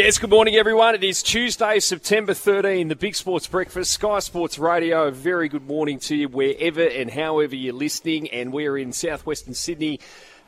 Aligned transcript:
Yes, 0.00 0.16
good 0.18 0.30
morning, 0.30 0.54
everyone. 0.54 0.94
It 0.94 1.02
is 1.02 1.24
Tuesday, 1.24 1.80
September 1.80 2.32
13, 2.32 2.86
the 2.86 2.94
Big 2.94 3.16
Sports 3.16 3.48
Breakfast, 3.48 3.90
Sky 3.90 4.20
Sports 4.20 4.56
Radio. 4.56 5.08
A 5.08 5.10
very 5.10 5.48
good 5.48 5.66
morning 5.66 5.98
to 5.98 6.14
you 6.14 6.28
wherever 6.28 6.86
and 6.86 7.10
however 7.10 7.56
you're 7.56 7.74
listening. 7.74 8.28
And 8.28 8.52
we're 8.52 8.78
in 8.78 8.92
southwestern 8.92 9.54
Sydney 9.54 9.98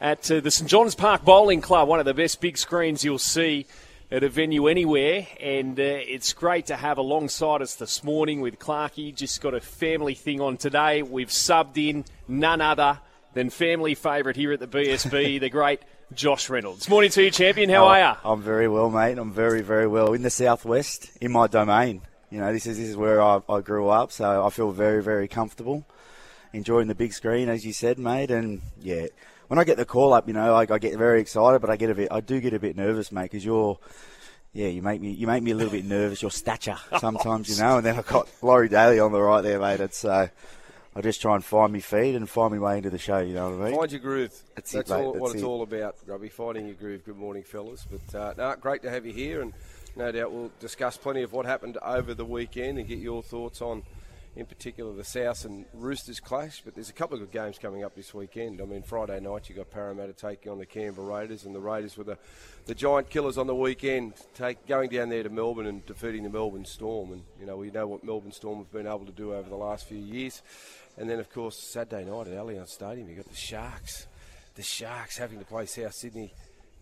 at 0.01 0.31
uh, 0.31 0.39
the 0.39 0.53
St 0.53 0.71
John's 0.71 0.95
Park 0.95 1.25
Bowling 1.25 1.63
Club, 1.63 1.89
one 1.89 1.99
of 1.99 2.07
the 2.07 2.15
best 2.15 2.41
big 2.41 2.59
screens 2.59 3.05
you'll 3.05 3.19
see 3.19 3.67
at 4.13 4.23
a 4.23 4.29
venue 4.29 4.69
anywhere. 4.69 5.27
And 5.41 5.81
uh, 5.81 5.83
it's 5.83 6.33
great 6.33 6.67
to 6.67 6.77
have 6.77 6.99
alongside 6.99 7.61
us 7.61 7.75
this 7.75 8.05
morning 8.05 8.41
with 8.41 8.61
Clarkey. 8.61 9.13
Just 9.13 9.41
got 9.41 9.53
a 9.53 9.61
family 9.61 10.15
thing 10.15 10.41
on 10.41 10.59
today. 10.59 11.03
We've 11.03 11.27
subbed 11.27 11.77
in 11.77 12.05
none 12.29 12.61
other 12.61 13.01
than 13.35 13.51
family 13.51 13.97
favourite 13.97 14.37
here 14.37 14.53
at 14.53 14.61
the 14.61 14.69
BSB, 14.69 15.41
the 15.41 15.51
great 15.51 15.81
Josh 16.15 16.51
Reynolds. 16.51 16.89
Morning 16.89 17.11
to 17.13 17.23
you, 17.23 17.31
champion. 17.31 17.71
How 17.71 17.85
Oh, 17.85 17.89
are 17.89 18.01
you? 18.01 18.17
I'm 18.31 18.43
very 18.43 18.69
well, 18.69 18.91
mate. 18.91 19.17
I'm 19.19 19.33
very, 19.33 19.63
very 19.63 19.87
well 19.87 20.13
in 20.13 20.23
the 20.23 20.31
southwest, 20.31 21.11
in 21.21 21.31
my 21.33 21.47
domain. 21.47 22.03
You 22.31 22.41
know, 22.41 22.53
this 22.53 22.67
is 22.67 22.79
this 22.79 22.89
is 22.89 22.97
where 22.97 23.23
I, 23.23 23.41
I 23.49 23.61
grew 23.61 23.89
up, 23.89 24.11
so 24.13 24.45
I 24.45 24.51
feel 24.51 24.71
very, 24.73 25.03
very 25.03 25.29
comfortable, 25.29 25.85
enjoying 26.53 26.89
the 26.89 26.95
big 26.95 27.13
screen, 27.13 27.49
as 27.49 27.65
you 27.65 27.73
said, 27.73 27.99
mate. 27.99 28.31
And 28.31 28.61
yeah, 28.81 29.07
when 29.49 29.59
I 29.59 29.65
get 29.65 29.77
the 29.77 29.85
call 29.85 30.13
up, 30.13 30.27
you 30.27 30.35
know, 30.35 30.55
I, 30.55 30.67
I 30.69 30.79
get 30.79 30.97
very 30.99 31.21
excited, 31.21 31.61
but 31.61 31.71
I 31.71 31.77
get 31.77 31.91
a 31.91 31.95
bit, 31.95 32.09
I 32.11 32.21
do 32.21 32.41
get 32.41 32.55
a 32.55 32.59
bit 32.61 32.77
nervous, 32.77 33.13
mate, 33.13 33.25
because 33.25 33.45
you're. 33.45 33.79
Yeah, 34.53 34.67
you 34.67 34.83
make 34.83 35.01
me 35.01 35.13
you 35.13 35.29
make 35.29 35.45
me 35.45 35.53
a 35.53 35.55
little 35.55 35.71
bit 35.71 35.85
nervous. 35.85 36.23
Your 36.23 36.33
stature 36.33 36.77
sometimes, 36.99 37.49
you 37.49 37.63
know, 37.63 37.77
and 37.77 37.87
then 37.87 37.97
I've 37.97 38.07
got 38.09 38.29
Laurie 38.43 38.69
Daly 38.69 38.99
on 38.99 39.13
the 39.13 39.21
right 39.23 39.43
there, 39.43 39.61
mate. 39.61 39.79
It's 39.79 40.05
uh, 40.05 40.27
I 41.01 41.03
just 41.03 41.23
try 41.23 41.35
and 41.35 41.43
find 41.43 41.73
my 41.73 41.81
feed 41.81 42.15
and 42.15 42.29
find 42.29 42.53
my 42.53 42.59
way 42.59 42.77
into 42.77 42.91
the 42.91 42.99
show. 42.99 43.21
You 43.21 43.33
know 43.33 43.49
what 43.53 43.63
I 43.63 43.71
mean? 43.71 43.79
Find 43.79 43.91
your 43.91 44.01
groove. 44.03 44.39
That's 44.55 44.73
That's, 44.73 44.91
it, 44.91 44.95
all, 44.95 45.15
what 45.15 45.29
that's 45.29 45.35
it's 45.37 45.43
all 45.43 45.63
about, 45.63 45.97
Grubby. 46.05 46.29
Finding 46.29 46.67
your 46.67 46.75
groove. 46.75 47.07
Good 47.07 47.17
morning, 47.17 47.43
fellas. 47.43 47.87
But 47.91 48.15
uh, 48.15 48.35
no, 48.37 48.55
great 48.61 48.83
to 48.83 48.91
have 48.91 49.07
you 49.07 49.15
here, 49.15 49.41
and 49.41 49.55
no 49.97 50.13
doubt 50.13 50.31
we'll 50.31 50.53
discuss 50.61 50.99
plenty 50.99 51.23
of 51.23 51.33
what 51.33 51.47
happened 51.47 51.79
over 51.79 52.13
the 52.13 52.27
weekend 52.27 52.79
and 52.79 52.87
get 52.87 52.99
your 52.99 53.23
thoughts 53.23 53.63
on, 53.63 53.83
in 54.37 54.45
particular, 54.45 54.93
the 54.95 55.03
South 55.03 55.47
and 55.47 55.65
Roosters 55.73 56.21
clash. 56.21 56.61
But 56.63 56.75
there's 56.75 56.91
a 56.91 56.93
couple 56.93 57.15
of 57.15 57.21
good 57.21 57.33
games 57.33 57.59
coming 57.59 57.83
up 57.83 57.95
this 57.95 58.13
weekend. 58.13 58.61
I 58.61 58.67
mean, 58.67 58.83
Friday 58.83 59.21
night 59.21 59.49
you 59.49 59.55
got 59.55 59.71
Parramatta 59.71 60.13
taking 60.13 60.53
on 60.53 60.59
the 60.59 60.67
Canberra 60.67 61.07
Raiders, 61.07 61.47
and 61.47 61.55
the 61.55 61.61
Raiders 61.61 61.97
were 61.97 62.05
the, 62.05 62.19
the 62.67 62.75
giant 62.75 63.09
killers 63.09 63.39
on 63.39 63.47
the 63.47 63.55
weekend, 63.55 64.13
take 64.35 64.67
going 64.67 64.91
down 64.91 65.09
there 65.09 65.23
to 65.23 65.31
Melbourne 65.31 65.67
and 65.67 65.87
defeating 65.87 66.25
the 66.25 66.29
Melbourne 66.29 66.67
Storm. 66.67 67.13
And 67.13 67.23
you 67.41 67.47
know 67.47 67.57
we 67.57 67.71
know 67.71 67.87
what 67.87 68.05
Melbourne 68.05 68.33
Storm 68.33 68.59
have 68.59 68.71
been 68.71 68.87
able 68.87 69.07
to 69.07 69.13
do 69.13 69.33
over 69.33 69.49
the 69.49 69.57
last 69.57 69.89
few 69.89 69.97
years. 69.97 70.43
And 71.01 71.09
then, 71.09 71.19
of 71.19 71.31
course, 71.31 71.59
Saturday 71.59 72.05
night 72.05 72.29
at 72.29 72.35
Allianz 72.35 72.69
Stadium, 72.69 73.09
you've 73.09 73.17
got 73.17 73.31
the 73.31 73.35
Sharks. 73.35 74.07
The 74.55 74.63
Sharks 74.63 75.17
having 75.17 75.39
to 75.39 75.47
play 75.47 75.65
South 75.65 75.95
Sydney 75.95 76.35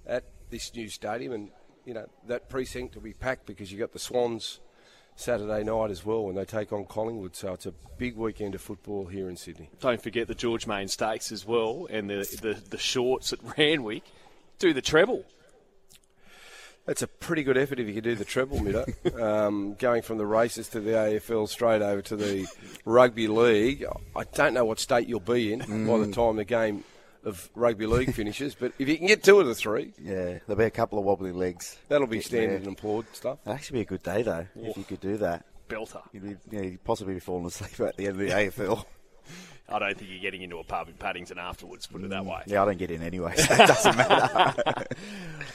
at 0.04 0.24
this 0.50 0.74
new 0.74 0.88
stadium, 0.88 1.32
and 1.32 1.50
you 1.84 1.94
know 1.94 2.06
that 2.26 2.48
precinct 2.48 2.96
will 2.96 3.02
be 3.02 3.12
packed 3.12 3.46
because 3.46 3.70
you've 3.70 3.78
got 3.78 3.92
the 3.92 4.00
Swans 4.00 4.58
Saturday 5.14 5.62
night 5.62 5.92
as 5.92 6.04
well 6.04 6.24
when 6.24 6.34
they 6.34 6.44
take 6.44 6.72
on 6.72 6.84
Collingwood. 6.84 7.36
So 7.36 7.52
it's 7.52 7.66
a 7.66 7.74
big 7.96 8.16
weekend 8.16 8.56
of 8.56 8.60
football 8.60 9.06
here 9.06 9.28
in 9.28 9.36
Sydney. 9.36 9.70
Don't 9.78 10.02
forget 10.02 10.26
the 10.26 10.34
George 10.34 10.66
Main 10.66 10.88
Stakes 10.88 11.30
as 11.30 11.46
well, 11.46 11.86
and 11.88 12.10
the, 12.10 12.38
the, 12.42 12.60
the 12.70 12.78
shorts 12.78 13.32
at 13.32 13.38
Randwick. 13.56 14.02
Do 14.58 14.74
the 14.74 14.82
treble. 14.82 15.24
That's 16.88 17.02
a 17.02 17.06
pretty 17.06 17.42
good 17.42 17.58
effort 17.58 17.78
if 17.78 17.86
you 17.86 17.92
could 17.92 18.02
do 18.04 18.14
the 18.14 18.24
treble, 18.24 18.60
Middo. 18.60 19.20
um, 19.22 19.74
going 19.74 20.00
from 20.00 20.16
the 20.16 20.24
races 20.24 20.68
to 20.70 20.80
the 20.80 20.92
AFL 20.92 21.46
straight 21.48 21.82
over 21.82 22.00
to 22.00 22.16
the 22.16 22.46
rugby 22.86 23.28
league. 23.28 23.84
I 24.16 24.24
don't 24.32 24.54
know 24.54 24.64
what 24.64 24.80
state 24.80 25.06
you'll 25.06 25.20
be 25.20 25.52
in 25.52 25.58
by 25.86 25.98
the 25.98 26.10
time 26.10 26.36
the 26.36 26.46
game 26.46 26.84
of 27.24 27.50
rugby 27.54 27.84
league 27.84 28.14
finishes, 28.14 28.54
but 28.54 28.72
if 28.78 28.88
you 28.88 28.96
can 28.96 29.06
get 29.06 29.22
two 29.22 29.38
of 29.38 29.46
the 29.46 29.54
three, 29.54 29.92
Yeah, 30.02 30.38
there'll 30.46 30.56
be 30.56 30.64
a 30.64 30.70
couple 30.70 30.98
of 30.98 31.04
wobbly 31.04 31.30
legs. 31.32 31.76
that'll 31.88 32.06
be 32.06 32.22
standard 32.22 32.62
Yeah. 32.62 32.68
and 32.68 32.78
applaud 32.78 33.04
stuff. 33.12 33.38
It'd 33.44 33.54
actually 33.54 33.80
be 33.80 33.82
a 33.82 33.84
good 33.84 34.02
day 34.02 34.22
though 34.22 34.46
if 34.56 34.76
you 34.78 34.84
could 34.84 35.00
do 35.00 35.18
that. 35.18 35.44
Belter. 35.68 36.00
You'd 36.14 36.22
be, 36.22 36.36
yeah, 36.56 36.62
you'd 36.62 36.84
possibly 36.84 37.12
be 37.14 37.20
falling 37.20 37.44
asleep 37.44 37.78
at 37.86 37.98
the 37.98 38.06
end 38.06 38.18
of 38.18 38.26
the 38.26 38.30
AFL. 38.34 38.86
I 39.70 39.78
don't 39.78 39.96
think 39.98 40.10
you're 40.10 40.20
getting 40.20 40.42
into 40.42 40.58
a 40.58 40.64
pub 40.64 40.88
in 40.88 40.94
Paddington 40.94 41.38
afterwards, 41.38 41.86
put 41.86 42.02
it 42.02 42.10
that 42.10 42.24
way. 42.24 42.42
Yeah, 42.46 42.62
I 42.62 42.64
don't 42.64 42.78
get 42.78 42.90
in 42.90 43.02
anyway, 43.02 43.34
so 43.36 43.54
it 43.54 43.66
doesn't 43.66 43.96
matter. 43.96 44.84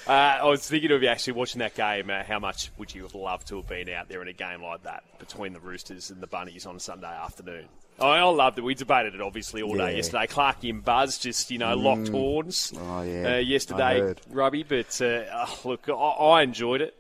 Uh, 0.06 0.12
I 0.12 0.44
was 0.50 0.68
thinking 0.68 0.92
of 0.92 1.02
you 1.02 1.08
actually 1.08 1.32
watching 1.34 1.60
that 1.60 1.76
game. 1.76 2.10
Uh, 2.10 2.24
how 2.24 2.38
much 2.38 2.72
would 2.78 2.94
you 2.94 3.04
have 3.04 3.16
loved 3.16 3.48
to 3.48 3.56
have 3.56 3.70
been 3.70 3.88
out 3.88 4.10
there 4.10 4.22
in 4.22 4.28
a 4.28 4.34
game 4.34 4.62
like 4.62 4.84
that 4.84 5.02
between 5.18 5.54
the 5.54 5.62
Roosters 5.62 6.10
and 6.10 6.20
the 6.20 6.28
Bunnies 6.28 6.66
on 6.66 6.76
a 6.76 6.80
Sunday 6.82 7.08
afternoon? 7.08 7.68
Oh, 8.00 8.10
I 8.10 8.22
loved 8.24 8.58
it. 8.58 8.64
We 8.64 8.76
debated 8.76 9.16
it 9.16 9.22
obviously 9.22 9.62
all 9.62 9.78
day 9.78 9.96
yesterday. 9.96 10.28
Clarkey 10.28 10.70
and 10.72 10.84
Buzz 10.84 11.18
just, 11.20 11.52
you 11.52 11.58
know, 11.58 11.74
locked 11.78 12.10
horns 12.10 12.74
Oh, 12.78 13.02
yeah. 13.04 13.36
uh, 13.36 13.38
yesterday. 13.38 14.14
Rubby. 14.30 14.64
But 14.64 15.02
uh, 15.02 15.24
oh, 15.32 15.60
look, 15.64 15.88
I, 15.88 15.94
I 15.94 16.42
enjoyed 16.42 16.82
it. 16.82 17.00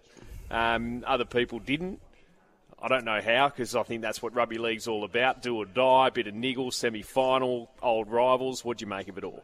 Um, 0.49 1.03
other 1.05 1.25
people 1.25 1.59
didn't. 1.59 1.99
I 2.83 2.89
don't 2.89 3.05
know 3.05 3.21
how 3.21 3.47
because 3.47 3.77
I 3.77 3.83
think 3.83 4.01
that's 4.01 4.21
what 4.21 4.35
rugby 4.35 4.57
league's 4.57 4.89
all 4.89 5.05
about: 5.05 5.41
do 5.41 5.55
or 5.55 5.65
die, 5.65 6.09
bit 6.09 6.27
of 6.27 6.33
niggle, 6.33 6.69
semi-final, 6.69 7.71
old 7.81 8.11
rivals. 8.11 8.65
What 8.65 8.77
do 8.77 8.83
you 8.83 8.89
make 8.89 9.07
of 9.07 9.17
it 9.17 9.23
all? 9.23 9.41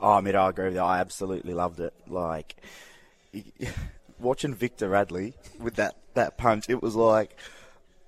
oh, 0.00 0.14
I 0.14 0.20
mean, 0.20 0.34
I 0.34 0.48
agree 0.48 0.66
with 0.66 0.74
you. 0.74 0.80
I 0.80 0.98
absolutely 0.98 1.54
loved 1.54 1.78
it. 1.78 1.94
Like 2.08 2.56
watching 4.18 4.52
Victor 4.54 4.88
Radley 4.88 5.34
with 5.60 5.76
that 5.76 5.94
that 6.14 6.36
punch, 6.36 6.68
it 6.68 6.82
was 6.82 6.96
like 6.96 7.36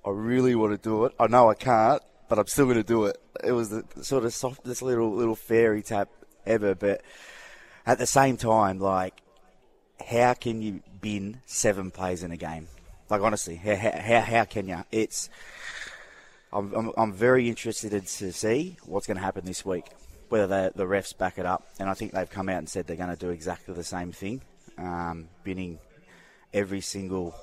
I 0.05 0.09
really 0.09 0.55
want 0.55 0.73
to 0.73 0.77
do 0.77 1.05
it. 1.05 1.13
I 1.17 1.27
know 1.27 1.49
I 1.49 1.55
can't, 1.55 2.01
but 2.27 2.37
I'm 2.37 2.47
still 2.47 2.65
going 2.65 2.77
to 2.77 2.83
do 2.83 3.05
it. 3.05 3.17
It 3.43 3.53
was 3.53 3.69
the 3.69 3.85
sort 4.01 4.25
of 4.25 4.33
softest 4.33 4.81
little 4.81 5.11
little 5.11 5.35
fairy 5.35 5.83
tap 5.83 6.09
ever, 6.45 6.75
but 6.75 7.01
at 7.85 7.97
the 7.97 8.07
same 8.07 8.35
time, 8.35 8.79
like, 8.79 9.21
how 10.05 10.33
can 10.33 10.61
you 10.61 10.81
bin 10.99 11.39
seven 11.45 11.91
plays 11.91 12.23
in 12.23 12.31
a 12.31 12.37
game? 12.37 12.67
Like 13.09 13.21
honestly, 13.21 13.55
how 13.55 13.75
how, 13.75 14.21
how 14.21 14.45
can 14.45 14.67
you? 14.67 14.83
It's 14.91 15.29
I'm, 16.55 16.73
I'm, 16.73 16.91
I'm 16.97 17.13
very 17.13 17.49
interested 17.49 17.93
in 17.93 18.01
to 18.01 18.31
see 18.31 18.77
what's 18.85 19.07
going 19.07 19.17
to 19.17 19.23
happen 19.23 19.43
this 19.45 19.65
week, 19.65 19.87
whether 20.29 20.47
the, 20.47 20.71
the 20.73 20.85
refs 20.85 21.15
back 21.15 21.37
it 21.37 21.45
up. 21.45 21.67
And 21.79 21.89
I 21.89 21.93
think 21.93 22.13
they've 22.13 22.29
come 22.29 22.47
out 22.47 22.59
and 22.59 22.69
said 22.69 22.87
they're 22.87 22.95
going 22.95 23.09
to 23.09 23.15
do 23.15 23.29
exactly 23.29 23.73
the 23.73 23.83
same 23.83 24.13
thing, 24.13 24.41
um, 24.77 25.27
binning 25.43 25.79
every 26.53 26.79
single 26.79 27.35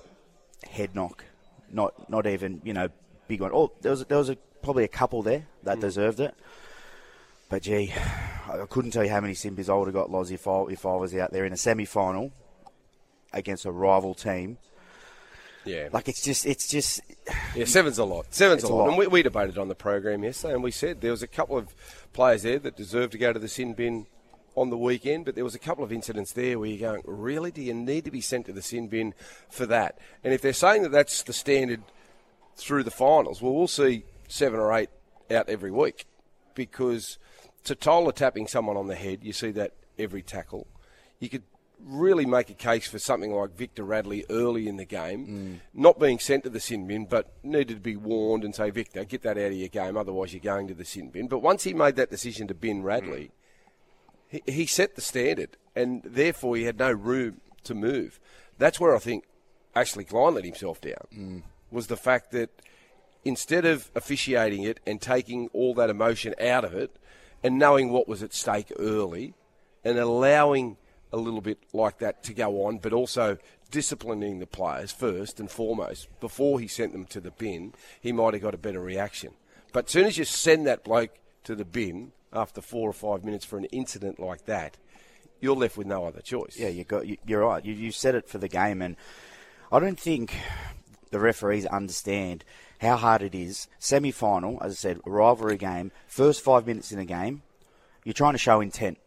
head 0.68 0.94
knock, 0.94 1.24
not 1.70 2.08
not 2.10 2.26
even 2.26 2.60
you 2.64 2.72
know 2.72 2.88
big 3.28 3.40
one. 3.40 3.50
Oh, 3.52 3.72
there 3.82 3.90
was 3.90 4.04
there 4.06 4.18
was 4.18 4.30
a, 4.30 4.36
probably 4.62 4.84
a 4.84 4.88
couple 4.88 5.22
there 5.22 5.46
that 5.64 5.80
deserved 5.80 6.20
it. 6.20 6.34
But 7.48 7.62
gee, 7.62 7.92
I 8.48 8.64
couldn't 8.68 8.92
tell 8.92 9.04
you 9.04 9.10
how 9.10 9.20
many 9.20 9.34
sin 9.34 9.54
bins 9.54 9.68
I 9.68 9.74
would 9.74 9.88
have 9.88 9.94
got 9.94 10.10
Loz 10.10 10.30
if 10.30 10.48
I 10.48 10.62
if 10.70 10.86
I 10.86 10.96
was 10.96 11.14
out 11.14 11.32
there 11.32 11.44
in 11.44 11.52
a 11.52 11.56
semi 11.58 11.84
final 11.84 12.32
against 13.32 13.66
a 13.66 13.70
rival 13.70 14.14
team. 14.14 14.56
Yeah, 15.64 15.88
Like 15.92 16.08
it's 16.08 16.22
just 16.22 16.44
it's 16.46 16.66
just 16.68 17.00
Yeah, 17.54 17.64
seven's 17.66 17.98
a 17.98 18.04
lot. 18.04 18.26
Seven's 18.30 18.64
a 18.64 18.66
a 18.66 18.68
lot. 18.68 18.76
lot. 18.78 18.88
And 18.88 18.98
we, 18.98 19.06
we 19.06 19.22
debated 19.22 19.58
on 19.58 19.68
the 19.68 19.74
program 19.74 20.24
yesterday, 20.24 20.54
and 20.54 20.62
we 20.62 20.70
said 20.70 21.00
there 21.00 21.10
was 21.12 21.22
a 21.22 21.28
couple 21.28 21.56
of 21.56 21.74
players 22.12 22.42
there 22.42 22.58
that 22.58 22.76
deserved 22.76 23.12
to 23.12 23.18
go 23.18 23.32
to 23.32 23.38
the 23.38 23.48
sin 23.48 23.74
bin 23.74 24.06
on 24.54 24.70
the 24.70 24.76
weekend, 24.76 25.24
but 25.24 25.34
there 25.34 25.44
was 25.44 25.54
a 25.54 25.58
couple 25.58 25.82
of 25.82 25.92
incidents 25.92 26.32
there 26.32 26.58
where 26.58 26.68
you're 26.68 26.90
going, 26.92 27.02
really? 27.06 27.50
Do 27.50 27.62
you 27.62 27.72
need 27.74 28.04
to 28.04 28.10
be 28.10 28.20
sent 28.20 28.46
to 28.46 28.52
the 28.52 28.60
sin 28.60 28.88
bin 28.88 29.14
for 29.48 29.64
that? 29.66 29.98
And 30.22 30.34
if 30.34 30.42
they're 30.42 30.52
saying 30.52 30.82
that 30.82 30.92
that's 30.92 31.22
the 31.22 31.32
standard 31.32 31.82
through 32.56 32.82
the 32.82 32.90
finals, 32.90 33.40
well, 33.40 33.54
we'll 33.54 33.66
see 33.68 34.04
seven 34.28 34.60
or 34.60 34.74
eight 34.74 34.90
out 35.30 35.48
every 35.48 35.70
week 35.70 36.04
because 36.54 37.16
Totola 37.64 38.12
tapping 38.14 38.46
someone 38.46 38.76
on 38.76 38.88
the 38.88 38.94
head, 38.94 39.20
you 39.22 39.32
see 39.32 39.50
that 39.52 39.72
every 39.98 40.20
tackle. 40.22 40.66
You 41.18 41.28
could 41.30 41.44
really 41.84 42.26
make 42.26 42.48
a 42.50 42.54
case 42.54 42.86
for 42.86 42.98
something 42.98 43.32
like 43.32 43.56
Victor 43.56 43.84
Radley 43.84 44.24
early 44.30 44.68
in 44.68 44.76
the 44.76 44.84
game, 44.84 45.60
not 45.74 45.98
being 45.98 46.18
sent 46.18 46.44
to 46.44 46.50
the 46.50 46.60
sin 46.60 46.86
bin, 46.86 47.06
but 47.06 47.32
needed 47.42 47.74
to 47.74 47.80
be 47.80 47.96
warned 47.96 48.44
and 48.44 48.54
say, 48.54 48.70
Victor, 48.70 49.04
get 49.04 49.22
that 49.22 49.36
out 49.36 49.46
of 49.46 49.52
your 49.54 49.68
game, 49.68 49.96
otherwise 49.96 50.32
you're 50.32 50.40
going 50.40 50.68
to 50.68 50.74
the 50.74 50.84
sin 50.84 51.10
bin. 51.10 51.28
But 51.28 51.40
once 51.40 51.64
he 51.64 51.74
made 51.74 51.96
that 51.96 52.10
decision 52.10 52.46
to 52.48 52.54
bin 52.54 52.82
Radley, 52.82 53.30
he, 54.28 54.42
he 54.46 54.66
set 54.66 54.94
the 54.94 55.00
standard, 55.00 55.56
and 55.74 56.02
therefore 56.04 56.56
he 56.56 56.64
had 56.64 56.78
no 56.78 56.92
room 56.92 57.40
to 57.64 57.74
move. 57.74 58.20
That's 58.58 58.78
where 58.78 58.94
I 58.94 58.98
think 58.98 59.24
Ashley 59.74 60.04
Klein 60.04 60.34
let 60.34 60.44
himself 60.44 60.80
down, 60.80 61.42
was 61.70 61.88
the 61.88 61.96
fact 61.96 62.30
that 62.32 62.50
instead 63.24 63.64
of 63.64 63.90
officiating 63.94 64.62
it 64.62 64.80
and 64.86 65.00
taking 65.00 65.48
all 65.52 65.74
that 65.74 65.90
emotion 65.90 66.34
out 66.40 66.64
of 66.64 66.74
it 66.74 66.96
and 67.42 67.58
knowing 67.58 67.90
what 67.90 68.08
was 68.08 68.22
at 68.22 68.34
stake 68.34 68.72
early 68.78 69.34
and 69.84 69.98
allowing 69.98 70.76
a 71.12 71.16
little 71.16 71.40
bit 71.40 71.58
like 71.72 71.98
that 71.98 72.22
to 72.24 72.34
go 72.34 72.64
on, 72.66 72.78
but 72.78 72.92
also 72.92 73.38
disciplining 73.70 74.38
the 74.38 74.46
players 74.46 74.92
first 74.92 75.40
and 75.40 75.50
foremost 75.50 76.08
before 76.20 76.60
he 76.60 76.68
sent 76.68 76.92
them 76.92 77.04
to 77.06 77.20
the 77.20 77.30
bin, 77.30 77.74
he 78.00 78.12
might 78.12 78.34
have 78.34 78.42
got 78.42 78.54
a 78.54 78.58
better 78.58 78.80
reaction. 78.80 79.32
But 79.72 79.86
as 79.86 79.90
soon 79.90 80.06
as 80.06 80.18
you 80.18 80.24
send 80.24 80.66
that 80.66 80.84
bloke 80.84 81.14
to 81.44 81.54
the 81.54 81.64
bin 81.64 82.12
after 82.32 82.60
four 82.60 82.88
or 82.88 82.92
five 82.92 83.24
minutes 83.24 83.44
for 83.44 83.58
an 83.58 83.64
incident 83.66 84.20
like 84.20 84.46
that, 84.46 84.76
you're 85.40 85.56
left 85.56 85.76
with 85.76 85.86
no 85.86 86.04
other 86.04 86.20
choice. 86.20 86.56
Yeah, 86.58 86.68
you 86.68 86.84
got 86.84 87.06
you, 87.06 87.16
you're 87.26 87.44
right. 87.44 87.64
You 87.64 87.74
you 87.74 87.90
said 87.90 88.14
it 88.14 88.28
for 88.28 88.38
the 88.38 88.48
game, 88.48 88.80
and 88.80 88.96
I 89.72 89.80
don't 89.80 89.98
think 89.98 90.34
the 91.10 91.18
referees 91.18 91.66
understand 91.66 92.44
how 92.80 92.96
hard 92.96 93.22
it 93.22 93.34
is. 93.34 93.68
Semi 93.78 94.12
final, 94.12 94.58
as 94.62 94.72
I 94.72 94.76
said, 94.76 95.00
rivalry 95.04 95.56
game. 95.56 95.90
First 96.06 96.42
five 96.42 96.66
minutes 96.66 96.92
in 96.92 96.98
a 96.98 97.04
game, 97.04 97.42
you're 98.04 98.12
trying 98.12 98.34
to 98.34 98.38
show 98.38 98.60
intent, 98.60 98.98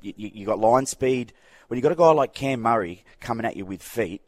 you, 0.00 0.14
you, 0.16 0.46
got 0.46 0.58
line 0.58 0.86
speed. 0.86 1.32
When 1.68 1.76
you 1.76 1.82
got 1.82 1.92
a 1.92 1.96
guy 1.96 2.10
like 2.10 2.34
Cam 2.34 2.60
Murray 2.60 3.04
coming 3.20 3.46
at 3.46 3.56
you 3.56 3.64
with 3.64 3.82
feet, 3.82 4.22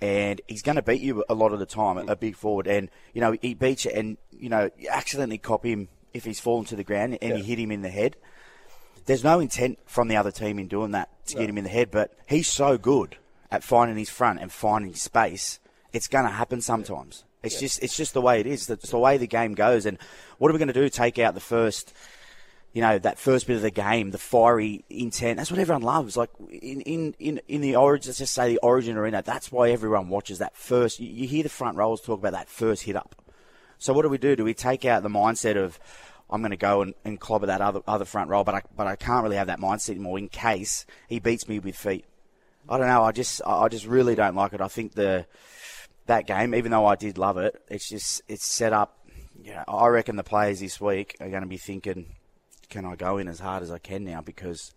and 0.00 0.40
he's 0.46 0.62
going 0.62 0.76
to 0.76 0.82
beat 0.82 1.00
you 1.00 1.24
a 1.28 1.34
lot 1.34 1.52
of 1.52 1.58
the 1.58 1.66
time, 1.66 1.96
a 2.08 2.16
big 2.16 2.36
forward. 2.36 2.66
And 2.66 2.88
you 3.14 3.20
know 3.20 3.36
he 3.40 3.54
beats 3.54 3.84
you, 3.84 3.90
and 3.92 4.16
you 4.30 4.48
know 4.48 4.70
you 4.78 4.88
accidentally 4.90 5.38
cop 5.38 5.64
him 5.64 5.88
if 6.14 6.24
he's 6.24 6.40
fallen 6.40 6.64
to 6.66 6.76
the 6.76 6.84
ground 6.84 7.18
and 7.20 7.38
you 7.38 7.44
hit 7.44 7.58
him 7.58 7.70
in 7.70 7.82
the 7.82 7.88
head. 7.88 8.16
There's 9.06 9.24
no 9.24 9.40
intent 9.40 9.78
from 9.86 10.08
the 10.08 10.16
other 10.16 10.30
team 10.30 10.58
in 10.58 10.68
doing 10.68 10.90
that 10.92 11.08
to 11.28 11.36
get 11.36 11.48
him 11.48 11.56
in 11.56 11.64
the 11.64 11.70
head, 11.70 11.90
but 11.90 12.12
he's 12.26 12.48
so 12.48 12.76
good 12.76 13.16
at 13.50 13.64
finding 13.64 13.96
his 13.96 14.10
front 14.10 14.40
and 14.40 14.52
finding 14.52 14.94
space. 14.94 15.60
It's 15.92 16.08
going 16.08 16.26
to 16.26 16.30
happen 16.30 16.60
sometimes. 16.60 17.24
It's 17.42 17.58
just 17.58 17.82
it's 17.82 17.96
just 17.96 18.14
the 18.14 18.20
way 18.20 18.40
it 18.40 18.46
is. 18.46 18.68
It's 18.68 18.90
the 18.90 18.98
way 18.98 19.16
the 19.16 19.26
game 19.26 19.54
goes. 19.54 19.86
And 19.86 19.98
what 20.38 20.50
are 20.50 20.52
we 20.52 20.58
going 20.58 20.68
to 20.68 20.74
do? 20.74 20.88
Take 20.88 21.18
out 21.18 21.34
the 21.34 21.40
first 21.40 21.94
you 22.72 22.82
know, 22.82 22.98
that 22.98 23.18
first 23.18 23.46
bit 23.46 23.56
of 23.56 23.62
the 23.62 23.70
game, 23.70 24.10
the 24.10 24.18
fiery 24.18 24.84
intent. 24.90 25.38
That's 25.38 25.50
what 25.50 25.58
everyone 25.58 25.82
loves. 25.82 26.16
Like 26.16 26.30
in, 26.50 26.80
in, 26.82 27.14
in, 27.18 27.40
in 27.48 27.60
the 27.60 27.76
origin, 27.76 28.10
let's 28.10 28.18
just 28.18 28.34
say 28.34 28.52
the 28.52 28.58
origin 28.58 28.96
arena, 28.96 29.22
that's 29.22 29.50
why 29.50 29.70
everyone 29.70 30.08
watches 30.08 30.38
that 30.38 30.56
first. 30.56 31.00
You, 31.00 31.08
you 31.08 31.26
hear 31.26 31.42
the 31.42 31.48
front 31.48 31.76
rows 31.76 32.00
talk 32.00 32.18
about 32.18 32.32
that 32.32 32.48
first 32.48 32.82
hit 32.82 32.94
up. 32.94 33.14
So 33.78 33.92
what 33.92 34.02
do 34.02 34.08
we 34.08 34.18
do? 34.18 34.36
Do 34.36 34.44
we 34.44 34.54
take 34.54 34.84
out 34.84 35.02
the 35.02 35.08
mindset 35.08 35.56
of, 35.56 35.78
I'm 36.30 36.42
going 36.42 36.50
to 36.50 36.56
go 36.56 36.82
and, 36.82 36.94
and 37.04 37.18
clobber 37.18 37.46
that 37.46 37.60
other, 37.60 37.80
other 37.86 38.04
front 38.04 38.28
row, 38.28 38.44
but 38.44 38.54
I, 38.54 38.62
but 38.76 38.86
I 38.86 38.96
can't 38.96 39.22
really 39.22 39.36
have 39.36 39.46
that 39.46 39.60
mindset 39.60 39.90
anymore 39.90 40.18
in 40.18 40.28
case 40.28 40.84
he 41.08 41.20
beats 41.20 41.48
me 41.48 41.58
with 41.58 41.76
feet. 41.76 42.04
I 42.68 42.76
don't 42.76 42.86
know. 42.86 43.02
I 43.02 43.12
just, 43.12 43.40
I 43.46 43.68
just 43.68 43.86
really 43.86 44.14
don't 44.14 44.34
like 44.34 44.52
it. 44.52 44.60
I 44.60 44.68
think 44.68 44.92
the, 44.92 45.26
that 46.04 46.26
game, 46.26 46.54
even 46.54 46.70
though 46.70 46.84
I 46.84 46.96
did 46.96 47.16
love 47.16 47.38
it, 47.38 47.60
it's 47.68 47.88
just, 47.88 48.20
it's 48.28 48.44
set 48.44 48.74
up. 48.74 48.98
You 49.42 49.52
know, 49.52 49.64
I 49.66 49.86
reckon 49.86 50.16
the 50.16 50.24
players 50.24 50.60
this 50.60 50.80
week 50.80 51.16
are 51.20 51.30
going 51.30 51.42
to 51.42 51.48
be 51.48 51.56
thinking, 51.56 52.14
can 52.68 52.84
I 52.84 52.96
go 52.96 53.18
in 53.18 53.28
as 53.28 53.40
hard 53.40 53.62
as 53.62 53.70
I 53.70 53.78
can 53.78 54.04
now 54.04 54.20
because 54.20 54.74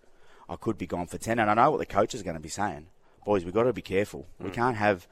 I 0.49 0.55
could 0.55 0.77
be 0.77 0.87
gone 0.87 1.07
for 1.07 1.17
10? 1.17 1.39
And 1.39 1.49
I 1.49 1.53
know 1.53 1.71
what 1.71 1.79
the 1.79 1.85
coach 1.85 2.13
is 2.13 2.23
going 2.23 2.35
to 2.35 2.41
be 2.41 2.49
saying. 2.49 2.87
Boys, 3.25 3.45
we've 3.45 3.53
got 3.53 3.63
to 3.63 3.73
be 3.73 3.81
careful. 3.81 4.27
Mm. 4.41 4.45
We 4.45 4.51
can't 4.51 4.77
have 4.77 5.07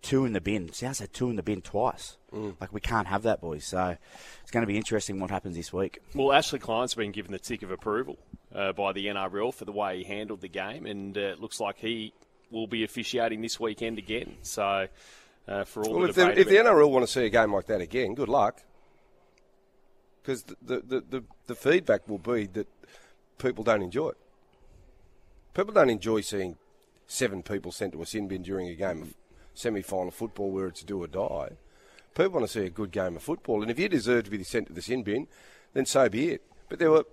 two 0.00 0.24
in 0.24 0.32
the 0.32 0.40
bin. 0.40 0.72
Sounds 0.72 1.00
like 1.00 1.12
two 1.12 1.30
in 1.30 1.36
the 1.36 1.42
bin 1.42 1.60
twice. 1.60 2.16
Mm. 2.32 2.56
Like, 2.60 2.72
we 2.72 2.80
can't 2.80 3.06
have 3.06 3.22
that, 3.22 3.40
boys. 3.40 3.64
So 3.64 3.96
it's 4.42 4.50
going 4.50 4.62
to 4.62 4.66
be 4.66 4.76
interesting 4.76 5.20
what 5.20 5.30
happens 5.30 5.56
this 5.56 5.72
week. 5.72 6.00
Well, 6.14 6.32
Ashley 6.32 6.58
Klein's 6.58 6.94
been 6.94 7.12
given 7.12 7.32
the 7.32 7.38
tick 7.38 7.62
of 7.62 7.70
approval 7.70 8.18
uh, 8.54 8.72
by 8.72 8.92
the 8.92 9.06
NRL 9.06 9.52
for 9.52 9.64
the 9.64 9.72
way 9.72 9.98
he 9.98 10.04
handled 10.04 10.40
the 10.40 10.48
game, 10.48 10.86
and 10.86 11.16
uh, 11.16 11.20
it 11.20 11.40
looks 11.40 11.60
like 11.60 11.78
he 11.78 12.12
will 12.50 12.66
be 12.66 12.84
officiating 12.84 13.42
this 13.42 13.58
weekend 13.58 13.98
again. 13.98 14.36
So, 14.42 14.88
uh, 15.48 15.64
for 15.64 15.84
all 15.84 15.94
well, 15.94 16.02
the 16.02 16.08
if, 16.08 16.14
the, 16.14 16.40
if 16.40 16.48
the 16.48 16.56
NRL 16.56 16.90
want 16.90 17.06
to 17.06 17.12
see 17.12 17.26
a 17.26 17.30
game 17.30 17.52
like 17.52 17.66
that 17.66 17.80
again, 17.80 18.14
good 18.14 18.28
luck 18.28 18.62
because 20.22 20.44
the, 20.44 20.56
the, 20.62 21.02
the, 21.08 21.24
the, 21.46 21.54
feedback 21.54 22.08
will 22.08 22.18
be 22.18 22.46
that 22.46 22.68
people 23.38 23.64
don't 23.64 23.82
enjoy 23.82 24.10
it. 24.10 24.18
People 25.54 25.74
don't 25.74 25.90
enjoy 25.90 26.20
seeing 26.20 26.56
seven 27.06 27.42
people 27.42 27.72
sent 27.72 27.92
to 27.92 28.02
a 28.02 28.06
sin 28.06 28.28
bin 28.28 28.42
during 28.42 28.68
a 28.68 28.74
game 28.74 29.02
of 29.02 29.14
semi 29.54 29.82
final 29.82 30.10
football 30.10 30.50
where 30.50 30.68
it's 30.68 30.82
do 30.82 31.02
or 31.02 31.06
die. 31.06 31.50
People 32.14 32.32
want 32.32 32.46
to 32.46 32.52
see 32.52 32.66
a 32.66 32.70
good 32.70 32.90
game 32.90 33.16
of 33.16 33.22
football, 33.22 33.62
and 33.62 33.70
if 33.70 33.78
you 33.78 33.88
deserve 33.88 34.24
to 34.24 34.30
be 34.30 34.44
sent 34.44 34.68
to 34.68 34.72
the 34.72 34.82
sin 34.82 35.02
bin, 35.02 35.26
then 35.72 35.86
so 35.86 36.08
be 36.08 36.28
it. 36.28 36.42
But 36.68 36.78
there 36.78 36.90
were 36.90 37.06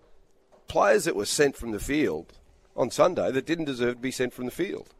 players 0.67 1.05
that 1.05 1.15
were 1.15 1.25
sent 1.25 1.57
from 1.57 1.71
the 1.71 1.79
field 1.79 2.33
on 2.75 2.91
Sunday 2.91 3.31
that 3.31 3.45
didn't 3.45 3.65
deserve 3.65 3.95
to 3.95 4.01
be 4.01 4.11
sent 4.11 4.33
from 4.33 4.45
the 4.45 4.51
field. 4.51 4.93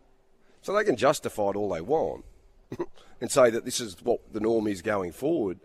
So 0.62 0.74
they 0.74 0.84
can 0.84 0.96
justify 0.96 1.50
it 1.50 1.56
all 1.56 1.70
they 1.70 1.82
want 1.82 2.26
and 3.22 3.32
say 3.32 3.50
that 3.50 3.66
this 3.66 3.80
is 3.80 3.98
what 4.04 4.34
the 4.34 4.40
norm 4.40 4.68
is 4.68 4.82
going 4.82 5.12
forward. 5.12 5.60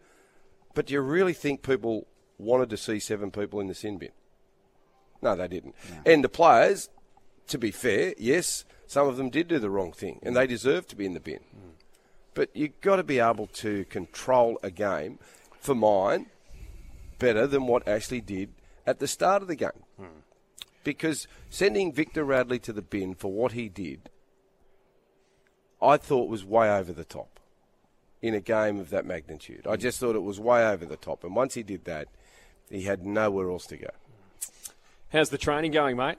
But 0.75 0.87
do 0.87 0.95
you 0.95 1.01
really 1.01 1.33
think 1.33 1.63
people 1.63 2.07
wanted 2.39 2.71
to 2.71 2.77
see 2.77 2.99
seven 2.99 3.31
people 3.31 3.61
in 3.61 3.67
the 3.69 3.75
sin 3.75 3.99
bin. 3.99 4.11
No, 5.23 5.35
they 5.37 5.49
didn't. 5.49 5.75
No. 5.91 6.13
And 6.13 6.25
the 6.25 6.29
players, 6.29 6.91
to 7.49 7.59
be 7.59 7.71
fair, 7.71 8.15
yes, 8.19 8.65
some 8.87 9.09
of 9.09 9.17
them 9.17 9.31
did 9.31 9.49
do 9.49 9.59
the 9.59 9.71
wrong 9.71 9.93
thing, 9.93 10.21
and 10.23 10.37
they 10.37 10.47
deserve 10.47 10.87
to 10.89 10.97
be 10.97 11.07
in 11.07 11.15
the 11.15 11.21
bin. 11.21 11.41
Mm. 11.41 11.73
But 12.35 12.51
you've 12.55 12.81
got 12.81 12.97
to 12.97 13.03
be 13.03 13.21
able 13.21 13.47
to 13.47 13.85
control 13.87 14.59
a 14.63 14.71
game, 14.71 15.19
for 15.61 15.75
mine, 15.75 16.27
better 17.19 17.47
than 17.47 17.67
what 17.67 17.89
Ashley 17.89 18.21
did 18.21 18.51
at 18.87 18.99
the 18.99 19.09
start 19.09 19.41
of 19.41 19.49
the 19.49 19.57
game. 19.57 19.71
Mm. 20.01 20.07
Because 20.83 21.27
sending 21.49 21.93
Victor 21.93 22.25
Radley 22.25 22.59
to 22.59 22.73
the 22.73 22.83
bin 22.83 23.15
for 23.15 23.33
what 23.33 23.53
he 23.53 23.71
did, 23.71 24.11
I 25.81 25.97
thought 25.97 26.29
was 26.29 26.45
way 26.45 26.71
over 26.71 26.93
the 26.93 27.05
top 27.05 27.41
in 28.21 28.35
a 28.35 28.41
game 28.41 28.79
of 28.79 28.91
that 28.91 29.07
magnitude. 29.07 29.67
I 29.67 29.77
just 29.77 29.99
thought 30.01 30.17
it 30.17 30.23
was 30.23 30.39
way 30.41 30.67
over 30.67 30.85
the 30.85 30.97
top. 30.97 31.25
And 31.25 31.35
once 31.35 31.55
he 31.55 31.63
did 31.63 31.85
that, 31.87 32.09
he 32.71 32.83
had 32.83 33.05
nowhere 33.05 33.51
else 33.51 33.67
to 33.67 33.77
go. 33.77 33.91
How's 35.13 35.31
the 35.31 35.39
training 35.39 35.73
going, 35.73 35.97
mate? 35.97 36.19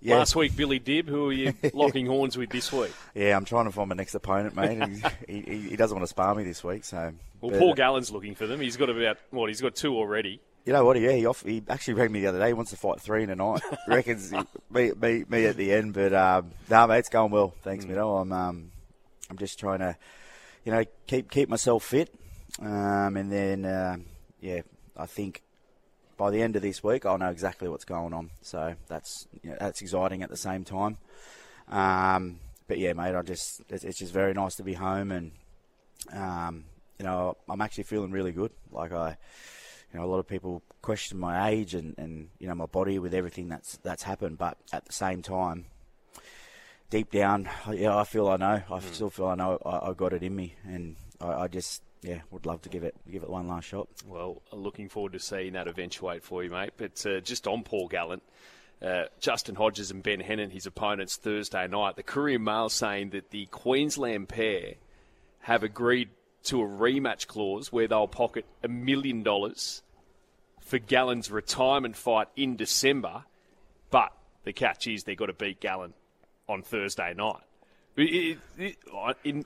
Yeah. 0.00 0.18
Last 0.18 0.36
week, 0.36 0.54
Billy 0.56 0.78
Dib. 0.78 1.08
Who 1.08 1.30
are 1.30 1.32
you 1.32 1.54
locking 1.72 2.06
horns 2.06 2.36
with 2.36 2.50
this 2.50 2.72
week? 2.72 2.92
Yeah, 3.14 3.36
I'm 3.36 3.44
trying 3.44 3.64
to 3.64 3.72
find 3.72 3.88
my 3.88 3.94
next 3.94 4.14
opponent, 4.14 4.54
mate. 4.54 5.02
he, 5.28 5.40
he, 5.40 5.58
he, 5.70 5.76
doesn't 5.76 5.96
want 5.96 6.04
to 6.04 6.08
spar 6.08 6.34
me 6.34 6.44
this 6.44 6.62
week, 6.62 6.84
so. 6.84 7.12
Well, 7.40 7.50
but, 7.50 7.58
Paul 7.58 7.74
Gallen's 7.74 8.10
looking 8.10 8.34
for 8.34 8.46
them. 8.46 8.60
He's 8.60 8.76
got 8.76 8.90
about 8.90 9.16
what? 9.30 9.48
He's 9.48 9.60
got 9.60 9.74
two 9.74 9.96
already. 9.96 10.40
You 10.66 10.72
know 10.72 10.84
what? 10.84 11.00
Yeah, 11.00 11.12
he, 11.12 11.26
off, 11.26 11.42
he 11.42 11.62
actually 11.68 11.94
rang 11.94 12.12
me 12.12 12.20
the 12.20 12.26
other 12.26 12.40
day. 12.40 12.48
He 12.48 12.52
wants 12.52 12.72
to 12.72 12.76
fight 12.76 13.00
three 13.00 13.22
in 13.22 13.30
a 13.30 13.36
night. 13.36 13.62
reckons 13.88 14.32
me, 14.68 14.92
me, 15.00 15.24
me 15.28 15.46
at 15.46 15.56
the 15.56 15.72
end, 15.72 15.94
but 15.94 16.12
um, 16.12 16.50
no, 16.68 16.86
mate, 16.88 16.98
it's 16.98 17.08
going 17.08 17.30
well. 17.30 17.54
Thanks, 17.62 17.84
mm. 17.84 17.90
Middo. 17.90 18.20
I'm 18.20 18.32
um, 18.32 18.72
I'm 19.30 19.38
just 19.38 19.58
trying 19.58 19.78
to, 19.78 19.96
you 20.64 20.72
know, 20.72 20.84
keep 21.06 21.30
keep 21.30 21.48
myself 21.48 21.84
fit, 21.84 22.12
um, 22.60 23.16
and 23.16 23.30
then 23.30 23.64
uh, 23.64 23.96
yeah, 24.40 24.62
I 24.96 25.06
think 25.06 25.42
by 26.16 26.30
the 26.30 26.42
end 26.42 26.56
of 26.56 26.62
this 26.62 26.82
week, 26.82 27.04
I'll 27.04 27.18
know 27.18 27.30
exactly 27.30 27.68
what's 27.68 27.84
going 27.84 28.12
on. 28.12 28.30
So 28.42 28.74
that's 28.88 29.26
you 29.42 29.50
know, 29.50 29.56
that's 29.60 29.82
exciting 29.82 30.22
at 30.22 30.30
the 30.30 30.36
same 30.36 30.64
time. 30.64 30.98
Um, 31.68 32.40
but 32.68 32.78
yeah, 32.78 32.92
mate, 32.92 33.14
I 33.14 33.22
just 33.22 33.62
it's, 33.68 33.84
it's, 33.84 33.98
just 33.98 34.12
very 34.12 34.34
nice 34.34 34.56
to 34.56 34.62
be 34.62 34.74
home, 34.74 35.12
and 35.12 35.32
um, 36.12 36.64
you 36.98 37.04
know 37.04 37.36
I'm 37.48 37.60
actually 37.60 37.84
feeling 37.84 38.10
really 38.10 38.32
good. 38.32 38.52
Like 38.70 38.92
I, 38.92 39.16
you 39.92 39.98
know, 39.98 40.04
a 40.04 40.08
lot 40.08 40.18
of 40.18 40.26
people 40.26 40.62
question 40.82 41.18
my 41.18 41.48
age 41.50 41.74
and, 41.74 41.94
and 41.98 42.28
you 42.38 42.46
know 42.46 42.54
my 42.54 42.66
body 42.66 42.98
with 42.98 43.14
everything 43.14 43.48
that's 43.48 43.76
that's 43.78 44.02
happened, 44.02 44.38
but 44.38 44.56
at 44.72 44.84
the 44.84 44.92
same 44.92 45.22
time, 45.22 45.66
deep 46.90 47.10
down, 47.10 47.48
yeah, 47.72 47.96
I 47.96 48.04
feel 48.04 48.28
I 48.28 48.36
know. 48.36 48.62
I 48.70 48.78
mm. 48.78 48.94
still 48.94 49.10
feel 49.10 49.26
I 49.26 49.34
know 49.34 49.58
I, 49.64 49.90
I 49.90 49.92
got 49.92 50.12
it 50.12 50.22
in 50.22 50.34
me, 50.34 50.54
and 50.64 50.96
I, 51.20 51.42
I 51.42 51.48
just 51.48 51.82
yeah, 52.02 52.20
would 52.30 52.46
love 52.46 52.62
to 52.62 52.68
give 52.68 52.84
it 52.84 52.94
give 53.10 53.22
it 53.22 53.30
one 53.30 53.48
last 53.48 53.66
shot. 53.66 53.88
Well, 54.06 54.42
looking 54.52 54.88
forward 54.88 55.12
to 55.12 55.18
seeing 55.18 55.54
that 55.54 55.66
eventuate 55.66 56.22
for 56.22 56.44
you, 56.44 56.50
mate. 56.50 56.72
But 56.76 57.04
uh, 57.06 57.20
just 57.20 57.46
on 57.46 57.62
Paul 57.62 57.88
Gallen, 57.88 58.20
uh, 58.82 59.04
Justin 59.20 59.54
Hodges 59.54 59.90
and 59.90 60.02
Ben 60.02 60.20
Hannant, 60.20 60.52
his 60.52 60.66
opponents 60.66 61.16
Thursday 61.16 61.66
night. 61.66 61.96
The 61.96 62.02
Courier 62.02 62.38
Mail 62.38 62.68
saying 62.68 63.10
that 63.10 63.30
the 63.30 63.46
Queensland 63.46 64.28
pair 64.28 64.74
have 65.40 65.62
agreed 65.62 66.10
to 66.44 66.62
a 66.62 66.66
rematch 66.66 67.26
clause 67.26 67.72
where 67.72 67.88
they'll 67.88 68.06
pocket 68.06 68.44
a 68.62 68.68
million 68.68 69.22
dollars 69.22 69.82
for 70.60 70.78
Gallen's 70.78 71.30
retirement 71.30 71.96
fight 71.96 72.28
in 72.36 72.56
December. 72.56 73.24
But 73.90 74.12
the 74.44 74.52
catch 74.52 74.86
is 74.86 75.04
they've 75.04 75.16
got 75.16 75.26
to 75.26 75.32
beat 75.32 75.60
Gallen 75.60 75.94
on 76.48 76.62
Thursday 76.62 77.14
night. 77.14 77.42
It, 77.96 78.38
it, 78.58 78.76
in, 79.24 79.44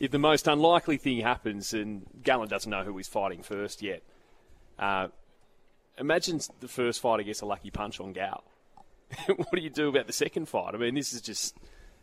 if 0.00 0.10
the 0.10 0.18
most 0.18 0.46
unlikely 0.46 0.96
thing 0.96 1.20
happens 1.20 1.72
and 1.72 2.06
Gallen 2.22 2.48
doesn't 2.48 2.70
know 2.70 2.84
who 2.84 2.96
he's 2.96 3.08
fighting 3.08 3.42
first 3.42 3.82
yet, 3.82 4.02
uh, 4.78 5.08
imagine 5.98 6.40
the 6.60 6.68
first 6.68 7.00
fighter 7.00 7.22
gets 7.22 7.40
a 7.40 7.46
lucky 7.46 7.70
punch 7.70 8.00
on 8.00 8.12
Gal. 8.12 8.44
what 9.26 9.52
do 9.52 9.60
you 9.60 9.70
do 9.70 9.88
about 9.88 10.06
the 10.06 10.12
second 10.12 10.48
fight? 10.48 10.74
I 10.74 10.78
mean, 10.78 10.94
this 10.94 11.12
is 11.12 11.20
just 11.20 11.56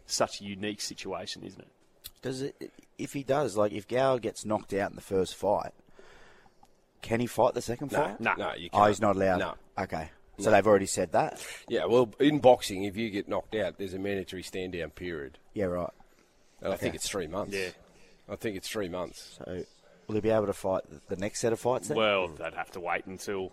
such 0.06 0.42
a 0.42 0.44
unique 0.44 0.82
situation, 0.82 1.44
isn't 1.44 1.62
it? 1.62 1.68
Does 2.22 2.42
it? 2.42 2.72
If 2.98 3.14
he 3.14 3.24
does, 3.24 3.56
like 3.56 3.72
if 3.72 3.88
Gal 3.88 4.18
gets 4.20 4.46
knocked 4.46 4.74
out 4.74 4.90
in 4.90 4.96
the 4.96 5.02
first 5.02 5.36
fight, 5.36 5.74
can 7.02 7.20
he 7.20 7.28
fight 7.28 7.54
the 7.54 7.62
second 7.62 7.92
no, 7.92 8.00
fight? 8.00 8.20
No, 8.20 8.34
no, 8.36 8.54
you 8.56 8.70
can't. 8.70 8.84
Oh, 8.84 8.88
he's 8.88 9.02
not 9.02 9.16
allowed. 9.16 9.38
No. 9.38 9.54
Okay. 9.78 10.10
So 10.40 10.46
no. 10.46 10.52
they've 10.52 10.68
already 10.68 10.88
said 10.88 11.12
that. 11.14 11.46
Yeah, 11.70 11.86
well, 11.86 12.14
in 12.20 12.40
boxing, 12.40 12.84
if 12.84 12.98
you 12.98 13.10
get 13.10 13.30
knocked 13.30 13.56
out, 13.56 13.78
there's 13.78 13.94
a 13.94 14.00
mandatory 14.00 14.44
stand 14.44 14.74
down 14.74 14.90
period. 14.90 15.38
Yeah, 15.54 15.66
right. 15.66 15.92
And 16.62 16.68
okay. 16.68 16.74
I 16.74 16.78
think 16.78 16.96
it's 16.96 17.08
three 17.08 17.28
months. 17.28 17.56
Yeah. 17.56 17.70
I 18.30 18.36
think 18.36 18.58
it's 18.58 18.68
three 18.68 18.90
months. 18.90 19.38
So 19.38 19.64
will 20.08 20.16
he 20.16 20.22
be 20.22 20.30
able 20.30 20.48
to 20.48 20.54
fight 20.54 20.84
the 21.10 21.16
next 21.16 21.40
set 21.40 21.54
of 21.54 21.60
fights? 21.60 21.88
Then? 21.88 21.98
Well, 21.98 22.28
they'd 22.28 22.54
have 22.54 22.72
to 22.72 22.80
wait 22.80 23.06
until 23.06 23.52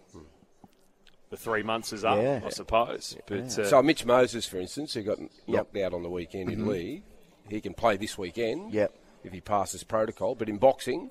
the 1.31 1.37
three 1.37 1.63
months 1.63 1.93
is 1.93 2.05
up, 2.05 2.19
yeah. 2.19 2.41
I 2.45 2.51
suppose. 2.51 3.17
But 3.27 3.59
uh, 3.59 3.69
so 3.69 3.83
Mitch 3.83 4.05
Moses, 4.05 4.47
for 4.47 4.59
instance, 4.59 4.95
who 4.95 5.03
got 5.03 5.19
knocked 5.47 5.75
yep. 5.75 5.87
out 5.87 5.95
on 5.95 6.03
the 6.03 6.11
weekend 6.11 6.51
mm-hmm. 6.51 6.63
in 6.63 6.69
league, 6.69 7.03
he 7.49 7.61
can 7.61 7.75
play 7.75 7.97
this 7.97 8.17
weekend. 8.17 8.73
Yep. 8.73 8.95
If 9.25 9.33
he 9.33 9.41
passes 9.41 9.85
protocol, 9.85 10.35
but 10.35 10.49
in 10.49 10.59
boxing, 10.59 11.11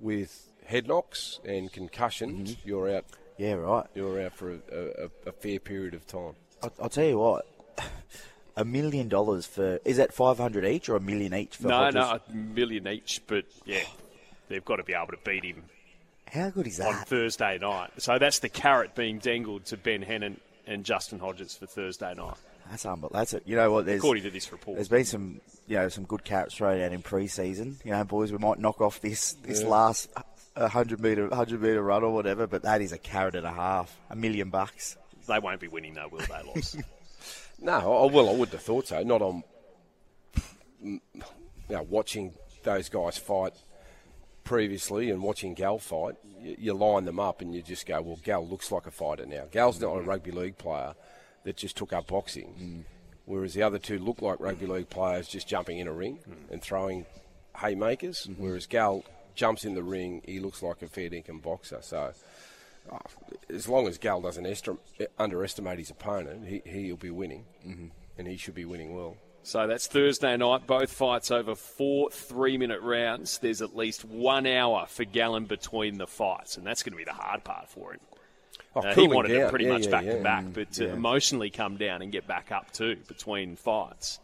with 0.00 0.50
head 0.66 0.88
knocks 0.88 1.38
and 1.44 1.72
concussions, 1.72 2.52
mm-hmm. 2.52 2.68
you're 2.68 2.96
out. 2.96 3.04
Yeah, 3.38 3.54
right. 3.54 3.86
You're 3.94 4.22
out 4.22 4.34
for 4.34 4.52
a, 4.52 4.58
a, 4.72 5.28
a 5.28 5.32
fair 5.32 5.58
period 5.58 5.94
of 5.94 6.06
time. 6.06 6.34
I'll, 6.62 6.72
I'll 6.82 6.88
tell 6.88 7.04
you 7.04 7.18
what 7.18 7.46
a 8.56 8.64
million 8.64 9.08
dollars 9.08 9.46
for 9.46 9.78
is 9.84 9.96
that 9.96 10.12
five 10.12 10.38
hundred 10.38 10.64
each 10.64 10.88
or 10.88 10.96
a 10.96 11.00
million 11.00 11.34
each 11.34 11.56
for 11.56 11.68
no 11.68 11.76
Hodges? 11.76 11.94
no 11.94 12.20
a 12.28 12.32
million 12.34 12.86
each 12.88 13.20
but 13.26 13.44
yeah 13.64 13.84
they've 14.48 14.64
got 14.64 14.76
to 14.76 14.84
be 14.84 14.92
able 14.94 15.08
to 15.08 15.18
beat 15.24 15.44
him 15.44 15.64
how 16.30 16.50
good 16.50 16.66
is 16.66 16.78
that 16.78 16.88
on 16.88 16.94
Thursday 17.04 17.58
night 17.58 17.90
so 17.98 18.18
that's 18.18 18.40
the 18.40 18.48
carrot 18.48 18.94
being 18.94 19.18
dangled 19.18 19.64
to 19.66 19.76
Ben 19.76 20.04
Hannant 20.04 20.38
and 20.66 20.84
Justin 20.84 21.18
Hodges 21.18 21.56
for 21.56 21.66
Thursday 21.66 22.14
night 22.14 22.36
That's 22.70 22.86
unbelievable. 22.86 23.18
That's 23.18 23.34
it. 23.34 23.42
You 23.46 23.56
know 23.56 23.70
what? 23.72 23.86
There's, 23.86 23.98
according 23.98 24.22
to 24.22 24.30
this 24.30 24.52
report. 24.52 24.76
There's 24.76 24.88
been 24.88 25.04
some, 25.04 25.40
you 25.66 25.76
know, 25.76 25.88
some 25.88 26.04
good 26.04 26.24
carrots 26.24 26.54
thrown 26.54 26.80
out 26.80 26.92
in 26.92 27.02
pre-season. 27.02 27.78
You 27.84 27.90
know, 27.90 28.04
boys, 28.04 28.30
we 28.32 28.38
might 28.38 28.58
knock 28.60 28.80
off 28.80 29.00
this 29.00 29.32
this 29.42 29.62
last 29.62 30.08
uh, 30.56 30.68
hundred 30.68 31.00
meter 31.00 31.28
hundred 31.34 31.60
meter 31.60 31.82
run 31.82 32.04
or 32.04 32.14
whatever, 32.14 32.46
but 32.46 32.62
that 32.62 32.80
is 32.80 32.92
a 32.92 32.98
carrot 32.98 33.34
and 33.34 33.46
a 33.46 33.52
half, 33.52 33.94
a 34.10 34.16
million 34.16 34.50
bucks. 34.50 34.96
They 35.26 35.38
won't 35.38 35.60
be 35.60 35.68
winning 35.68 35.94
though, 35.94 36.08
will 36.08 36.20
they, 36.20 36.42
Loz? 36.54 36.76
No, 37.62 37.72
I, 37.72 38.12
well, 38.12 38.28
I 38.28 38.32
wouldn't 38.32 38.52
have 38.52 38.62
thought 38.62 38.88
so. 38.88 39.02
Not 39.02 39.22
on, 39.22 39.44
you 40.82 41.00
know, 41.70 41.82
watching 41.88 42.34
those 42.64 42.88
guys 42.88 43.18
fight 43.18 43.52
previously 44.42 45.10
and 45.10 45.22
watching 45.22 45.54
Gal 45.54 45.78
fight. 45.78 46.16
You, 46.40 46.56
you 46.58 46.74
line 46.74 47.04
them 47.04 47.20
up 47.20 47.40
and 47.40 47.54
you 47.54 47.62
just 47.62 47.86
go, 47.86 48.02
well, 48.02 48.18
Gal 48.24 48.46
looks 48.46 48.72
like 48.72 48.86
a 48.86 48.90
fighter 48.90 49.26
now. 49.26 49.44
Gal's 49.50 49.80
not 49.80 49.94
a 49.94 50.00
mm-hmm. 50.00 50.08
rugby 50.08 50.32
league 50.32 50.58
player 50.58 50.94
that 51.44 51.56
just 51.56 51.76
took 51.76 51.92
up 51.92 52.08
boxing, 52.08 52.54
mm. 52.60 52.84
whereas 53.24 53.54
the 53.54 53.62
other 53.62 53.78
two 53.78 53.98
look 53.98 54.22
like 54.22 54.38
rugby 54.40 54.66
league 54.66 54.90
players 54.90 55.26
just 55.26 55.48
jumping 55.48 55.78
in 55.78 55.88
a 55.88 55.92
ring 55.92 56.18
mm. 56.28 56.52
and 56.52 56.62
throwing 56.62 57.06
haymakers. 57.56 58.26
Mm-hmm. 58.28 58.42
Whereas 58.42 58.66
Gal 58.66 59.04
jumps 59.36 59.64
in 59.64 59.74
the 59.74 59.82
ring, 59.82 60.22
he 60.24 60.40
looks 60.40 60.62
like 60.62 60.82
a 60.82 60.88
fair 60.88 61.10
dinkum 61.10 61.40
boxer. 61.40 61.78
So. 61.80 62.12
Oh, 62.90 62.98
As 63.48 63.68
long 63.68 63.86
as 63.86 63.98
Gal 63.98 64.20
doesn't 64.20 64.44
estim- 64.44 64.78
underestimate 65.18 65.78
his 65.78 65.90
opponent, 65.90 66.46
he, 66.46 66.62
he'll 66.64 66.96
be 66.96 67.10
winning, 67.10 67.44
mm-hmm. 67.66 67.86
and 68.18 68.28
he 68.28 68.36
should 68.36 68.54
be 68.54 68.64
winning 68.64 68.94
well. 68.94 69.16
So 69.44 69.66
that's 69.66 69.88
Thursday 69.88 70.36
night. 70.36 70.66
Both 70.68 70.92
fights 70.92 71.30
over 71.32 71.54
four 71.56 72.10
three 72.10 72.56
minute 72.58 72.80
rounds. 72.80 73.38
There's 73.38 73.60
at 73.60 73.74
least 73.76 74.04
one 74.04 74.46
hour 74.46 74.86
for 74.88 75.04
Gallen 75.04 75.46
between 75.46 75.98
the 75.98 76.06
fights, 76.06 76.56
and 76.56 76.64
that's 76.66 76.82
going 76.84 76.92
to 76.92 76.96
be 76.98 77.04
the 77.04 77.12
hard 77.12 77.42
part 77.42 77.68
for 77.68 77.92
him. 77.92 78.00
Oh, 78.76 78.80
Uh, 78.82 78.94
he 78.94 79.08
wanted 79.08 79.30
down. 79.34 79.40
it 79.48 79.50
pretty 79.50 79.64
Yeah, 79.64 79.72
much 79.72 79.84
yeah, 79.86 79.90
back 79.90 80.04
yeah. 80.04 80.12
to 80.14 80.22
back, 80.22 80.44
but 80.52 80.72
to 80.74 80.86
yeah. 80.86 80.92
emotionally 80.92 81.50
come 81.50 81.76
down 81.76 82.02
and 82.02 82.12
get 82.12 82.26
back 82.28 82.52
up 82.52 82.70
too 82.72 82.96
between 83.08 83.56
fights. 83.56 84.20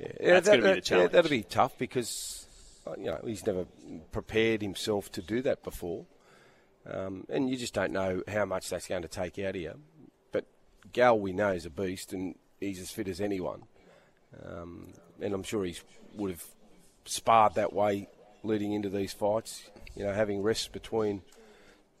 Yeah, 0.00 0.08
That's 0.20 0.46
that, 0.48 0.60
going 0.60 0.62
to 0.62 0.68
be 0.70 0.74
the 0.74 0.80
challenge. 0.80 1.10
Yeah, 1.10 1.16
that'll 1.16 1.30
be 1.30 1.42
tough 1.44 1.78
because 1.78 2.46
uh, 2.88 2.94
you 2.98 3.04
know 3.04 3.20
he's 3.24 3.46
never 3.46 3.66
prepared 4.10 4.62
himself 4.62 5.12
to 5.12 5.22
do 5.22 5.42
that 5.42 5.62
before, 5.62 6.06
um, 6.86 7.26
and 7.28 7.50
you 7.50 7.56
just 7.56 7.74
don't 7.74 7.92
know 7.92 8.22
how 8.28 8.44
much 8.44 8.68
that's 8.68 8.86
going 8.86 9.02
to 9.02 9.08
take 9.08 9.38
out 9.38 9.56
of 9.56 9.60
you. 9.62 9.74
But 10.32 10.46
Gal, 10.92 11.18
we 11.18 11.32
know, 11.32 11.52
is 11.52 11.66
a 11.66 11.70
beast, 11.70 12.12
and 12.12 12.34
he's 12.60 12.80
as 12.80 12.90
fit 12.90 13.08
as 13.08 13.20
anyone, 13.20 13.62
um, 14.44 14.92
and 15.20 15.34
I'm 15.34 15.42
sure 15.42 15.64
he 15.64 15.76
would 16.14 16.30
have 16.32 16.44
sparred 17.04 17.54
that 17.54 17.72
way 17.72 18.08
leading 18.42 18.72
into 18.72 18.88
these 18.88 19.12
fights. 19.12 19.70
You 19.96 20.04
know, 20.04 20.12
having 20.12 20.42
rests 20.42 20.68
between 20.68 21.22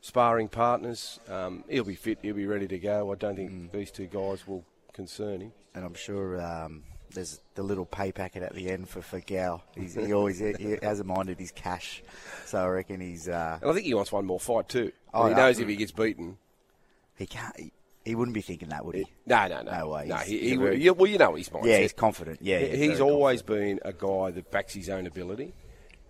sparring 0.00 0.48
partners, 0.48 1.20
um, 1.28 1.64
he'll 1.68 1.84
be 1.84 1.94
fit, 1.94 2.18
he'll 2.22 2.34
be 2.34 2.46
ready 2.46 2.66
to 2.68 2.78
go. 2.78 3.12
I 3.12 3.16
don't 3.16 3.36
think 3.36 3.50
Mm. 3.50 3.72
these 3.72 3.90
two 3.90 4.06
guys 4.06 4.46
will 4.46 4.64
concern 4.92 5.40
him. 5.40 5.52
And 5.74 5.84
I'm 5.84 5.94
sure 5.94 6.40
um, 6.40 6.84
there's 7.14 7.40
the 7.54 7.62
little 7.62 7.84
pay 7.84 8.12
packet 8.12 8.42
at 8.42 8.54
the 8.54 8.70
end 8.70 8.88
for, 8.88 9.02
for. 9.02 9.20
He's, 9.76 9.94
he 9.94 10.12
always 10.12 10.38
he 10.38 10.76
hasn't 10.82 11.06
minded 11.08 11.38
his 11.38 11.50
cash, 11.50 12.02
so 12.46 12.58
I 12.58 12.66
reckon 12.68 13.00
he's 13.00 13.28
uh, 13.28 13.58
And 13.60 13.70
I 13.70 13.74
think 13.74 13.86
he 13.86 13.94
wants 13.94 14.12
one 14.12 14.26
more 14.26 14.40
fight 14.40 14.68
too. 14.68 14.92
Oh, 15.12 15.26
he 15.28 15.34
knows 15.34 15.58
if 15.58 15.68
he 15.68 15.76
gets 15.76 15.92
beaten. 15.92 16.38
he 17.16 17.26
can't. 17.26 17.58
He, 17.58 17.72
he 18.04 18.14
wouldn't 18.14 18.34
be 18.34 18.40
thinking 18.40 18.70
that, 18.70 18.84
would 18.84 18.94
he? 18.94 19.06
No, 19.26 19.46
no, 19.46 19.60
no. 19.62 19.70
No 19.78 19.88
way. 19.90 20.06
No, 20.06 20.16
he, 20.16 20.38
he, 20.38 20.56
very- 20.56 20.88
well, 20.90 21.06
you 21.06 21.18
know 21.18 21.34
his 21.34 21.50
mindset. 21.50 21.66
Yeah, 21.66 21.78
he's 21.78 21.92
confident. 21.92 22.38
Yeah, 22.40 22.58
He- 22.60 22.68
yeah, 22.68 22.76
he's 22.76 23.00
always 23.00 23.42
been 23.42 23.78
a 23.84 23.92
guy 23.92 24.30
that 24.30 24.50
backs 24.50 24.72
his 24.72 24.88
own 24.88 25.06
ability, 25.06 25.52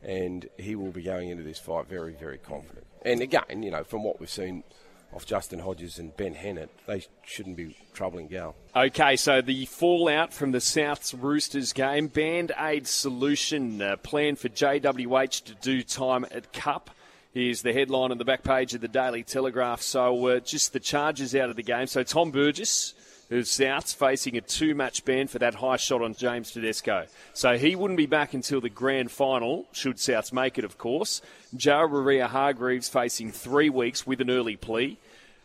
and 0.03 0.49
he 0.57 0.77
will 0.77 0.93
be 0.93 1.03
going 1.03 1.31
into 1.31 1.43
this 1.43 1.59
fight 1.59 1.89
very, 1.89 2.15
very 2.15 2.39
confident. 2.39 2.87
And 3.03 3.21
again, 3.23 3.63
you 3.63 3.71
know, 3.71 3.83
from 3.83 4.05
what 4.05 4.21
we've 4.21 4.31
seen 4.31 4.63
of 5.13 5.27
Justin 5.27 5.59
Hodges 5.59 5.99
and 5.99 6.17
Ben 6.17 6.35
Hannant, 6.35 6.69
they 6.87 7.05
shouldn't 7.25 7.57
be 7.57 7.77
troubling 7.93 8.29
Gal. 8.29 8.55
Okay, 8.75 9.17
so 9.17 9.41
the 9.41 9.67
fallout 9.67 10.33
from 10.33 10.53
the 10.53 10.59
Souths 10.59 11.15
Roosters 11.21 11.73
game, 11.73 12.09
Band 12.09 12.53
Aid 12.59 12.87
solution 12.87 13.83
uh, 13.83 13.97
plan 13.97 14.37
for 14.37 14.49
JWH 14.49 15.45
to 15.45 15.55
do 15.55 15.83
time 15.83 16.25
at 16.31 16.53
Cup. 16.53 16.91
Here's 17.33 17.63
the 17.63 17.73
headline 17.73 18.11
on 18.11 18.19
the 18.19 18.25
back 18.25 18.43
page 18.43 18.75
of 18.75 18.81
the 18.81 18.89
Daily 18.89 19.23
Telegraph. 19.23 19.83
So 19.83 20.27
uh, 20.27 20.41
just 20.41 20.73
the 20.73 20.81
charges 20.81 21.35
out 21.35 21.49
of 21.49 21.57
the 21.57 21.63
game. 21.63 21.87
So 21.87 22.03
Tom 22.03 22.33
Burgess, 22.33 22.95
who's 23.31 23.49
Souths, 23.49 23.95
facing 23.95 24.37
a 24.37 24.41
two-match 24.41 25.05
ban 25.05 25.29
for 25.29 25.39
that 25.39 25.55
high 25.55 25.77
shot 25.77 26.03
on 26.03 26.15
James 26.15 26.51
Tedesco. 26.51 27.07
So 27.33 27.57
he 27.57 27.77
wouldn't 27.77 27.97
be 27.97 28.07
back 28.07 28.35
until 28.35 28.61
the 28.61 28.69
grand 28.69 29.11
final, 29.11 29.67
should 29.73 29.97
Souths 29.97 30.33
make 30.33 30.59
it, 30.59 30.65
of 30.65 30.77
course. 30.77 31.23
Jared 31.57 31.93
Waerea-Hargreaves 31.93 32.89
facing 32.89 33.31
three 33.31 33.71
weeks 33.71 34.07
with 34.07 34.21
an 34.21 34.31
early 34.31 34.57
plea 34.57 34.99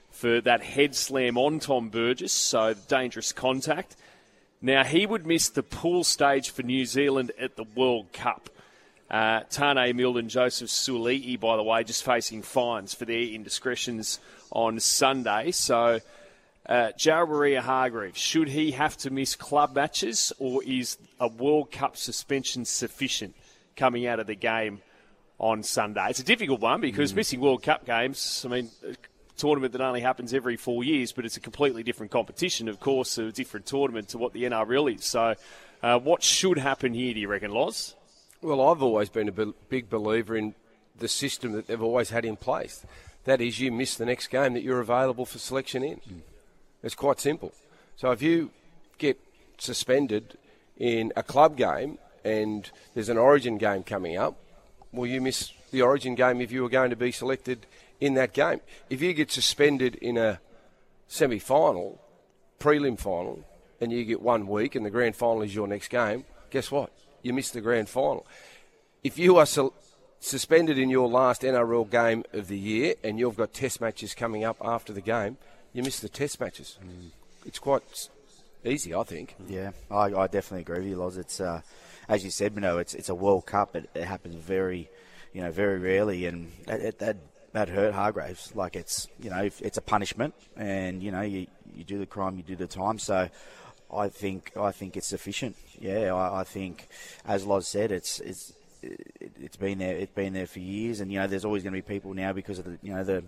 for 0.09 0.41
that 0.41 0.63
head 0.63 0.95
slam 0.95 1.37
on 1.37 1.59
Tom 1.59 1.89
Burgess, 1.89 2.33
so 2.33 2.73
dangerous 2.87 3.31
contact. 3.31 3.95
Now, 4.61 4.83
he 4.83 5.05
would 5.05 5.27
miss 5.27 5.49
the 5.49 5.61
pool 5.61 6.03
stage 6.03 6.49
for 6.49 6.63
New 6.63 6.85
Zealand 6.85 7.33
at 7.39 7.55
the 7.55 7.65
World 7.75 8.11
Cup. 8.13 8.49
Uh, 9.11 9.41
Taane 9.41 9.93
Milne 9.93 10.17
and 10.17 10.29
Joseph 10.29 10.69
Suaalii, 10.69 11.39
by 11.39 11.55
the 11.55 11.61
way, 11.61 11.83
just 11.83 12.03
facing 12.03 12.41
fines 12.41 12.95
for 12.95 13.05
their 13.05 13.21
indiscretions 13.21 14.19
on 14.51 14.79
Sunday. 14.79 15.51
So, 15.51 15.99
uh, 16.67 16.91
Jared 16.97 17.29
Waerea-Hargreaves, 17.29 18.17
should 18.17 18.49
he 18.49 18.71
have 18.71 18.97
to 18.97 19.09
miss 19.09 19.35
club 19.35 19.75
matches, 19.75 20.33
or 20.39 20.63
is 20.63 20.97
a 21.19 21.27
World 21.27 21.71
Cup 21.71 21.95
suspension 21.95 22.65
sufficient 22.65 23.35
coming 23.75 24.07
out 24.07 24.19
of 24.19 24.27
the 24.27 24.35
game 24.35 24.81
on 25.37 25.61
Sunday? 25.61 26.07
It's 26.09 26.19
a 26.19 26.23
difficult 26.23 26.61
one 26.61 26.81
because 26.81 27.13
missing 27.13 27.39
World 27.39 27.61
Cup 27.61 27.85
games, 27.85 28.43
I 28.45 28.49
mean, 28.49 28.69
a 28.87 28.95
tournament 29.37 29.73
that 29.73 29.81
only 29.81 30.01
happens 30.01 30.33
every 30.33 30.57
four 30.57 30.83
years, 30.83 31.11
but 31.11 31.25
it's 31.25 31.37
a 31.37 31.41
completely 31.41 31.83
different 31.83 32.11
competition, 32.11 32.67
of 32.67 32.79
course, 32.79 33.17
a 33.17 33.31
different 33.31 33.67
tournament 33.67 34.09
to 34.09 34.17
what 34.17 34.33
the 34.33 34.45
NRL 34.45 34.95
is. 34.95 35.05
So, 35.05 35.35
uh, 35.83 35.99
what 35.99 36.23
should 36.23 36.57
happen 36.57 36.95
here, 36.95 37.13
do 37.13 37.19
you 37.19 37.27
reckon, 37.27 37.51
Loz? 37.51 37.95
Well, 38.41 38.61
I've 38.61 38.81
always 38.81 39.09
been 39.09 39.29
a 39.29 39.45
big 39.69 39.89
believer 39.89 40.35
in 40.35 40.55
the 40.97 41.07
system 41.07 41.51
that 41.51 41.67
they've 41.67 41.81
always 41.81 42.09
had 42.09 42.25
in 42.25 42.37
place. 42.37 42.85
That 43.25 43.41
is, 43.41 43.59
you 43.59 43.71
miss 43.71 43.95
the 43.95 44.05
next 44.05 44.27
game 44.27 44.53
that 44.53 44.63
you're 44.63 44.79
available 44.79 45.25
for 45.25 45.37
selection 45.37 45.83
in. 45.83 46.01
It's 46.85 46.95
quite 46.95 47.19
simple. 47.19 47.51
So 47.95 48.11
if 48.11 48.21
you 48.21 48.51
get 48.99 49.19
suspended 49.57 50.37
in 50.77 51.11
a 51.15 51.23
club 51.23 51.57
game 51.57 51.97
and 52.23 52.69
there's 52.93 53.09
an 53.09 53.17
origin 53.17 53.57
game 53.57 53.81
coming 53.81 54.17
up, 54.17 54.37
well, 54.91 55.07
you 55.07 55.19
miss 55.19 55.51
the 55.71 55.81
origin 55.81 56.13
game 56.13 56.39
if 56.41 56.51
you 56.51 56.61
were 56.61 56.69
going 56.69 56.91
to 56.91 56.95
be 56.95 57.11
selected 57.11 57.65
in 57.99 58.13
that 58.13 58.33
game. 58.33 58.61
If 58.87 59.01
you 59.01 59.13
get 59.13 59.31
suspended 59.31 59.95
in 59.95 60.15
a 60.15 60.39
semi 61.07 61.39
final, 61.39 61.99
prelim 62.59 62.99
final, 62.99 63.43
and 63.81 63.91
you 63.91 64.05
get 64.05 64.21
one 64.21 64.47
week 64.47 64.75
and 64.75 64.85
the 64.85 64.91
grand 64.91 65.15
final 65.15 65.41
is 65.41 65.55
your 65.55 65.67
next 65.67 65.87
game, 65.87 66.23
guess 66.51 66.69
what? 66.69 66.91
You 67.23 67.33
miss 67.33 67.49
the 67.49 67.61
grand 67.61 67.89
final. 67.89 68.27
If 69.03 69.17
you 69.17 69.37
are 69.37 69.47
su- 69.47 69.73
suspended 70.19 70.77
in 70.77 70.91
your 70.91 71.07
last 71.07 71.41
NRL 71.41 71.89
game 71.89 72.23
of 72.31 72.47
the 72.47 72.59
year 72.59 72.93
and 73.03 73.17
you've 73.17 73.37
got 73.37 73.53
test 73.53 73.81
matches 73.81 74.13
coming 74.13 74.43
up 74.43 74.57
after 74.61 74.93
the 74.93 75.01
game, 75.01 75.37
you 75.75 75.83
miss 75.83 75.99
the 75.99 76.07
test 76.07 76.39
matches. 76.39 76.77
It's 77.45 77.59
quite 77.59 78.09
easy, 78.63 78.95
I 78.95 79.03
think. 79.03 79.35
Yeah, 79.47 79.71
I, 79.91 80.05
I 80.05 80.27
definitely 80.27 80.61
agree 80.61 80.79
with 80.79 80.87
you, 80.87 80.95
Loz. 80.95 81.17
It's 81.17 81.41
uh, 81.41 81.61
as 82.07 82.23
you 82.23 82.31
said, 82.31 82.55
you 82.55 82.61
know, 82.61 82.77
it's 82.77 82.93
it's 82.93 83.09
a 83.09 83.15
World 83.15 83.45
Cup. 83.45 83.75
It, 83.75 83.89
it 83.93 84.05
happens 84.05 84.35
very, 84.35 84.89
you 85.33 85.41
know, 85.41 85.51
very 85.51 85.77
rarely, 85.77 86.27
and 86.27 86.49
that 86.65 86.79
it, 86.79 86.99
that 86.99 87.17
that 87.51 87.67
hurt 87.67 87.93
Hargreaves. 87.93 88.55
Like 88.55 88.77
it's 88.77 89.07
you 89.19 89.29
know, 89.29 89.49
it's 89.59 89.77
a 89.77 89.81
punishment, 89.81 90.33
and 90.55 91.03
you 91.03 91.11
know, 91.11 91.21
you 91.21 91.47
you 91.75 91.83
do 91.83 91.99
the 91.99 92.05
crime, 92.05 92.37
you 92.37 92.43
do 92.43 92.55
the 92.55 92.67
time. 92.67 92.97
So. 92.97 93.29
I 93.93 94.09
think 94.09 94.51
I 94.57 94.71
think 94.71 94.97
it's 94.97 95.07
sufficient. 95.07 95.55
Yeah, 95.79 96.11
I, 96.11 96.41
I 96.41 96.43
think, 96.43 96.87
as 97.23 97.45
Loz 97.45 97.67
said, 97.67 97.91
it's 97.91 98.19
it's 98.19 98.51
it's 98.81 99.57
been 99.57 99.77
there. 99.77 99.95
It's 99.95 100.11
been 100.11 100.33
there 100.33 100.47
for 100.47 100.59
years, 100.59 101.01
and 101.01 101.13
you 101.13 101.19
know, 101.19 101.27
there's 101.27 101.45
always 101.45 101.61
going 101.61 101.73
to 101.73 101.77
be 101.77 101.83
people 101.83 102.15
now 102.15 102.33
because 102.33 102.57
of 102.57 102.65
the 102.65 102.79
you 102.81 102.93
know 102.93 103.03
the 103.03 103.23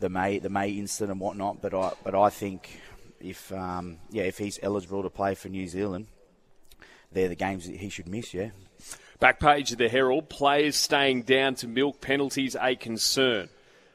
the 0.00 0.08
May 0.08 0.38
the 0.38 0.50
May 0.50 0.70
incident 0.70 1.12
and 1.12 1.20
whatnot. 1.20 1.60
But 1.62 1.74
I 1.74 1.92
but 2.02 2.14
I 2.14 2.30
think 2.30 2.80
if 3.20 3.52
um, 3.52 3.98
yeah 4.10 4.24
if 4.24 4.38
he's 4.38 4.58
eligible 4.62 5.02
to 5.02 5.10
play 5.10 5.34
for 5.34 5.48
New 5.48 5.66
Zealand, 5.66 6.06
they're 7.12 7.28
the 7.28 7.34
games 7.34 7.66
that 7.66 7.76
he 7.76 7.88
should 7.88 8.08
miss. 8.08 8.34
Yeah. 8.34 8.50
Back 9.20 9.40
page 9.40 9.72
of 9.72 9.78
the 9.78 9.88
Herald, 9.88 10.28
players 10.28 10.76
staying 10.76 11.22
down 11.22 11.54
to 11.56 11.68
milk 11.68 12.00
penalties 12.00 12.56
a 12.60 12.74
concern. 12.74 13.48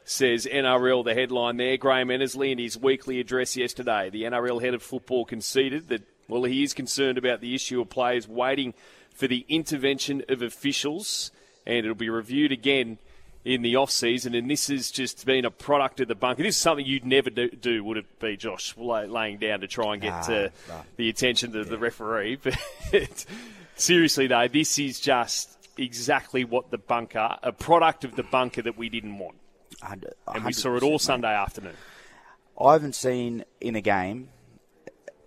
Says 0.06 0.48
NRL, 0.52 1.06
the 1.06 1.14
headline 1.14 1.58
there. 1.58 1.78
Graham 1.78 2.10
Annesley 2.10 2.52
in 2.52 2.58
his 2.58 2.76
weekly 2.76 3.20
address 3.20 3.56
yesterday. 3.56 4.10
The 4.10 4.24
NRL 4.24 4.60
head 4.60 4.74
of 4.74 4.82
football 4.82 5.26
conceded 5.26 5.90
that, 5.90 6.02
well, 6.28 6.46
he 6.46 6.64
is 6.64 6.74
concerned 6.74 7.20
about 7.20 7.42
the 7.42 7.54
issue 7.54 7.80
of 7.80 7.92
players 7.92 8.28
waiting 8.28 8.74
for 9.14 9.28
the 9.28 9.46
intervention 9.50 10.24
of 10.30 10.42
officials, 10.42 11.30
and 11.68 11.78
it'll 11.78 11.94
be 11.94 12.10
reviewed 12.10 12.52
again 12.52 12.98
in 13.46 13.62
the 13.62 13.76
off 13.76 13.92
season. 13.92 14.36
And 14.36 14.50
this 14.50 14.68
has 14.68 14.92
just 14.92 15.26
been 15.26 15.46
a 15.46 15.52
product 15.52 16.00
of 16.02 16.08
the 16.08 16.16
bunker. 16.16 16.44
This 16.44 16.56
is 16.56 16.62
something 16.62 16.86
you'd 16.86 17.06
never 17.06 17.30
do, 17.30 17.50
do 17.50 17.84
would 17.84 17.98
it 17.98 18.20
be, 18.20 18.38
Josh, 18.38 18.76
laying 18.78 19.38
down 19.38 19.62
to 19.62 19.68
try 19.68 19.94
and 19.94 20.02
get 20.02 20.28
Nah, 20.28 20.36
uh, 20.36 20.50
nah. 20.68 20.82
the 20.98 21.10
attention 21.10 21.56
of 21.56 21.70
the 21.70 21.78
referee. 21.78 22.40
But 22.92 23.26
seriously, 23.76 24.28
though, 24.28 24.48
this 24.48 24.78
is 24.80 25.00
just 25.00 25.58
exactly 25.78 26.44
what 26.44 26.72
the 26.72 26.78
bunker, 26.78 27.38
a 27.42 27.52
product 27.52 28.04
of 28.04 28.16
the 28.16 28.24
bunker 28.24 28.62
that 28.62 28.78
we 28.78 28.90
didn't 28.90 29.18
want. 29.18 29.38
And, 29.88 30.06
And 30.28 30.44
we 30.46 30.54
saw 30.54 30.76
it 30.76 30.84
all 30.84 31.00
Sunday 31.00 31.34
afternoon. 31.34 31.76
I 32.60 32.74
haven't 32.74 32.96
seen 32.96 33.46
in 33.62 33.76
a 33.76 33.82
game 33.82 34.30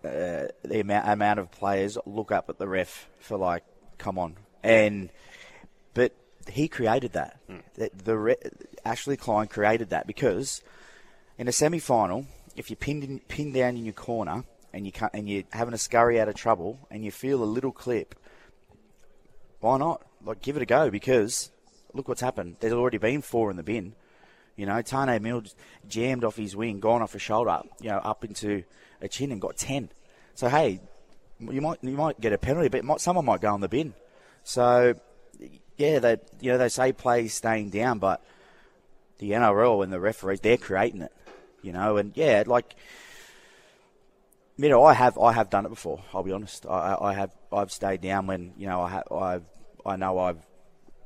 uh, 0.05 0.49
the 0.63 0.81
amount, 0.81 1.09
amount 1.09 1.39
of 1.39 1.51
players 1.51 1.97
look 2.05 2.33
up 2.33 2.51
at 2.51 2.59
the 2.59 2.67
ref 2.67 3.09
for 3.21 3.39
like, 3.39 3.65
come 3.99 4.19
on, 4.19 4.37
and 4.63 5.11
but 5.95 6.13
he 6.49 6.69
created 6.69 7.13
that. 7.13 7.39
Hmm. 7.49 7.59
The, 7.75 7.91
the 8.05 8.19
re- 8.19 8.37
Ashley 8.85 9.17
Klein 9.17 9.49
created 9.49 9.91
that 9.91 10.07
because 10.07 10.63
in 11.39 11.49
a 11.49 11.53
semi-final, 11.53 12.27
if 12.57 12.71
you're 12.71 12.77
pinned 12.77 13.05
in, 13.05 13.21
pinned 13.21 13.55
down 13.55 13.77
in 13.77 13.85
your 13.85 13.95
corner 13.95 14.45
and 14.73 14.87
you 14.87 14.93
can't, 14.93 15.13
and 15.15 15.29
you're 15.29 15.45
having 15.53 15.75
a 15.75 15.79
scurry 15.79 16.21
out 16.21 16.29
of 16.29 16.35
trouble 16.35 16.79
and 16.91 17.05
you 17.05 17.11
feel 17.11 17.43
a 17.43 17.45
little 17.45 17.73
clip, 17.73 18.15
why 19.61 19.79
not? 19.79 20.03
Like, 20.25 20.43
give 20.43 20.57
it 20.57 20.63
a 20.63 20.67
go 20.67 20.91
because 20.91 21.51
look 21.95 22.09
what's 22.09 22.21
happened. 22.21 22.57
There's 22.61 22.73
already 22.73 22.99
been 22.99 23.23
four 23.23 23.51
in 23.51 23.57
the 23.57 23.63
bin. 23.63 23.95
You 24.57 24.67
know, 24.67 24.75
Taane 24.75 25.21
Milne 25.21 25.47
jammed 25.89 26.25
off 26.25 26.37
his 26.37 26.55
wing, 26.55 26.81
gone 26.81 27.01
off 27.03 27.15
a 27.15 27.19
shoulder, 27.19 27.63
you 27.81 27.89
know, 27.89 27.99
up 27.99 28.25
into 28.25 28.65
a 29.01 29.09
chin 29.09 29.33
and 29.33 29.41
got 29.41 29.57
ten. 29.57 29.89
So 30.35 30.49
hey, 30.49 30.81
you 31.41 31.61
might 31.61 31.79
you 31.83 31.97
might 31.97 32.21
get 32.21 32.33
a 32.33 32.39
penalty, 32.39 32.69
but 32.69 32.85
might, 32.85 33.01
someone 33.01 33.25
might 33.25 33.41
go 33.41 33.53
on 33.53 33.61
the 33.61 33.69
bin. 33.69 33.95
So 34.45 34.95
yeah, 35.77 35.99
they 35.99 36.17
you 36.41 36.53
know 36.53 36.59
they 36.59 36.69
say 36.69 36.93
play 36.93 37.29
staying 37.29 37.71
down, 37.71 37.99
but 37.99 38.23
the 39.19 39.33
NRL 39.33 39.85
and 39.85 39.93
the 39.93 40.01
referees 40.01 40.41
they're 40.41 40.57
creating 40.57 41.03
it. 41.03 41.13
You 41.63 41.73
know, 41.73 41.97
and 41.97 42.13
yeah, 42.17 42.43
like 42.47 42.75
you 44.57 44.69
know, 44.69 44.85
I 44.85 44.95
have 44.95 45.19
I 45.19 45.33
have 45.33 45.51
done 45.51 45.67
it 45.67 45.71
before. 45.71 46.03
I'll 46.13 46.23
be 46.23 46.33
honest. 46.33 46.67
I, 46.67 46.97
I 47.01 47.15
have 47.15 47.33
I've 47.53 47.73
stayed 47.73 48.01
down 48.01 48.27
when 48.27 48.53
you 48.57 48.67
know 48.67 48.81
I 48.83 48.91
have 48.91 49.05
I've 49.13 49.45
I 49.85 49.97
know 49.97 50.19
I've 50.19 50.45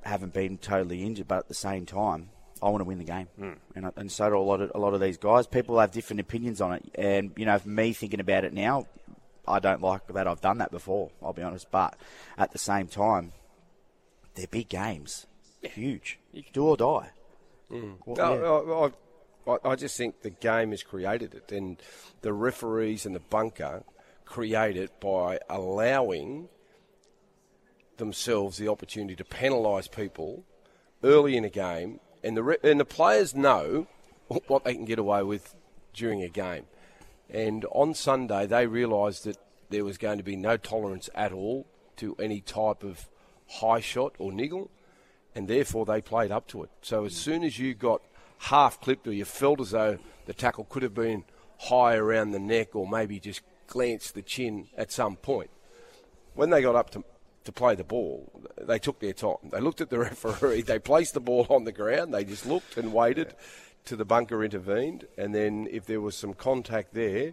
haven't 0.02 0.32
been 0.32 0.58
totally 0.58 1.04
injured, 1.04 1.28
but 1.28 1.38
at 1.38 1.48
the 1.48 1.54
same 1.54 1.84
time, 1.84 2.30
I 2.62 2.68
want 2.68 2.80
to 2.80 2.84
win 2.84 2.98
the 2.98 3.04
game, 3.04 3.28
mm. 3.38 3.56
and 3.74 3.92
and 3.96 4.10
so 4.10 4.30
do 4.30 4.36
a 4.36 4.38
lot 4.38 4.60
of 4.60 4.72
a 4.74 4.78
lot 4.78 4.94
of 4.94 5.00
these 5.00 5.18
guys. 5.18 5.46
People 5.46 5.78
have 5.78 5.90
different 5.92 6.20
opinions 6.20 6.60
on 6.60 6.74
it, 6.74 6.84
and 6.94 7.32
you 7.36 7.44
know, 7.44 7.58
for 7.58 7.68
me 7.68 7.92
thinking 7.92 8.20
about 8.20 8.44
it 8.44 8.52
now, 8.52 8.86
I 9.46 9.58
don't 9.58 9.82
like 9.82 10.06
that 10.08 10.26
I've 10.26 10.40
done 10.40 10.58
that 10.58 10.70
before. 10.70 11.10
I'll 11.22 11.32
be 11.32 11.42
honest, 11.42 11.70
but 11.70 11.96
at 12.38 12.52
the 12.52 12.58
same 12.58 12.88
time, 12.88 13.32
they're 14.36 14.46
big 14.46 14.68
games, 14.68 15.26
yeah. 15.62 15.70
huge, 15.70 16.18
do 16.52 16.64
or 16.64 16.76
die. 16.76 17.10
Mm. 17.70 17.96
Well, 18.06 18.90
yeah. 19.46 19.50
I, 19.50 19.52
I, 19.52 19.72
I 19.72 19.76
just 19.76 19.96
think 19.96 20.22
the 20.22 20.30
game 20.30 20.70
has 20.70 20.82
created 20.82 21.34
it, 21.34 21.50
and 21.52 21.80
the 22.22 22.32
referees 22.32 23.06
and 23.06 23.14
the 23.14 23.20
bunker 23.20 23.84
create 24.24 24.76
it 24.76 25.00
by 25.00 25.38
allowing 25.48 26.48
themselves 27.96 28.58
the 28.58 28.68
opportunity 28.68 29.16
to 29.16 29.24
penalise 29.24 29.90
people 29.90 30.44
early 31.02 31.36
in 31.36 31.44
a 31.44 31.50
game, 31.50 32.00
and 32.22 32.36
the 32.36 32.42
re- 32.42 32.58
and 32.62 32.78
the 32.78 32.84
players 32.84 33.34
know 33.34 33.86
what 34.46 34.64
they 34.64 34.74
can 34.74 34.84
get 34.84 34.98
away 34.98 35.22
with 35.22 35.54
during 35.94 36.22
a 36.22 36.28
game. 36.28 36.66
And 37.28 37.64
on 37.72 37.94
Sunday, 37.94 38.46
they 38.46 38.66
realised 38.66 39.24
that 39.24 39.38
there 39.70 39.84
was 39.84 39.98
going 39.98 40.18
to 40.18 40.24
be 40.24 40.36
no 40.36 40.56
tolerance 40.56 41.10
at 41.14 41.32
all 41.32 41.66
to 41.96 42.14
any 42.20 42.40
type 42.40 42.84
of 42.84 43.08
high 43.48 43.80
shot 43.80 44.14
or 44.18 44.32
niggle, 44.32 44.70
and 45.34 45.48
therefore 45.48 45.86
they 45.86 46.00
played 46.00 46.30
up 46.30 46.46
to 46.48 46.62
it. 46.62 46.70
So 46.82 47.04
as 47.04 47.12
hmm. 47.12 47.18
soon 47.18 47.44
as 47.44 47.58
you 47.58 47.74
got 47.74 48.02
half 48.38 48.80
clipped 48.80 49.06
or 49.06 49.12
you 49.12 49.24
felt 49.24 49.60
as 49.60 49.70
though 49.70 49.98
the 50.26 50.34
tackle 50.34 50.64
could 50.64 50.82
have 50.82 50.94
been 50.94 51.24
high 51.58 51.94
around 51.94 52.32
the 52.32 52.38
neck 52.38 52.74
or 52.76 52.86
maybe 52.88 53.18
just 53.18 53.40
glanced 53.66 54.14
the 54.14 54.22
chin 54.22 54.68
at 54.76 54.92
some 54.92 55.16
point, 55.16 55.50
when 56.34 56.50
they 56.50 56.62
got 56.62 56.74
up 56.74 56.90
to 56.90 57.04
to 57.46 57.52
play 57.52 57.74
the 57.74 57.84
ball. 57.84 58.30
They 58.60 58.78
took 58.78 59.00
their 59.00 59.14
time. 59.14 59.36
They 59.50 59.60
looked 59.60 59.80
at 59.80 59.88
the 59.88 59.98
referee. 60.10 60.62
They 60.62 60.78
placed 60.78 61.14
the 61.14 61.20
ball 61.20 61.46
on 61.48 61.64
the 61.64 61.72
ground. 61.72 62.12
They 62.12 62.24
just 62.24 62.44
looked 62.44 62.76
and 62.76 62.92
waited 62.92 63.34
to 63.86 63.96
the 63.96 64.04
bunker 64.04 64.44
intervened. 64.44 65.06
And 65.16 65.34
then 65.34 65.66
if 65.70 65.86
there 65.86 66.00
was 66.00 66.16
some 66.16 66.34
contact 66.34 66.92
there, 66.92 67.32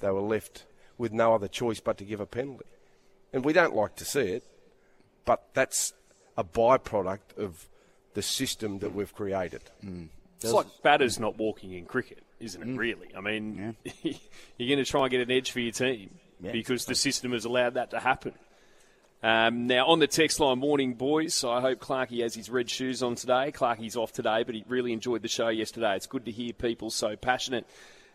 they 0.00 0.10
were 0.10 0.20
left 0.20 0.64
with 0.96 1.12
no 1.12 1.34
other 1.34 1.48
choice 1.48 1.80
but 1.80 1.98
to 1.98 2.04
give 2.04 2.20
a 2.20 2.26
penalty. 2.26 2.64
And 3.32 3.44
we 3.44 3.52
don't 3.52 3.74
like 3.74 3.96
to 3.96 4.04
see 4.04 4.20
it, 4.20 4.44
but 5.24 5.48
that's 5.54 5.92
a 6.36 6.44
byproduct 6.44 7.36
of 7.36 7.68
the 8.14 8.22
system 8.22 8.78
that 8.80 8.94
we've 8.94 9.14
created. 9.14 9.62
Mm. 9.84 10.08
It's 10.40 10.52
like 10.52 10.66
batters 10.82 11.18
not 11.18 11.36
walking 11.36 11.72
in 11.72 11.84
cricket, 11.84 12.22
isn't 12.38 12.62
it? 12.62 12.68
Mm. 12.68 12.78
Really, 12.78 13.08
I 13.16 13.20
mean, 13.20 13.76
yeah. 13.84 14.12
you're 14.58 14.68
going 14.68 14.84
to 14.84 14.90
try 14.90 15.02
and 15.02 15.10
get 15.10 15.20
an 15.20 15.30
edge 15.30 15.50
for 15.50 15.60
your 15.60 15.72
team 15.72 16.10
yeah, 16.40 16.52
because 16.52 16.86
the 16.86 16.94
system 16.94 17.32
has 17.32 17.44
allowed 17.44 17.74
that 17.74 17.90
to 17.90 18.00
happen. 18.00 18.32
Um, 19.22 19.66
now, 19.66 19.86
on 19.86 19.98
the 19.98 20.06
text 20.06 20.40
line, 20.40 20.58
morning, 20.58 20.94
boys. 20.94 21.44
I 21.44 21.60
hope 21.60 21.78
Clarkey 21.78 22.22
has 22.22 22.34
his 22.34 22.48
red 22.48 22.70
shoes 22.70 23.02
on 23.02 23.16
today. 23.16 23.52
Clarkey's 23.52 23.96
off 23.96 24.12
today, 24.12 24.44
but 24.44 24.54
he 24.54 24.64
really 24.66 24.94
enjoyed 24.94 25.20
the 25.20 25.28
show 25.28 25.48
yesterday. 25.48 25.94
It's 25.96 26.06
good 26.06 26.24
to 26.24 26.30
hear 26.30 26.54
people 26.54 26.88
so 26.88 27.16
passionate 27.16 27.66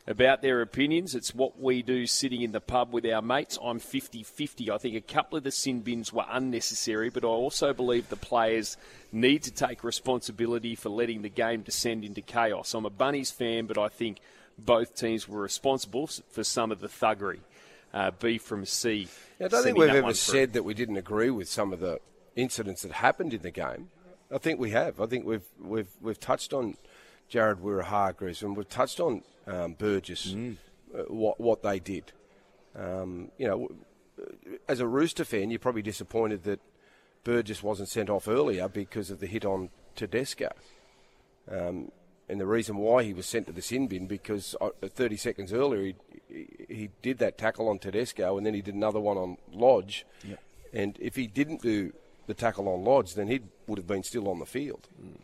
about 0.08 0.42
their 0.42 0.62
opinions. 0.62 1.16
It's 1.16 1.34
what 1.34 1.60
we 1.60 1.82
do 1.82 2.06
sitting 2.06 2.42
in 2.42 2.52
the 2.52 2.62
pub 2.62 2.94
with 2.94 3.06
our 3.06 3.22
mates. 3.22 3.58
I'm 3.62 3.80
50 3.80 4.24
50. 4.24 4.72
I 4.72 4.78
think 4.78 4.96
a 4.96 5.02
couple 5.02 5.38
of 5.38 5.44
the 5.44 5.52
sin 5.52 5.82
bins 5.82 6.14
were 6.14 6.26
unnecessary, 6.30 7.10
but 7.10 7.24
I 7.24 7.28
also 7.28 7.74
believe 7.74 8.10
the 8.10 8.16
players 8.16 8.78
need 9.12 9.44
to 9.44 9.52
take 9.52 9.84
responsibility 9.84 10.76
for 10.76 10.90
letting 10.90 11.22
the 11.22 11.30
game 11.30 11.62
descend 11.62 12.04
into 12.04 12.22
chaos. 12.22 12.74
I'm 12.74 12.86
a 12.86 12.90
Bunnies 12.90 13.32
fan, 13.32 13.66
but 13.66 13.78
I 13.78 13.88
think 13.88 14.20
both 14.58 14.96
teams 14.96 15.28
were 15.28 15.42
responsible 15.42 16.08
for 16.08 16.44
some 16.44 16.72
of 16.72 16.80
the 16.80 16.88
thuggery 16.88 17.40
uh, 17.94 18.12
B 18.12 18.38
from 18.38 18.66
C. 18.66 19.06
C. 19.06 19.44
I 19.44 19.48
don't 19.48 19.64
think 19.64 19.78
we've 19.78 19.90
ever 19.90 20.14
said 20.14 20.54
that 20.54 20.64
we 20.64 20.74
didn't 20.74 20.98
agree 20.98 21.30
with 21.30 21.50
some 21.50 21.74
of 21.74 21.80
the 21.80 22.00
incidents 22.36 22.84
that 22.84 22.92
happened 22.92 23.34
in 23.34 23.42
the 23.42 23.52
game. 23.52 23.90
I 24.32 24.38
think 24.38 24.60
we 24.60 24.72
have. 24.72 25.00
I 25.00 25.06
think 25.06 25.26
we've 25.26 25.46
we've 25.60 25.90
we've 26.02 26.20
touched 26.20 26.54
on 26.54 26.78
Jared 27.28 27.60
Waerea-Hargreaves 27.60 28.44
and 28.44 28.56
we've 28.56 28.70
touched 28.70 29.00
on 29.00 29.24
um, 29.48 29.74
Burgess 29.74 30.28
mm. 30.28 30.58
uh, 30.94 31.04
what 31.04 31.40
what 31.40 31.64
they 31.64 31.80
did. 31.80 32.12
Um, 32.78 33.32
you 33.38 33.48
know, 33.48 33.70
as 34.68 34.80
a 34.80 34.88
Rooster 34.88 35.24
fan, 35.24 35.50
you're 35.50 35.60
probably 35.60 35.82
disappointed 35.82 36.44
that 36.44 36.60
Burgess 37.24 37.64
wasn't 37.64 37.90
sent 37.90 38.10
off 38.10 38.28
earlier 38.28 38.68
because 38.68 39.10
of 39.10 39.20
the 39.20 39.28
hit 39.28 39.46
on 39.46 39.70
Tedesco. 39.96 40.50
Um, 41.50 41.92
and 42.28 42.40
the 42.40 42.46
reason 42.46 42.78
why 42.78 43.04
he 43.04 43.14
was 43.14 43.26
sent 43.26 43.48
to 43.48 43.54
the 43.54 43.62
sin 43.62 43.88
bin 43.88 44.08
because 44.08 44.56
uh, 44.60 44.70
30 44.84 45.16
seconds 45.16 45.54
earlier 45.54 45.94
he, 46.28 46.48
he 46.68 46.90
did 47.02 47.20
that 47.20 47.38
tackle 47.38 47.70
on 47.70 47.78
Tedesco 47.78 48.38
and 48.38 48.46
then 48.46 48.54
he 48.54 48.62
did 48.62 48.74
another 48.74 49.00
one 49.00 49.18
on 49.18 49.38
Lodge. 49.52 50.06
Yep. 50.24 50.40
And 50.74 50.98
if 51.00 51.16
he 51.16 51.28
didn't 51.28 51.62
do 51.62 51.94
the 52.28 52.34
tackle 52.34 52.68
on 52.68 52.84
Lodge, 52.84 53.14
then 53.14 53.28
he 53.28 53.42
would 53.68 53.78
have 53.78 53.88
been 53.88 54.04
still 54.04 54.28
on 54.28 54.40
the 54.40 54.46
field. 54.46 54.88
Mm. 55.02 55.15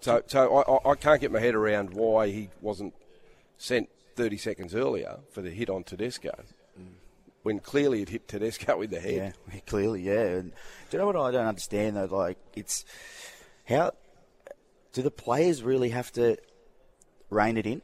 So, 0.00 0.22
so 0.26 0.58
I, 0.58 0.90
I 0.90 0.94
can't 0.94 1.20
get 1.20 1.32
my 1.32 1.40
head 1.40 1.54
around 1.54 1.94
why 1.94 2.28
he 2.28 2.50
wasn't 2.60 2.94
sent 3.56 3.88
30 4.16 4.36
seconds 4.36 4.74
earlier 4.74 5.18
for 5.32 5.42
the 5.42 5.50
hit 5.50 5.70
on 5.70 5.84
Tedesco. 5.84 6.30
When 7.42 7.60
clearly 7.60 8.02
it 8.02 8.08
hit 8.08 8.28
Tedesco 8.28 8.80
in 8.82 8.90
the 8.90 9.00
head. 9.00 9.34
Yeah, 9.52 9.60
clearly, 9.66 10.02
yeah. 10.02 10.24
And 10.26 10.50
do 10.50 10.96
you 10.96 10.98
know 10.98 11.06
what 11.06 11.16
I 11.16 11.30
don't 11.30 11.46
understand 11.46 11.96
though? 11.96 12.04
Like, 12.04 12.38
it's 12.54 12.84
how 13.68 13.92
do 14.92 15.02
the 15.02 15.10
players 15.10 15.62
really 15.62 15.90
have 15.90 16.12
to 16.12 16.36
rein 17.30 17.56
it 17.56 17.66
in? 17.66 17.82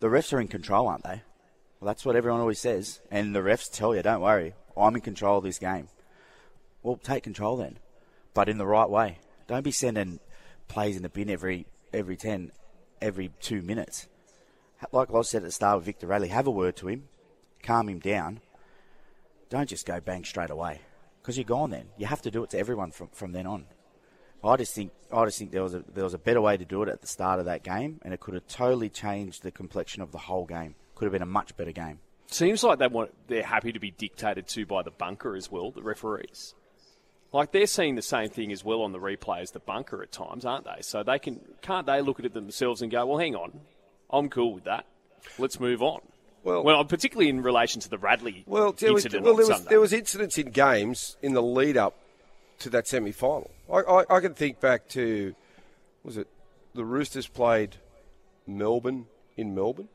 The 0.00 0.08
refs 0.08 0.32
are 0.32 0.40
in 0.40 0.48
control, 0.48 0.88
aren't 0.88 1.04
they? 1.04 1.22
Well, 1.80 1.86
that's 1.86 2.04
what 2.04 2.16
everyone 2.16 2.40
always 2.40 2.60
says. 2.60 3.00
And 3.10 3.34
the 3.34 3.40
refs 3.40 3.70
tell 3.70 3.94
you, 3.94 4.02
don't 4.02 4.20
worry, 4.20 4.54
I'm 4.76 4.94
in 4.94 5.00
control 5.00 5.38
of 5.38 5.44
this 5.44 5.58
game. 5.58 5.88
Well, 6.82 6.96
take 6.96 7.22
control 7.22 7.56
then, 7.56 7.78
but 8.34 8.48
in 8.48 8.58
the 8.58 8.66
right 8.66 8.88
way. 8.88 9.18
Don't 9.46 9.62
be 9.62 9.72
sending 9.72 10.20
plays 10.68 10.96
in 10.96 11.02
the 11.02 11.08
bin 11.08 11.30
every 11.30 11.66
every 11.92 12.16
10, 12.16 12.52
every 13.00 13.30
two 13.40 13.62
minutes. 13.62 14.08
Like 14.92 15.12
I 15.12 15.22
said 15.22 15.38
at 15.38 15.44
the 15.44 15.52
start 15.52 15.78
with 15.78 15.86
Victor 15.86 16.06
Radley, 16.06 16.28
have 16.28 16.46
a 16.46 16.50
word 16.50 16.76
to 16.76 16.88
him, 16.88 17.08
calm 17.62 17.88
him 17.88 17.98
down. 17.98 18.40
Don't 19.48 19.68
just 19.68 19.86
go 19.86 20.00
bang 20.00 20.24
straight 20.24 20.50
away 20.50 20.80
because 21.22 21.36
you're 21.36 21.44
gone 21.44 21.70
then. 21.70 21.86
You 21.96 22.06
have 22.06 22.22
to 22.22 22.30
do 22.30 22.42
it 22.42 22.50
to 22.50 22.58
everyone 22.58 22.90
from, 22.90 23.08
from 23.12 23.32
then 23.32 23.46
on. 23.46 23.66
I 24.44 24.56
just 24.56 24.74
think 24.74 24.92
I 25.12 25.24
just 25.24 25.38
think 25.38 25.50
there 25.50 25.62
was 25.62 25.74
a 25.74 25.82
there 25.92 26.04
was 26.04 26.14
a 26.14 26.18
better 26.18 26.40
way 26.40 26.56
to 26.56 26.64
do 26.64 26.82
it 26.82 26.88
at 26.88 27.00
the 27.00 27.06
start 27.06 27.40
of 27.40 27.46
that 27.46 27.62
game, 27.62 28.00
and 28.02 28.14
it 28.14 28.20
could 28.20 28.34
have 28.34 28.46
totally 28.46 28.88
changed 28.88 29.42
the 29.42 29.50
complexion 29.50 30.02
of 30.02 30.12
the 30.12 30.18
whole 30.18 30.46
game. 30.46 30.74
Could 30.94 31.06
have 31.06 31.12
been 31.12 31.22
a 31.22 31.26
much 31.26 31.56
better 31.56 31.72
game. 31.72 31.98
Seems 32.28 32.62
like 32.62 32.78
they 32.78 32.86
want 32.86 33.12
they're 33.28 33.42
happy 33.42 33.72
to 33.72 33.80
be 33.80 33.90
dictated 33.90 34.46
to 34.48 34.66
by 34.66 34.82
the 34.82 34.90
bunker 34.90 35.34
as 35.36 35.50
well, 35.50 35.70
the 35.70 35.82
referees. 35.82 36.54
Like 37.32 37.52
they're 37.52 37.66
seeing 37.66 37.96
the 37.96 38.02
same 38.02 38.30
thing 38.30 38.52
as 38.52 38.64
well 38.64 38.82
on 38.82 38.92
the 38.92 38.98
replay 38.98 39.40
as 39.40 39.50
the 39.50 39.60
bunker 39.60 40.02
at 40.02 40.12
times, 40.12 40.44
aren't 40.44 40.64
they? 40.64 40.80
So 40.82 41.02
they 41.02 41.18
can 41.18 41.40
can't 41.60 41.86
they 41.86 42.00
look 42.00 42.18
at 42.18 42.24
it 42.24 42.34
themselves 42.34 42.82
and 42.82 42.90
go, 42.90 43.04
well, 43.06 43.18
hang 43.18 43.34
on, 43.34 43.60
I'm 44.10 44.28
cool 44.28 44.54
with 44.54 44.64
that. 44.64 44.86
Let's 45.38 45.58
move 45.58 45.82
on. 45.82 46.00
Well, 46.44 46.62
well, 46.62 46.84
particularly 46.84 47.28
in 47.28 47.42
relation 47.42 47.80
to 47.80 47.90
the 47.90 47.98
Radley 47.98 48.44
well, 48.46 48.68
incident. 48.68 49.24
Was, 49.24 49.36
well, 49.36 49.36
there 49.36 49.56
was, 49.56 49.64
there 49.66 49.80
was 49.80 49.92
incidents 49.92 50.38
in 50.38 50.50
games 50.50 51.16
in 51.20 51.34
the 51.34 51.42
lead 51.42 51.76
up 51.76 51.96
to 52.60 52.70
that 52.70 52.86
semi 52.86 53.10
final. 53.10 53.50
I, 53.70 53.78
I, 53.78 54.16
I, 54.16 54.20
can 54.20 54.34
think 54.34 54.60
back 54.60 54.88
to, 54.90 55.34
was 56.04 56.16
it 56.16 56.28
the 56.72 56.84
Roosters 56.84 57.26
played 57.26 57.76
Melbourne 58.46 59.06
in 59.36 59.54
Melbourne, 59.54 59.88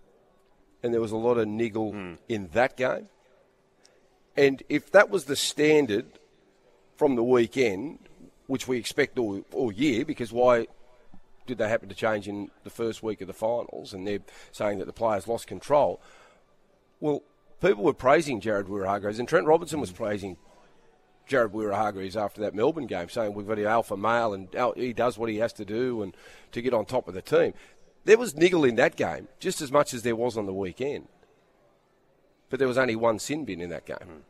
and 0.84 0.94
there 0.94 1.00
was 1.00 1.14
a 1.14 1.18
lot 1.18 1.38
of 1.38 1.48
niggle 1.48 1.94
mm. 1.94 2.18
in 2.28 2.50
that 2.54 2.76
game. 2.76 3.08
And 4.36 4.62
if 4.68 4.92
that 4.92 5.10
was 5.10 5.26
the 5.26 5.36
standard 5.36 6.06
from 7.02 7.16
the 7.16 7.24
weekend, 7.24 7.98
which 8.46 8.68
we 8.68 8.78
expect 8.78 9.18
all, 9.18 9.44
all 9.54 9.72
year, 9.72 10.06
because 10.06 10.32
why 10.32 10.68
did 11.48 11.58
they 11.58 11.68
happen 11.68 11.90
to 11.90 11.96
change 11.96 12.28
in 12.28 12.52
the 12.64 12.70
first 12.70 13.02
week 13.02 13.22
of 13.22 13.28
the 13.28 13.34
finals? 13.34 13.92
And 13.92 14.06
they're 14.06 14.20
saying 14.52 14.78
that 14.78 14.86
the 14.86 14.94
players 14.94 15.28
lost 15.28 15.48
control. 15.48 16.00
Well, 17.00 17.24
people 17.60 17.84
were 17.84 17.96
praising 17.96 18.40
Jared 18.40 18.68
Waerea-Hargreaves, 18.68 19.18
and 19.18 19.28
Trent 19.28 19.48
Robinson 19.48 19.80
was 19.80 19.92
praising 19.92 20.38
Jared 21.26 21.54
Waerea-Hargreaves 21.54 22.16
after 22.16 22.40
that 22.42 22.54
Melbourne 22.54 22.86
game, 22.86 23.10
saying 23.10 23.34
we've 23.34 23.48
got 23.48 23.58
an 23.58 23.66
alpha 23.66 23.98
male 23.98 24.36
and 24.36 24.48
he 24.76 24.94
does 24.94 25.18
what 25.18 25.32
he 25.32 25.38
has 25.38 25.54
to 25.54 25.66
do 25.66 26.04
and 26.04 26.16
to 26.52 26.62
get 26.62 26.72
on 26.72 26.86
top 26.86 27.08
of 27.08 27.16
the 27.16 27.24
team. 27.24 27.56
There 28.06 28.20
was 28.20 28.36
niggle 28.36 28.64
in 28.64 28.76
that 28.76 28.96
game, 28.96 29.28
just 29.40 29.60
as 29.60 29.72
much 29.72 29.96
as 29.96 30.04
there 30.04 30.16
was 30.16 30.38
on 30.38 30.46
the 30.46 30.54
weekend. 30.54 31.08
But 32.52 32.60
there 32.60 32.68
was 32.68 32.78
only 32.78 32.96
one 32.96 33.18
sin 33.18 33.44
bin 33.44 33.60
in 33.60 33.72
that 33.72 33.88
game. 33.88 34.26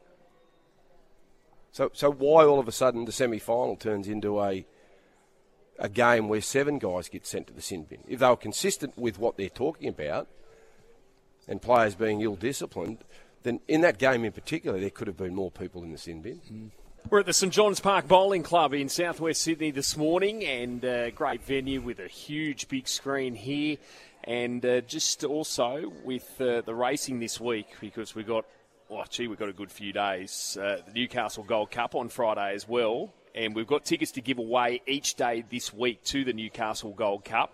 So, 1.71 1.89
so 1.93 2.11
why 2.11 2.45
all 2.45 2.59
of 2.59 2.67
a 2.67 2.71
sudden 2.71 3.05
the 3.05 3.11
semi-final 3.11 3.77
turns 3.77 4.07
into 4.07 4.41
a 4.41 4.65
a 5.79 5.89
game 5.89 6.29
where 6.29 6.41
seven 6.41 6.77
guys 6.77 7.09
get 7.09 7.25
sent 7.25 7.47
to 7.47 7.53
the 7.53 7.61
sin 7.61 7.83
bin? 7.83 7.99
If 8.07 8.19
they 8.19 8.27
were 8.27 8.35
consistent 8.35 8.97
with 8.97 9.17
what 9.17 9.37
they're 9.37 9.49
talking 9.49 9.87
about, 9.87 10.27
and 11.47 11.61
players 11.61 11.95
being 11.95 12.21
ill-disciplined, 12.21 12.99
then 13.43 13.59
in 13.67 13.81
that 13.81 13.97
game 13.97 14.23
in 14.23 14.31
particular, 14.31 14.79
there 14.79 14.89
could 14.89 15.07
have 15.07 15.17
been 15.17 15.35
more 15.35 15.51
people 15.51 15.83
in 15.83 15.91
the 15.91 15.97
sin 15.97 16.21
bin. 16.21 16.39
Mm. 16.51 16.69
We're 17.09 17.21
at 17.21 17.25
the 17.25 17.33
St 17.33 17.51
John's 17.51 17.79
Park 17.79 18.07
Bowling 18.07 18.43
Club 18.43 18.75
in 18.75 18.87
southwest 18.87 19.41
Sydney 19.41 19.71
this 19.71 19.97
morning, 19.97 20.43
and 20.45 20.83
a 20.83 21.07
uh, 21.07 21.09
great 21.09 21.43
venue 21.43 21.81
with 21.81 21.99
a 21.99 22.07
huge 22.07 22.67
big 22.67 22.87
screen 22.87 23.33
here, 23.33 23.77
and 24.23 24.63
uh, 24.63 24.81
just 24.81 25.23
also 25.23 25.91
with 26.05 26.39
uh, 26.39 26.61
the 26.61 26.75
racing 26.75 27.19
this 27.19 27.39
week 27.39 27.67
because 27.81 28.13
we 28.13 28.23
got, 28.23 28.45
oh 28.91 29.03
gee, 29.09 29.27
we've 29.27 29.39
got 29.39 29.49
a 29.49 29.53
good 29.53 29.71
few 29.71 29.93
days. 29.93 30.57
Uh, 30.59 30.81
the 30.85 30.91
Newcastle 30.91 31.43
Gold 31.43 31.71
Cup 31.71 31.95
on 31.95 32.09
Friday 32.09 32.53
as 32.53 32.67
well, 32.67 33.13
and 33.33 33.55
we've 33.55 33.65
got 33.65 33.85
tickets 33.85 34.11
to 34.11 34.21
give 34.21 34.37
away 34.37 34.81
each 34.85 35.15
day 35.15 35.43
this 35.49 35.73
week 35.73 36.03
to 36.05 36.23
the 36.25 36.33
Newcastle 36.33 36.91
Gold 36.91 37.23
Cup. 37.23 37.53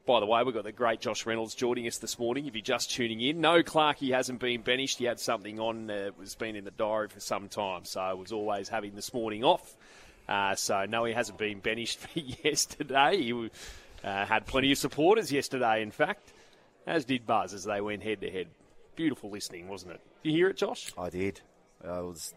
by 0.06 0.20
the 0.20 0.26
way, 0.26 0.42
we've 0.44 0.54
got 0.54 0.64
the 0.64 0.70
great 0.70 1.00
Josh 1.00 1.24
Reynolds 1.24 1.54
joining 1.54 1.86
us 1.86 1.96
this 1.96 2.18
morning. 2.18 2.46
If 2.46 2.54
you're 2.54 2.62
just 2.62 2.90
tuning 2.90 3.22
in, 3.22 3.40
no, 3.40 3.62
Clark, 3.62 3.96
he 3.96 4.10
hasn't 4.10 4.38
been 4.38 4.60
banished. 4.60 4.98
He 4.98 5.06
had 5.06 5.18
something 5.18 5.58
on, 5.58 5.90
uh, 5.90 6.10
was 6.18 6.34
been 6.34 6.56
in 6.56 6.64
the 6.64 6.70
diary 6.70 7.08
for 7.08 7.20
some 7.20 7.48
time, 7.48 7.86
so 7.86 8.14
was 8.16 8.32
always 8.32 8.68
having 8.68 8.94
this 8.94 9.14
morning 9.14 9.42
off. 9.42 9.76
Uh, 10.28 10.54
so, 10.56 10.84
no, 10.84 11.04
he 11.04 11.14
hasn't 11.14 11.38
been 11.38 11.60
banished 11.60 11.98
for 12.06 12.18
yesterday. 12.18 13.16
He 13.16 13.50
uh, 14.04 14.26
had 14.26 14.46
plenty 14.46 14.72
of 14.72 14.78
supporters 14.78 15.32
yesterday, 15.32 15.80
in 15.80 15.90
fact, 15.90 16.34
as 16.86 17.06
did 17.06 17.26
Buzz 17.26 17.54
as 17.54 17.64
they 17.64 17.80
went 17.80 18.02
head 18.02 18.20
to 18.20 18.30
head. 18.30 18.48
Beautiful 18.94 19.30
listening, 19.30 19.68
wasn't 19.68 19.92
it? 19.92 20.00
Did 20.22 20.30
you 20.32 20.36
hear 20.36 20.48
it, 20.50 20.58
Josh? 20.58 20.92
I 20.98 21.08
did. 21.08 21.40
I 21.82 22.00
was. 22.00 22.34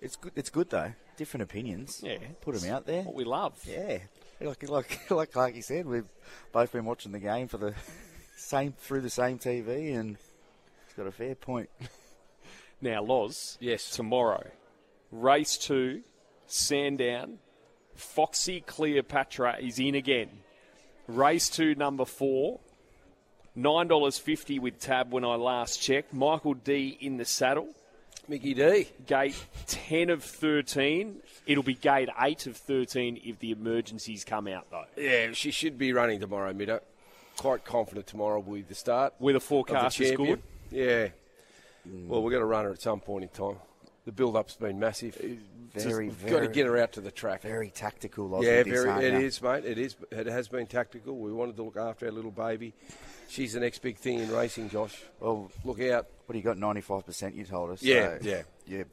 It's 0.00 0.14
good. 0.14 0.32
It's 0.36 0.50
good 0.50 0.70
though. 0.70 0.92
Different 1.16 1.42
opinions. 1.42 2.00
Yeah, 2.02 2.18
put 2.40 2.54
them 2.54 2.72
out 2.72 2.86
there. 2.86 3.02
What 3.02 3.14
we 3.14 3.24
love. 3.24 3.54
Yeah, 3.66 3.98
like 4.40 4.68
like 4.68 4.98
like 5.10 5.36
like 5.36 5.56
you 5.56 5.62
said, 5.62 5.86
we've 5.86 6.08
both 6.52 6.72
been 6.72 6.84
watching 6.84 7.12
the 7.12 7.20
game 7.20 7.48
for 7.48 7.58
the 7.58 7.74
same 8.36 8.72
through 8.72 9.02
the 9.02 9.10
same 9.10 9.38
TV, 9.38 9.96
and 9.96 10.16
it's 10.86 10.94
got 10.96 11.06
a 11.06 11.12
fair 11.12 11.34
point. 11.34 11.70
Now, 12.82 13.00
Loz. 13.00 13.58
Yes. 13.60 13.90
Tomorrow, 13.90 14.50
race 15.12 15.56
two 15.56 16.02
Sandown. 16.48 17.38
Foxy 17.94 18.60
Cleopatra 18.60 19.58
is 19.60 19.78
in 19.78 19.94
again. 19.94 20.28
Race 21.06 21.48
two, 21.48 21.76
number 21.76 22.04
four. 22.04 22.58
$9.50 23.56 24.60
with 24.60 24.80
tab 24.80 25.12
when 25.12 25.24
I 25.24 25.34
last 25.34 25.80
checked. 25.80 26.12
Michael 26.12 26.54
Dee 26.54 26.96
in 27.00 27.18
the 27.18 27.24
saddle. 27.24 27.68
Mickey 28.28 28.54
D. 28.54 28.88
Gate 29.06 29.44
10 29.66 30.10
of 30.10 30.22
13. 30.22 31.16
It'll 31.46 31.62
be 31.62 31.74
gate 31.74 32.08
8 32.18 32.46
of 32.46 32.56
13 32.56 33.20
if 33.24 33.38
the 33.38 33.50
emergencies 33.50 34.24
come 34.24 34.46
out, 34.48 34.70
though. 34.70 34.84
Yeah, 34.96 35.32
she 35.32 35.50
should 35.50 35.76
be 35.76 35.92
running 35.92 36.20
tomorrow, 36.20 36.52
Middo. 36.52 36.80
Quite 37.36 37.64
confident 37.64 38.06
tomorrow 38.06 38.40
will 38.40 38.54
be 38.54 38.62
the 38.62 38.74
start. 38.74 39.14
With 39.18 39.36
a 39.36 39.40
forecast 39.40 40.00
is 40.00 40.16
good? 40.16 40.42
Yeah. 40.70 41.08
Mm. 41.88 42.06
Well, 42.06 42.22
we're 42.22 42.30
going 42.30 42.42
to 42.42 42.46
run 42.46 42.64
her 42.64 42.70
at 42.70 42.80
some 42.80 43.00
point 43.00 43.24
in 43.24 43.30
time. 43.30 43.56
The 44.04 44.12
build 44.12 44.36
up's 44.36 44.56
been 44.56 44.78
massive 44.78 45.16
very, 45.74 46.08
Just, 46.08 46.18
very, 46.18 46.32
got 46.32 46.40
to 46.40 46.48
get 46.48 46.66
her 46.66 46.76
out 46.76 46.92
to 46.92 47.00
the 47.00 47.10
track. 47.10 47.42
Very 47.42 47.70
tactical. 47.70 48.44
yeah, 48.44 48.62
very. 48.62 49.06
It 49.06 49.14
is, 49.14 49.40
mate. 49.40 49.64
It 49.64 49.78
is. 49.78 49.96
It 50.10 50.26
has 50.26 50.48
been 50.48 50.66
tactical. 50.66 51.18
We 51.18 51.32
wanted 51.32 51.56
to 51.56 51.62
look 51.62 51.76
after 51.76 52.06
our 52.06 52.12
little 52.12 52.30
baby. 52.30 52.74
She's 53.28 53.54
the 53.54 53.60
next 53.60 53.80
big 53.80 53.96
thing 53.96 54.18
in 54.18 54.30
racing, 54.30 54.68
Josh. 54.68 54.96
Well, 55.20 55.50
look 55.64 55.80
out. 55.80 56.06
What 56.26 56.34
do 56.34 56.38
you 56.38 56.44
got? 56.44 56.56
Ninety-five 56.58 57.04
percent. 57.04 57.34
You 57.34 57.44
told 57.44 57.70
us. 57.70 57.82
Yeah, 57.82 58.18
so, 58.20 58.28
yeah, 58.28 58.42
yeah. 58.66 58.84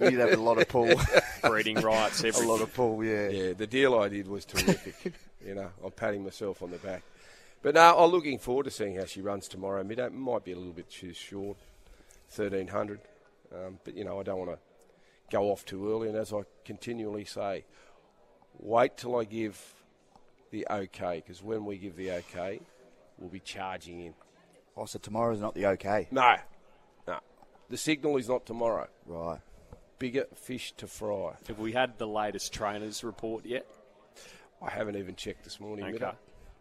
You'd 0.00 0.20
have 0.20 0.32
a 0.32 0.36
lot 0.36 0.58
of 0.58 0.68
pull. 0.68 0.90
Breeding 1.42 1.76
rights. 1.80 2.24
a 2.24 2.30
lot 2.46 2.60
of 2.60 2.72
pull. 2.72 3.04
Yeah. 3.04 3.28
Yeah. 3.28 3.52
The 3.52 3.66
deal 3.66 3.98
I 3.98 4.08
did 4.08 4.26
was 4.26 4.44
terrific. 4.44 5.12
you 5.46 5.54
know, 5.54 5.70
I'm 5.84 5.90
patting 5.92 6.24
myself 6.24 6.62
on 6.62 6.70
the 6.70 6.78
back. 6.78 7.02
But 7.62 7.74
now 7.74 7.98
I'm 7.98 8.10
looking 8.10 8.38
forward 8.38 8.64
to 8.64 8.70
seeing 8.70 8.96
how 8.96 9.04
she 9.04 9.20
runs 9.20 9.48
tomorrow. 9.48 9.80
It 9.80 10.12
might 10.12 10.44
be 10.44 10.52
a 10.52 10.56
little 10.56 10.72
bit 10.72 10.90
too 10.90 11.12
short, 11.12 11.58
thirteen 12.30 12.68
hundred. 12.68 13.00
Um, 13.52 13.78
but 13.84 13.96
you 13.96 14.04
know, 14.04 14.20
I 14.20 14.22
don't 14.22 14.38
want 14.38 14.50
to 14.50 14.58
go 15.30 15.50
off 15.50 15.64
too 15.64 15.90
early. 15.90 16.08
And 16.08 16.16
as 16.16 16.32
I 16.32 16.42
continually 16.64 17.24
say, 17.24 17.64
wait 18.58 18.96
till 18.96 19.16
I 19.16 19.24
give 19.24 19.60
the 20.50 20.66
okay, 20.70 21.22
because 21.24 21.42
when 21.42 21.64
we 21.64 21.78
give 21.78 21.96
the 21.96 22.12
okay, 22.12 22.60
we'll 23.18 23.30
be 23.30 23.40
charging 23.40 24.00
in. 24.00 24.14
Oh, 24.76 24.86
so 24.86 24.98
tomorrow's 24.98 25.40
not 25.40 25.54
the 25.54 25.66
okay? 25.66 26.06
No. 26.10 26.36
The 27.70 27.76
signal 27.76 28.16
is 28.16 28.28
not 28.28 28.46
tomorrow. 28.46 28.88
Right. 29.06 29.40
Bigger 29.98 30.26
fish 30.34 30.72
to 30.78 30.86
fry. 30.86 31.34
Have 31.48 31.58
we 31.58 31.72
had 31.72 31.98
the 31.98 32.06
latest 32.06 32.52
trainers 32.52 33.02
report 33.02 33.44
yet? 33.44 33.66
I 34.62 34.70
haven't 34.70 34.96
even 34.96 35.16
checked 35.16 35.44
this 35.44 35.60
morning. 35.60 35.84
Okay. 35.84 36.12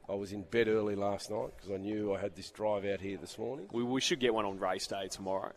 I 0.09 0.13
was 0.13 0.31
in 0.31 0.43
bed 0.43 0.67
early 0.67 0.95
last 0.95 1.29
night 1.29 1.49
because 1.55 1.71
I 1.71 1.77
knew 1.77 2.13
I 2.13 2.19
had 2.19 2.35
this 2.35 2.49
drive 2.49 2.85
out 2.85 3.01
here 3.01 3.17
this 3.17 3.37
morning. 3.37 3.67
We, 3.71 3.83
we 3.83 4.01
should 4.01 4.19
get 4.19 4.33
one 4.33 4.45
on 4.45 4.59
race 4.59 4.87
day 4.87 5.07
tomorrow. 5.07 5.51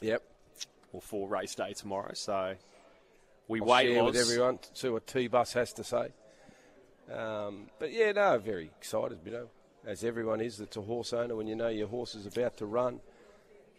Yep 0.00 0.22
or 0.92 1.00
for 1.00 1.28
race 1.28 1.54
day 1.54 1.72
tomorrow. 1.72 2.12
So 2.14 2.54
we 3.48 3.60
I'll 3.60 3.66
wait 3.66 3.92
share 3.92 4.04
with 4.04 4.16
everyone 4.16 4.58
to 4.58 4.68
see 4.72 4.88
what 4.88 5.06
T 5.06 5.28
Bus 5.28 5.52
has 5.52 5.72
to 5.74 5.84
say. 5.84 6.08
Um, 7.12 7.66
but 7.78 7.92
yeah, 7.92 8.12
no, 8.12 8.38
very 8.38 8.70
excited, 8.78 9.18
you 9.24 9.32
know, 9.32 9.48
as 9.84 10.04
everyone 10.04 10.40
is 10.40 10.58
that's 10.58 10.76
a 10.76 10.82
horse 10.82 11.12
owner 11.12 11.34
when 11.34 11.48
you 11.48 11.56
know 11.56 11.68
your 11.68 11.88
horse 11.88 12.14
is 12.14 12.26
about 12.26 12.56
to 12.58 12.66
run, 12.66 13.00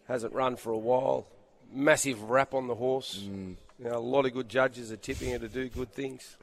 hasn't 0.08 0.32
run 0.32 0.56
for 0.56 0.72
a 0.72 0.78
while, 0.78 1.26
massive 1.72 2.22
wrap 2.30 2.54
on 2.54 2.66
the 2.66 2.74
horse. 2.74 3.24
Mm. 3.24 3.56
You 3.78 3.84
know, 3.90 3.96
a 3.96 3.98
lot 3.98 4.26
of 4.26 4.32
good 4.32 4.48
judges 4.48 4.92
are 4.92 4.96
tipping 4.96 5.30
her 5.32 5.38
to 5.38 5.48
do 5.48 5.68
good 5.68 5.92
things. 5.92 6.36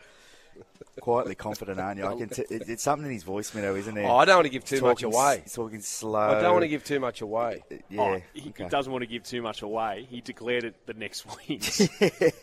quietly 1.01 1.35
confident, 1.35 1.79
aren't 1.79 1.99
you? 1.99 2.05
I 2.05 2.15
can 2.15 2.29
t- 2.29 2.43
it's 2.49 2.83
something 2.83 3.05
in 3.05 3.13
his 3.13 3.23
voice, 3.23 3.53
Minnow, 3.53 3.75
isn't 3.75 3.97
it? 3.97 4.03
Oh, 4.03 4.17
I 4.17 4.25
don't 4.25 4.37
want 4.37 4.45
to 4.45 4.51
give 4.51 4.65
too 4.65 4.81
much 4.81 5.03
away. 5.03 5.41
He's 5.43 5.53
talking 5.53 5.81
slow. 5.81 6.19
I 6.19 6.41
don't 6.41 6.51
want 6.51 6.63
to 6.63 6.67
give 6.67 6.83
too 6.83 6.99
much 6.99 7.21
away. 7.21 7.63
Uh, 7.71 7.75
yeah, 7.89 8.01
oh, 8.01 8.21
he 8.33 8.49
okay. 8.49 8.67
doesn't 8.67 8.91
want 8.91 9.03
to 9.03 9.07
give 9.07 9.23
too 9.23 9.41
much 9.41 9.61
away. 9.61 10.07
He 10.09 10.21
declared 10.21 10.63
it 10.63 10.85
the 10.85 10.93
next 10.93 11.25
week. 11.47 11.61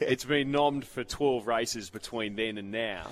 it's 0.01 0.25
been 0.25 0.53
nommed 0.53 0.85
for 0.85 1.05
12 1.05 1.47
races 1.47 1.91
between 1.91 2.37
then 2.37 2.59
and 2.59 2.71
now, 2.71 3.11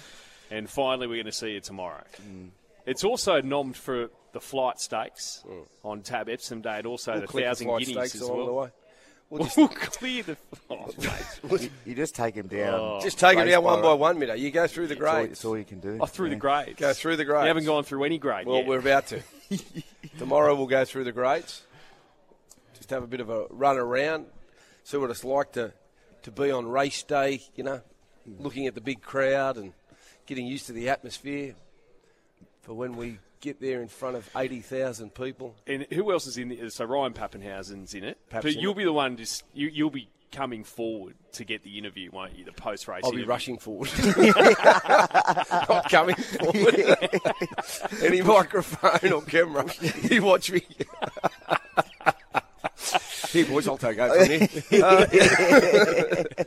and 0.50 0.68
finally 0.68 1.06
we're 1.06 1.16
going 1.16 1.26
to 1.26 1.32
see 1.32 1.56
it 1.56 1.64
tomorrow. 1.64 2.04
Mm. 2.22 2.50
It's 2.86 3.04
also 3.04 3.40
nommed 3.40 3.76
for 3.76 4.10
the 4.32 4.40
flight 4.40 4.78
stakes 4.78 5.42
mm. 5.48 5.66
on 5.84 6.02
Tab 6.02 6.28
Epsom 6.28 6.60
Day, 6.60 6.78
and 6.78 6.86
also 6.86 7.12
we'll 7.12 7.20
the 7.22 7.26
Thousand 7.26 7.66
the 7.66 7.78
Guineas 7.78 8.14
as 8.14 8.22
well. 8.22 8.70
We'll 9.30 9.44
just 9.44 9.56
clear 9.98 10.22
the. 10.22 10.36
Oh, 10.68 10.90
you, 11.48 11.70
you, 11.86 11.94
just 11.94 12.14
take 12.14 12.34
him 12.34 12.46
down. 12.46 12.74
Oh, 12.74 13.00
just 13.02 13.18
take 13.18 13.38
him 13.38 13.48
down 13.48 13.64
one 13.64 13.80
by 13.80 13.94
one, 13.94 14.18
minute. 14.18 14.38
You 14.38 14.50
go 14.50 14.66
through 14.66 14.88
the 14.88 14.96
grades. 14.96 15.30
That's 15.30 15.44
all, 15.44 15.56
you 15.56 15.64
can 15.64 15.80
do. 15.80 15.98
Oh, 16.00 16.06
through 16.06 16.26
yeah. 16.26 16.34
the 16.34 16.40
grades. 16.40 16.78
Go 16.78 16.92
through 16.92 17.16
the 17.16 17.24
grades. 17.24 17.42
You 17.42 17.48
haven't 17.48 17.64
gone 17.64 17.84
through 17.84 18.04
any 18.04 18.18
grade. 18.18 18.46
Well, 18.46 18.58
yet. 18.58 18.66
we're 18.66 18.78
about 18.78 19.06
to. 19.08 19.22
Tomorrow 20.18 20.54
we'll 20.54 20.66
go 20.66 20.84
through 20.84 21.04
the 21.04 21.12
grades. 21.12 21.62
Just 22.74 22.90
have 22.90 23.02
a 23.02 23.06
bit 23.06 23.20
of 23.20 23.30
a 23.30 23.46
run 23.50 23.78
around, 23.78 24.26
see 24.82 24.98
what 24.98 25.10
it's 25.10 25.24
like 25.24 25.52
to 25.52 25.72
to 26.22 26.30
be 26.30 26.50
on 26.50 26.66
race 26.66 27.02
day. 27.02 27.40
You 27.56 27.64
know, 27.64 27.80
looking 28.38 28.66
at 28.66 28.74
the 28.74 28.80
big 28.80 29.00
crowd 29.00 29.56
and 29.56 29.72
getting 30.26 30.46
used 30.46 30.66
to 30.66 30.72
the 30.72 30.90
atmosphere 30.90 31.54
for 32.64 32.74
when 32.74 32.96
we 32.96 33.18
get 33.40 33.60
there 33.60 33.82
in 33.82 33.88
front 33.88 34.16
of 34.16 34.28
80,000 34.34 35.14
people. 35.14 35.54
And 35.66 35.86
who 35.92 36.10
else 36.10 36.26
is 36.26 36.38
in 36.38 36.50
it? 36.50 36.72
So 36.72 36.86
Ryan 36.86 37.12
Papenhuyzen's 37.12 37.94
in 37.94 38.04
it. 38.04 38.18
Paps 38.30 38.44
but 38.44 38.54
in 38.54 38.60
you'll 38.60 38.72
it. 38.72 38.78
be 38.78 38.84
the 38.84 38.92
one 38.92 39.16
just 39.16 39.44
you, 39.52 39.68
you'll 39.68 39.90
be 39.90 40.08
coming 40.32 40.64
forward 40.64 41.14
to 41.32 41.44
get 41.44 41.62
the 41.62 41.78
interview, 41.78 42.10
won't 42.10 42.36
you? 42.36 42.44
The 42.44 42.52
post 42.52 42.88
race. 42.88 43.02
I'll 43.04 43.10
interview. 43.10 43.26
be 43.26 43.28
rushing 43.28 43.58
forward, 43.58 43.90
not 45.68 45.90
coming 45.90 46.16
forward. 46.16 46.96
Any 48.02 48.22
microphone 48.22 49.12
or 49.12 49.22
camera, 49.22 49.66
you 50.10 50.22
watch 50.22 50.50
me. 50.50 50.62
Here, 53.30 53.46
boys, 53.46 53.68
I'll 53.68 53.76
take 53.76 53.98
over 53.98 54.24
from 54.24 54.48
here. 54.70 54.84
Uh, 54.84 56.44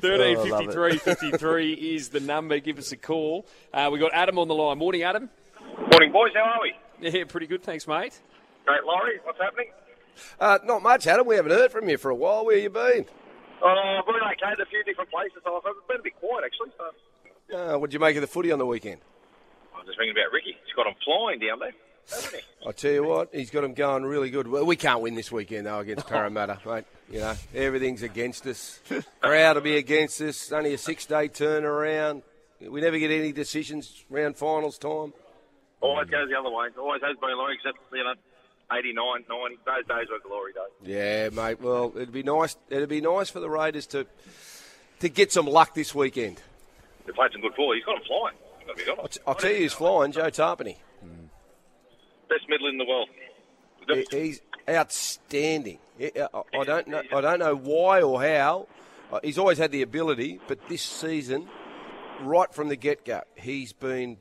Thirteen 0.00 0.36
Oh, 0.36 0.40
I 0.44 0.48
love 0.48 0.60
fifty 0.60 0.72
three 0.72 0.98
fifty 0.98 1.30
three 1.32 1.72
is 1.72 2.08
the 2.10 2.20
number. 2.20 2.58
Give 2.58 2.78
us 2.78 2.92
a 2.92 2.96
call. 2.96 3.46
Uh, 3.72 3.88
we 3.92 3.98
got 3.98 4.12
Adam 4.14 4.38
on 4.38 4.48
the 4.48 4.54
line. 4.54 4.78
Morning, 4.78 5.02
Adam. 5.02 5.30
Morning, 5.90 6.12
boys. 6.12 6.32
How 6.34 6.42
are 6.42 6.60
we? 6.62 6.72
Yeah, 7.00 7.24
pretty 7.24 7.46
good. 7.46 7.62
Thanks, 7.62 7.86
mate. 7.86 8.18
Great, 8.64 8.84
Laurie. 8.84 9.20
What's 9.24 9.38
happening? 9.40 9.66
Uh, 10.40 10.58
not 10.64 10.82
much, 10.82 11.06
Adam. 11.06 11.26
We 11.26 11.36
haven't 11.36 11.52
heard 11.52 11.70
from 11.70 11.88
you 11.88 11.98
for 11.98 12.10
a 12.10 12.14
while. 12.14 12.44
Where 12.46 12.56
you 12.58 12.70
been? 12.70 13.04
Oh, 13.62 13.98
I've 14.00 14.06
been 14.06 14.16
okay 14.16 14.52
at 14.52 14.60
a 14.60 14.66
few 14.66 14.82
different 14.84 15.10
places. 15.10 15.38
I've 15.46 15.62
been 15.88 16.00
a 16.00 16.02
bit 16.02 16.18
quiet, 16.18 16.44
actually. 16.44 16.70
So 16.76 17.56
Uh, 17.74 17.78
what 17.78 17.90
did 17.90 17.94
you 17.94 18.00
make 18.00 18.16
of 18.16 18.22
the 18.22 18.26
footy 18.26 18.50
on 18.52 18.58
the 18.58 18.66
weekend? 18.66 19.00
I 19.74 19.78
was 19.78 19.86
just 19.86 19.98
thinking 19.98 20.12
about 20.16 20.32
Ricky. 20.32 20.56
He's 20.64 20.74
got 20.74 20.86
him 20.86 20.94
flying 21.04 21.38
down 21.38 21.58
there, 21.60 21.68
hasn't 21.70 21.84
he? 21.84 21.85
I 22.66 22.72
tell 22.72 22.92
you 22.92 23.04
what, 23.04 23.30
he's 23.32 23.50
got 23.50 23.62
them 23.62 23.74
going 23.74 24.04
really 24.04 24.30
good. 24.30 24.48
Well, 24.48 24.64
we 24.64 24.76
can't 24.76 25.00
win 25.00 25.14
this 25.14 25.30
weekend 25.30 25.66
though 25.66 25.78
against 25.78 26.06
oh. 26.06 26.08
Parramatta, 26.08 26.58
mate. 26.66 26.84
You 27.10 27.20
know, 27.20 27.34
everything's 27.54 28.02
against 28.02 28.46
us. 28.46 28.80
Crowd 29.20 29.56
will 29.56 29.62
be 29.62 29.76
against 29.76 30.20
us. 30.20 30.50
Only 30.50 30.74
a 30.74 30.78
six-day 30.78 31.28
turnaround. 31.28 32.22
We 32.60 32.80
never 32.80 32.98
get 32.98 33.10
any 33.10 33.32
decisions 33.32 34.04
round 34.10 34.36
finals 34.36 34.78
time. 34.78 35.12
Always 35.80 36.08
goes 36.08 36.28
the 36.28 36.36
other 36.36 36.50
way. 36.50 36.68
Always 36.78 37.02
has 37.02 37.16
been, 37.18 37.36
Laurie, 37.36 37.54
except, 37.54 37.78
you 37.92 38.02
know, 38.02 38.14
89, 38.72 39.24
90. 39.28 39.58
Those 39.64 39.86
days 39.86 40.08
were 40.10 40.18
glory 40.26 40.52
days. 40.52 40.88
Yeah, 40.88 41.28
mate. 41.30 41.60
Well, 41.60 41.92
it'd 41.94 42.12
be 42.12 42.22
nice. 42.22 42.56
It'd 42.68 42.88
be 42.88 43.00
nice 43.00 43.30
for 43.30 43.40
the 43.40 43.50
Raiders 43.50 43.86
to 43.88 44.06
to 45.00 45.08
get 45.08 45.30
some 45.32 45.46
luck 45.46 45.74
this 45.74 45.94
weekend. 45.94 46.40
They 47.06 47.12
played 47.12 47.30
some 47.32 47.42
good 47.42 47.54
ball. 47.54 47.74
He's 47.74 47.84
got 47.84 47.98
him 47.98 48.02
flying. 48.06 48.36
Got 48.66 48.76
to 48.78 48.84
be 48.84 48.90
honest. 48.90 49.18
I'll 49.26 49.34
tell 49.34 49.50
you 49.52 49.58
he's 49.58 49.72
flying, 49.74 50.12
Joe 50.12 50.30
Tapine. 50.30 50.76
Best 52.28 52.48
middle 52.48 52.68
in 52.68 52.78
the 52.78 52.84
world. 52.84 53.08
He- 53.88 54.06
He's 54.10 54.40
outstanding. 54.68 55.78
I 56.00 56.10
I 56.54 56.64
don't 56.64 56.88
know. 56.88 57.02
I 57.12 57.20
don't 57.20 57.38
know 57.38 57.54
why 57.54 58.02
or 58.02 58.20
how. 58.22 58.66
Uh, 59.12 59.20
He's 59.22 59.38
always 59.38 59.58
had 59.58 59.70
the 59.70 59.82
ability, 59.82 60.40
but 60.48 60.58
this 60.68 60.82
season, 60.82 61.48
right 62.20 62.52
from 62.52 62.68
the 62.68 62.74
get-go, 62.76 63.22
he's 63.36 63.72
been 63.72 64.16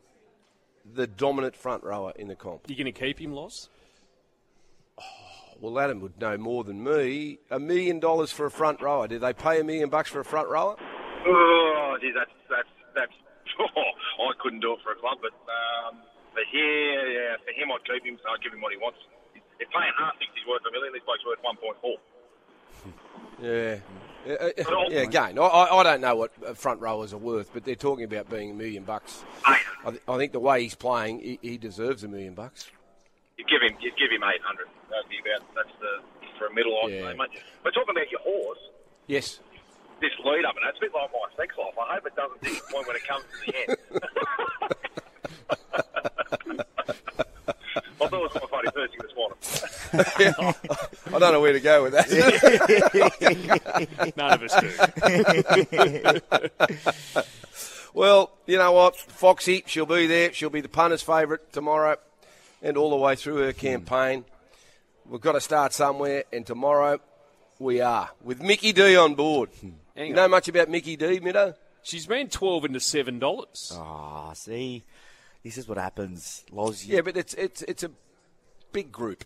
the 0.94 1.08
dominant 1.08 1.56
front 1.56 1.84
rower 1.84 2.14
in 2.16 2.28
the 2.28 2.36
comp. 2.36 2.70
You 2.70 2.76
going 2.76 2.86
to 2.86 2.92
keep 2.92 3.20
him, 3.20 3.34
Loz? 3.34 3.70
Well, 5.60 5.80
Adam 5.80 6.02
would 6.02 6.20
know 6.20 6.38
more 6.38 6.64
than 6.64 6.84
me. 6.84 7.40
A 7.50 7.60
million 7.60 8.00
dollars 8.00 8.32
for 8.32 8.46
a 8.46 8.52
front 8.52 8.82
rower. 8.82 9.08
Did 9.08 9.22
they 9.22 9.34
pay 9.34 9.60
a 9.60 9.64
million 9.64 9.90
bucks 9.90 10.10
for 10.12 10.20
a 10.20 10.26
front 10.26 10.50
rower? 10.50 10.76
Oh, 11.26 11.98
gee, 12.00 12.12
that's, 12.14 12.30
that's, 12.50 12.68
that's, 12.94 13.12
oh, 13.60 13.66
I 14.30 14.34
couldn't 14.44 14.60
do 14.60 14.74
it 14.74 14.80
for 14.84 14.92
a 14.92 14.96
club, 14.96 15.18
but 15.22 15.32
um, 15.50 16.02
for 16.36 16.44
here, 16.52 17.00
yeah, 17.08 17.36
for 17.42 17.52
him, 17.56 17.72
I'd 17.72 17.84
keep 17.88 18.04
him, 18.06 18.20
so 18.22 18.30
I'd 18.30 18.44
give 18.44 18.52
him 18.54 18.62
what 18.62 18.72
he 18.76 18.78
wants. 18.78 19.00
If 19.60 19.72
paying 19.72 19.96
half 19.98 20.20
thinks 20.20 20.36
he's 20.36 20.46
worth 20.46 20.62
a 20.68 20.72
million, 20.72 20.92
this 20.92 21.02
bloke's 21.08 21.24
worth 21.24 21.40
1.4. 21.42 21.96
Yeah. 23.42 23.80
Yeah, 24.26 24.34
uh, 24.42 24.86
yeah, 24.90 25.02
again, 25.06 25.38
I, 25.38 25.46
I 25.46 25.84
don't 25.84 26.02
know 26.02 26.16
what 26.16 26.58
front 26.58 26.82
rowers 26.82 27.14
are 27.14 27.18
worth, 27.22 27.52
but 27.54 27.64
they're 27.64 27.76
talking 27.76 28.04
about 28.06 28.28
being 28.30 28.50
a 28.52 28.54
million 28.56 28.84
bucks. 28.84 29.24
I, 29.46 29.60
th- 29.92 30.02
I 30.08 30.18
think 30.18 30.32
the 30.34 30.40
way 30.40 30.64
he's 30.64 30.74
playing, 30.74 31.20
he, 31.20 31.40
he 31.44 31.58
deserves 31.60 32.04
a 32.04 32.08
million 32.08 32.34
bucks. 32.34 32.70
You 33.38 33.46
give 33.46 33.62
him, 33.62 33.78
you 33.82 33.92
give 34.00 34.10
him 34.12 34.24
800. 34.24 34.66
That'd 34.90 35.10
be 35.10 35.18
about, 35.22 35.46
that's 35.54 35.70
the, 35.80 36.02
for 36.40 36.48
a 36.48 36.54
middle, 36.56 36.74
I'd 36.86 36.92
Yeah. 36.92 37.14
mate. 37.14 37.30
But 37.64 37.74
talking 37.76 37.94
about 37.96 38.10
your 38.10 38.22
horse, 38.22 38.58
Yes. 39.06 39.40
this 40.02 40.12
lead 40.26 40.44
up, 40.44 40.56
and 40.58 40.66
that's 40.66 40.78
a 40.78 40.82
bit 40.82 40.92
like 40.96 41.12
my 41.14 41.30
sex 41.38 41.54
life. 41.58 41.78
I 41.78 41.94
hope 41.96 42.08
it 42.08 42.16
doesn't 42.16 42.42
disappoint 42.42 42.88
when 42.88 42.96
it 42.96 43.06
comes 43.08 43.26
to 43.30 43.38
the 43.46 43.58
end. 43.62 43.78
I 47.88 48.08
thought 48.08 48.14
it 48.14 48.22
was 48.22 48.32
quite 48.32 48.50
funny 48.50 48.70
first 48.74 48.94
thing 48.94 49.02
this 49.02 49.16
morning. 49.16 49.38
I 51.14 51.20
don't 51.20 51.32
know 51.34 51.42
where 51.42 51.54
to 51.54 51.60
go 51.60 51.84
with 51.84 51.94
that. 51.94 52.10
None 54.18 54.34
of 54.34 54.42
us 54.44 54.54
do. 54.62 56.22
well, 57.94 58.32
you 58.46 58.58
know 58.58 58.72
what? 58.72 58.98
Foxy, 58.98 59.64
she'll 59.66 59.86
be 59.86 60.08
there. 60.08 60.34
She'll 60.34 60.50
be 60.50 60.62
the 60.62 60.70
punter's 60.70 61.02
favourite 61.02 61.52
tomorrow 61.54 61.98
and 62.62 62.78
all 62.78 62.90
the 62.90 62.96
way 62.98 63.16
through 63.16 63.38
her 63.38 63.54
campaign. 63.54 64.26
We've 65.08 65.22
got 65.22 65.34
to 65.34 65.42
start 65.42 65.72
somewhere, 65.74 66.24
and 66.34 66.46
tomorrow 66.46 67.00
we 67.60 67.80
are 67.82 68.10
with 68.24 68.42
Mickey 68.42 68.74
D 68.74 68.98
on 68.98 69.14
board. 69.16 69.50
Hang 69.96 70.08
you 70.08 70.14
on. 70.14 70.16
know 70.16 70.28
much 70.28 70.48
about 70.48 70.70
Mickey 70.70 70.96
D, 70.96 71.20
Middo? 71.20 71.56
She's 71.84 72.08
been 72.08 72.28
twelve 72.30 72.66
into 72.66 72.80
seven 72.80 73.20
dollars. 73.20 73.72
Ah, 73.76 74.34
see, 74.34 74.84
this 75.46 75.58
is 75.58 75.68
what 75.70 75.78
happens. 75.78 76.44
Loz, 76.52 76.84
Yeah, 76.86 77.00
but 77.02 77.16
it's 77.16 77.34
it's 77.36 77.62
it's 77.62 77.84
a 77.84 77.92
big 78.74 78.92
group. 78.92 79.24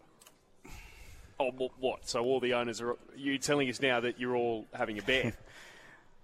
Oh, 1.40 1.52
what? 1.80 2.08
So 2.08 2.22
all 2.24 2.40
the 2.42 2.54
owners 2.54 2.82
are 2.82 2.98
you 3.16 3.38
telling 3.38 3.70
us 3.70 3.82
now 3.82 4.02
that 4.02 4.20
you're 4.20 4.36
all 4.36 4.66
having 4.74 5.00
a 5.00 5.02
bet? 5.02 5.34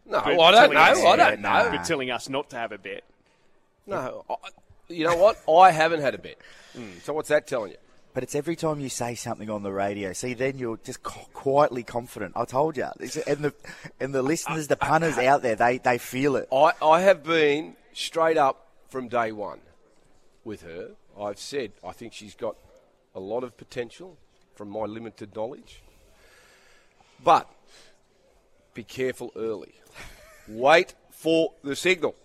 No, 0.07 0.21
But 0.23 0.39
I 0.39 0.51
don't 0.51 0.71
know. 0.75 0.79
us- 0.81 1.03
I 1.03 1.15
don't 1.15 1.41
know. 1.41 1.49
nah. 1.63 1.71
But 1.71 1.83
telling 1.85 2.11
us 2.11 2.29
not 2.29 2.51
to 2.51 2.57
have 2.57 2.71
a 2.71 2.77
bet. 2.77 3.03
No, 3.87 4.23
I, 4.29 4.35
you 4.87 5.03
know 5.03 5.15
what? 5.17 5.41
I 5.49 5.71
haven't 5.71 6.01
had 6.01 6.13
a 6.13 6.19
bet. 6.19 6.37
Hmm, 6.75 6.91
so 7.01 7.11
what's 7.13 7.29
that 7.29 7.47
telling 7.47 7.71
you? 7.71 7.77
But 8.13 8.21
it's 8.21 8.35
every 8.35 8.55
time 8.55 8.79
you 8.79 8.87
say 8.89 9.15
something 9.15 9.49
on 9.49 9.63
the 9.63 9.71
radio. 9.71 10.13
See, 10.13 10.35
then 10.35 10.59
you're 10.59 10.77
just 10.83 11.01
co- 11.01 11.27
quietly 11.33 11.81
confident. 11.81 12.33
I 12.35 12.45
told 12.45 12.77
you. 12.77 12.83
And 13.25 13.39
the 13.39 13.53
and 13.99 14.13
the 14.13 14.21
listeners, 14.21 14.67
the 14.67 14.75
punters 14.77 15.17
out 15.17 15.41
there, 15.41 15.55
they, 15.55 15.79
they 15.79 15.97
feel 15.97 16.35
it. 16.35 16.47
I, 16.53 16.73
I 16.83 17.01
have 17.01 17.23
been 17.23 17.75
straight 17.93 18.37
up 18.37 18.67
from 18.89 19.07
day 19.07 19.31
one 19.31 19.59
with 20.45 20.61
her. 20.61 20.91
I've 21.19 21.39
said 21.39 21.73
I 21.83 21.91
think 21.91 22.13
she's 22.13 22.35
got 22.35 22.55
a 23.13 23.19
lot 23.19 23.43
of 23.43 23.57
potential 23.57 24.17
from 24.55 24.69
my 24.69 24.85
limited 24.85 25.35
knowledge. 25.35 25.81
But 27.23 27.49
be 28.73 28.83
careful 28.83 29.31
early. 29.35 29.73
Wait 30.47 30.93
for 31.11 31.53
the 31.63 31.75
signal. 31.75 32.15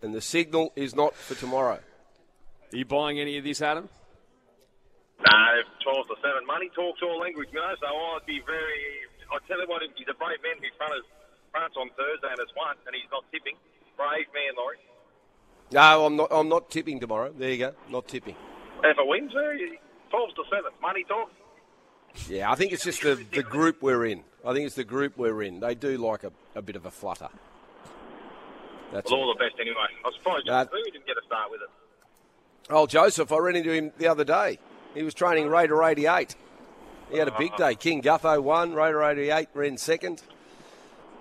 And 0.00 0.14
the 0.14 0.20
signal 0.20 0.72
is 0.74 0.96
not 0.96 1.14
for 1.14 1.34
tomorrow. 1.34 1.78
Are 2.72 2.76
you 2.76 2.84
buying 2.84 3.20
any 3.20 3.36
of 3.38 3.44
this, 3.44 3.60
Adam? 3.60 3.88
No, 5.20 5.38
12 5.84 6.06
to 6.08 6.16
7. 6.18 6.46
Money 6.46 6.70
talks 6.74 6.98
all 7.02 7.20
language, 7.20 7.48
you 7.52 7.60
know, 7.60 7.74
so 7.78 7.86
I'd 7.86 8.26
be 8.26 8.40
very. 8.46 9.06
I 9.30 9.38
tell 9.46 9.60
you 9.60 9.68
what, 9.68 9.82
he's 9.94 10.08
a 10.10 10.16
brave 10.18 10.42
man. 10.42 10.58
His 10.58 10.74
front 10.76 10.94
is 10.98 11.06
fronts 11.52 11.76
on 11.76 11.90
Thursday 11.94 12.32
and 12.32 12.40
it's 12.40 12.50
won, 12.56 12.74
and 12.86 12.96
he's 12.96 13.10
not 13.12 13.22
tipping. 13.30 13.54
Brave 13.94 14.26
man, 14.34 14.56
Laurie. 14.56 14.80
No, 15.72 16.04
I'm 16.06 16.16
not. 16.16 16.28
I'm 16.30 16.48
not 16.48 16.70
tipping 16.70 17.00
tomorrow. 17.00 17.32
There 17.36 17.50
you 17.50 17.58
go. 17.58 17.72
Not 17.90 18.08
tipping. 18.08 18.36
If 18.84 18.98
it 18.98 19.06
wins, 19.06 19.32
12 19.32 20.28
to 20.34 20.42
7. 20.50 20.64
Money 20.82 21.04
talks. 21.04 21.32
Yeah, 22.28 22.50
I 22.50 22.54
think 22.56 22.72
it's 22.72 22.84
just 22.84 23.02
the, 23.02 23.14
the 23.32 23.42
group 23.42 23.80
we're 23.80 24.04
in. 24.06 24.22
I 24.44 24.52
think 24.52 24.66
it's 24.66 24.74
the 24.74 24.84
group 24.84 25.16
we're 25.16 25.42
in. 25.42 25.60
They 25.60 25.74
do 25.74 25.96
like 25.96 26.24
a, 26.24 26.32
a 26.54 26.60
bit 26.62 26.76
of 26.76 26.84
a 26.84 26.90
flutter. 26.90 27.28
That's 28.92 29.10
Well, 29.10 29.20
all. 29.20 29.28
all 29.28 29.34
the 29.34 29.38
best 29.38 29.54
anyway. 29.58 29.76
I 30.04 30.08
was 30.08 30.14
surprised 30.16 30.48
Uh, 30.48 30.52
uh, 30.52 30.64
didn't 30.84 31.06
get 31.06 31.16
a 31.16 31.24
start 31.26 31.50
with 31.50 31.60
it. 31.62 31.68
Oh, 32.68 32.86
Joseph, 32.86 33.32
I 33.32 33.38
ran 33.38 33.56
into 33.56 33.72
him 33.72 33.92
the 33.98 34.08
other 34.08 34.24
day. 34.24 34.58
He 34.94 35.02
was 35.02 35.14
training 35.14 35.48
Raider 35.48 35.82
88. 35.82 36.36
He 37.10 37.16
had 37.18 37.28
a 37.28 37.38
big 37.38 37.56
day. 37.56 37.74
King 37.74 38.02
Gutho 38.02 38.42
won, 38.42 38.74
Raider 38.74 39.02
88 39.02 39.48
ran 39.54 39.76
second. 39.78 40.22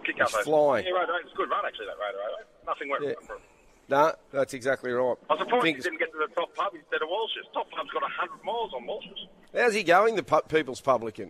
Kick 0.05 0.15
He's 0.15 0.23
up 0.33 0.43
flying. 0.43 0.85
Yeah, 0.85 0.91
right. 0.93 1.07
It's 1.23 1.31
a 1.33 1.35
good 1.37 1.49
run, 1.49 1.65
actually, 1.65 1.85
that 1.85 1.95
Raider. 2.03 2.17
Right? 2.17 2.45
Nothing 2.67 2.89
went 2.89 3.03
Yeah. 3.03 3.09
wrong 3.11 3.25
for 3.27 3.35
him. 3.35 3.41
No, 3.91 4.15
that's 4.31 4.53
exactly 4.55 4.91
right. 4.91 5.17
I 5.29 5.33
was 5.35 5.39
surprised 5.43 5.63
Fingers- 5.67 5.83
he 5.83 5.89
didn't 5.91 5.99
get 5.99 6.11
to 6.15 6.19
the 6.23 6.31
top 6.33 6.55
pub 6.55 6.71
instead 6.73 7.03
of 7.03 7.09
Walsh's. 7.11 7.43
Top 7.53 7.67
pub's 7.75 7.91
got 7.91 8.01
100 8.07 8.39
miles 8.43 8.71
on 8.73 8.87
Walsh's. 8.87 9.27
How's 9.53 9.73
he 9.75 9.83
going, 9.83 10.15
the 10.15 10.23
pu- 10.23 10.47
People's 10.47 10.79
Publican? 10.79 11.29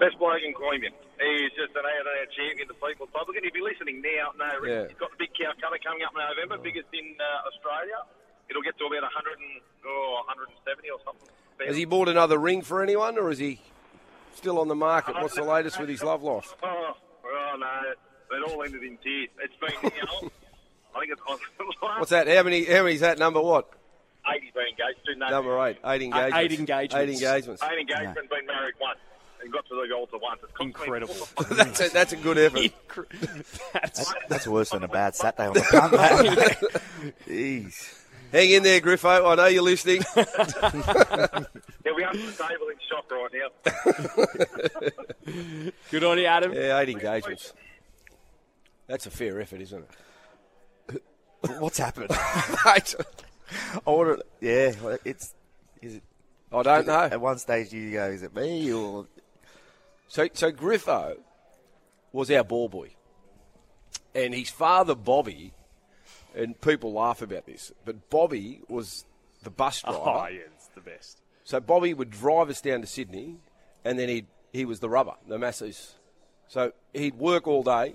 Best 0.00 0.18
bloke 0.18 0.40
in 0.42 0.54
Queanbeyan. 0.56 0.96
He's 1.20 1.52
just 1.54 1.76
an 1.76 1.84
A&A 1.84 2.26
champion, 2.34 2.66
the 2.66 2.74
People's 2.80 3.10
Publican. 3.12 3.44
He'd 3.44 3.52
be 3.52 3.60
listening 3.60 4.00
now. 4.02 4.32
No, 4.40 4.48
Yeah. 4.66 4.88
he's 4.88 4.96
got 4.96 5.10
the 5.12 5.20
big 5.20 5.30
Calcutta 5.36 5.78
coming 5.84 6.02
up 6.02 6.16
in 6.16 6.24
November, 6.24 6.56
biggest 6.58 6.88
in 6.96 7.14
uh, 7.20 7.46
Australia. 7.52 8.00
It'll 8.48 8.64
get 8.64 8.76
to 8.80 8.86
about 8.88 9.04
100 9.04 9.36
and, 9.38 9.60
oh, 9.86 10.24
170 10.26 10.88
or 10.90 10.98
something. 11.04 11.28
Has 11.68 11.76
he 11.76 11.84
bought 11.84 12.08
another 12.08 12.38
ring 12.38 12.62
for 12.62 12.82
anyone, 12.82 13.18
or 13.18 13.30
is 13.30 13.38
he 13.38 13.60
still 14.34 14.58
on 14.58 14.66
the 14.68 14.74
market? 14.74 15.14
What's 15.20 15.36
the 15.36 15.44
latest 15.44 15.78
with 15.78 15.88
his 15.92 16.02
love 16.02 16.22
life? 16.24 16.56
Oh, 16.64 16.96
oh 17.28 17.56
no. 17.60 18.36
It 18.36 18.42
all 18.50 18.62
ended 18.64 18.82
in 18.82 18.96
tears. 19.04 19.28
It's 19.44 19.54
been, 19.60 19.92
you 19.92 20.02
know, 20.24 20.32
I 20.94 21.00
think 21.00 21.12
it's 21.12 21.20
on 21.28 21.38
What's 21.98 22.10
that? 22.10 22.26
How 22.28 22.42
many? 22.42 22.64
How 22.64 22.82
many's 22.82 23.00
that? 23.00 23.18
Number 23.18 23.40
what? 23.40 23.70
80 24.30 24.52
been 24.54 24.62
engaged. 24.62 25.00
Two 25.04 25.14
names. 25.18 25.30
Number 25.30 25.58
eight. 25.66 25.78
Eight 25.84 25.84
uh, 25.84 26.04
engagements. 26.04 26.36
eight 26.36 26.52
engagements. 26.58 26.94
Eight 26.94 27.08
engagements. 27.08 27.62
Eight 27.62 27.78
engaged 27.80 28.16
and 28.18 28.28
been 28.28 28.46
married 28.46 28.74
once. 28.80 28.98
And 29.42 29.52
got 29.52 29.66
to 29.66 29.74
the 29.74 29.92
altar 29.94 30.18
once. 30.18 30.40
It's 30.44 30.52
Incredible. 30.60 31.14
that's 31.50 31.80
a, 31.80 31.88
that's 31.88 32.12
a 32.12 32.16
good 32.16 32.38
effort. 32.38 32.70
That's, 33.72 34.14
That's 34.28 34.46
worse 34.46 34.70
than 34.70 34.84
a 34.84 34.88
bad 34.88 35.16
Saturday 35.16 35.48
on 35.48 35.54
the 35.54 35.62
punt. 35.70 35.92
that. 35.92 36.58
Jeez. 37.26 37.98
Hang 38.30 38.50
in 38.50 38.62
there, 38.62 38.80
Griffo. 38.80 39.32
I 39.32 39.34
know 39.34 39.46
you're 39.46 39.62
listening. 39.62 40.02
He'll 40.14 40.24
be 41.96 42.04
under 42.04 42.24
the 42.24 42.32
table 42.32 42.68
in 42.68 42.76
shock 42.88 43.10
right 43.10 43.32
now. 43.34 43.48
good 45.90 46.04
on 46.04 46.18
you, 46.18 46.26
Adam. 46.26 46.52
yeah, 46.52 46.78
eight 46.78 46.90
engagements. 46.90 47.52
That's 48.86 49.06
a 49.06 49.10
fair 49.10 49.40
effort, 49.40 49.60
isn't 49.60 49.82
it? 49.82 49.90
What's 51.58 51.78
happened? 51.78 52.08
I 52.10 52.80
want 53.86 54.20
to. 54.20 54.24
Yeah, 54.40 54.72
well, 54.82 54.98
it's. 55.04 55.34
Is 55.80 55.96
it, 55.96 56.02
I 56.52 56.62
don't 56.62 56.86
know. 56.86 57.00
At 57.00 57.20
one 57.20 57.38
stage, 57.38 57.72
you 57.72 57.92
go, 57.92 58.06
is 58.06 58.22
it 58.22 58.34
me 58.34 58.72
or 58.72 59.06
So, 60.08 60.28
so 60.32 60.52
Griffo 60.52 61.16
was 62.12 62.30
our 62.30 62.44
ball 62.44 62.68
boy. 62.68 62.90
And 64.14 64.34
his 64.34 64.50
father, 64.50 64.94
Bobby, 64.94 65.52
and 66.34 66.60
people 66.60 66.92
laugh 66.92 67.22
about 67.22 67.46
this, 67.46 67.72
but 67.84 68.10
Bobby 68.10 68.60
was 68.68 69.04
the 69.42 69.50
bus 69.50 69.82
oh, 69.86 69.92
driver. 69.92 70.18
Oh, 70.18 70.26
yeah, 70.28 70.40
it's 70.54 70.68
the 70.68 70.80
best. 70.80 71.20
So 71.44 71.60
Bobby 71.60 71.94
would 71.94 72.10
drive 72.10 72.50
us 72.50 72.60
down 72.60 72.82
to 72.82 72.86
Sydney, 72.86 73.36
and 73.84 73.98
then 73.98 74.08
he 74.08 74.26
he 74.52 74.64
was 74.64 74.80
the 74.80 74.88
rubber, 74.88 75.14
the 75.26 75.38
masseuse. 75.38 75.94
So 76.46 76.72
he'd 76.92 77.14
work 77.14 77.48
all 77.48 77.62
day, 77.62 77.94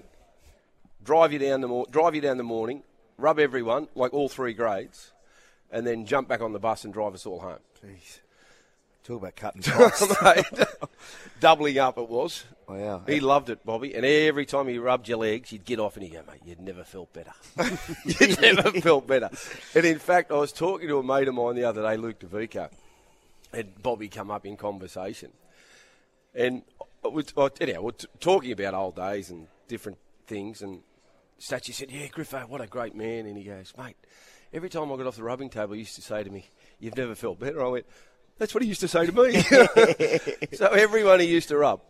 drive 1.03 1.31
you 1.31 1.39
down 1.39 1.61
the 1.61 1.67
mor- 1.67 1.85
drive 1.89 2.15
you 2.15 2.21
down 2.21 2.37
the 2.37 2.43
morning, 2.43 2.83
rub 3.17 3.39
everyone 3.39 3.87
like 3.95 4.13
all 4.13 4.29
three 4.29 4.53
grades, 4.53 5.11
and 5.71 5.85
then 5.85 6.05
jump 6.05 6.27
back 6.27 6.41
on 6.41 6.53
the 6.53 6.59
bus 6.59 6.83
and 6.85 6.93
drive 6.93 7.13
us 7.13 7.25
all 7.25 7.39
home. 7.39 7.59
Jeez. 7.83 8.19
Talk 9.03 9.21
about 9.21 9.35
cutting 9.37 9.61
costs. 9.63 10.13
Doubling 11.39 11.79
up 11.79 11.97
it 11.97 12.09
was. 12.09 12.43
Oh, 12.67 12.75
wow. 12.75 13.03
He 13.07 13.21
loved 13.21 13.49
it, 13.49 13.65
Bobby. 13.65 13.95
And 13.95 14.05
every 14.05 14.45
time 14.45 14.67
he 14.67 14.79
rubbed 14.79 15.07
your 15.07 15.19
legs, 15.19 15.51
you'd 15.53 15.63
get 15.63 15.79
off 15.79 15.95
and 15.95 16.03
he'd 16.03 16.11
go, 16.11 16.23
mate, 16.29 16.41
you'd 16.45 16.59
never 16.59 16.83
felt 16.83 17.13
better. 17.13 17.31
you'd 18.05 18.41
never 18.41 18.69
felt 18.81 19.07
better. 19.07 19.29
And 19.73 19.85
in 19.85 19.97
fact, 19.97 20.29
I 20.29 20.35
was 20.35 20.51
talking 20.51 20.89
to 20.89 20.97
a 20.97 21.03
mate 21.03 21.29
of 21.29 21.35
mine 21.35 21.55
the 21.55 21.63
other 21.63 21.83
day, 21.83 21.95
Luke 21.95 22.19
DeVico, 22.19 22.69
and 23.53 23.81
Bobby 23.81 24.09
come 24.09 24.29
up 24.29 24.45
in 24.45 24.57
conversation. 24.57 25.31
And 26.35 26.63
I 27.05 27.07
was, 27.07 27.33
I, 27.37 27.49
anyhow, 27.61 27.83
we're 27.83 27.91
t- 27.91 28.07
talking 28.19 28.51
about 28.51 28.73
old 28.73 28.97
days 28.97 29.29
and 29.29 29.47
different 29.69 29.99
things. 30.27 30.61
And 30.61 30.81
Statue 31.39 31.71
said, 31.71 31.91
yeah, 31.91 32.07
Griffo, 32.07 32.47
what 32.49 32.61
a 32.61 32.67
great 32.67 32.95
man. 32.95 33.25
And 33.25 33.37
he 33.37 33.43
goes, 33.43 33.73
mate, 33.77 33.97
every 34.53 34.69
time 34.69 34.91
I 34.91 34.97
got 34.97 35.07
off 35.07 35.15
the 35.15 35.23
rubbing 35.23 35.49
table, 35.49 35.73
he 35.73 35.79
used 35.79 35.95
to 35.95 36.01
say 36.01 36.23
to 36.23 36.29
me, 36.29 36.45
you've 36.79 36.97
never 36.97 37.15
felt 37.15 37.39
better. 37.39 37.63
I 37.63 37.67
went, 37.67 37.85
that's 38.37 38.53
what 38.53 38.63
he 38.63 38.69
used 38.69 38.81
to 38.81 38.87
say 38.87 39.05
to 39.05 39.11
me. 39.11 39.41
so 40.53 40.67
everyone 40.67 41.19
he 41.19 41.27
used 41.27 41.49
to 41.49 41.57
rub, 41.57 41.81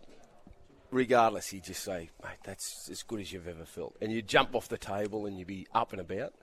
regardless, 0.90 1.48
he'd 1.48 1.64
just 1.64 1.82
say, 1.82 2.10
mate, 2.22 2.38
that's 2.44 2.88
as 2.90 3.02
good 3.02 3.20
as 3.20 3.32
you've 3.32 3.48
ever 3.48 3.64
felt. 3.64 3.96
And 4.00 4.12
you'd 4.12 4.28
jump 4.28 4.54
off 4.54 4.68
the 4.68 4.78
table 4.78 5.26
and 5.26 5.38
you'd 5.38 5.48
be 5.48 5.66
up 5.74 5.92
and 5.92 6.00
about. 6.00 6.34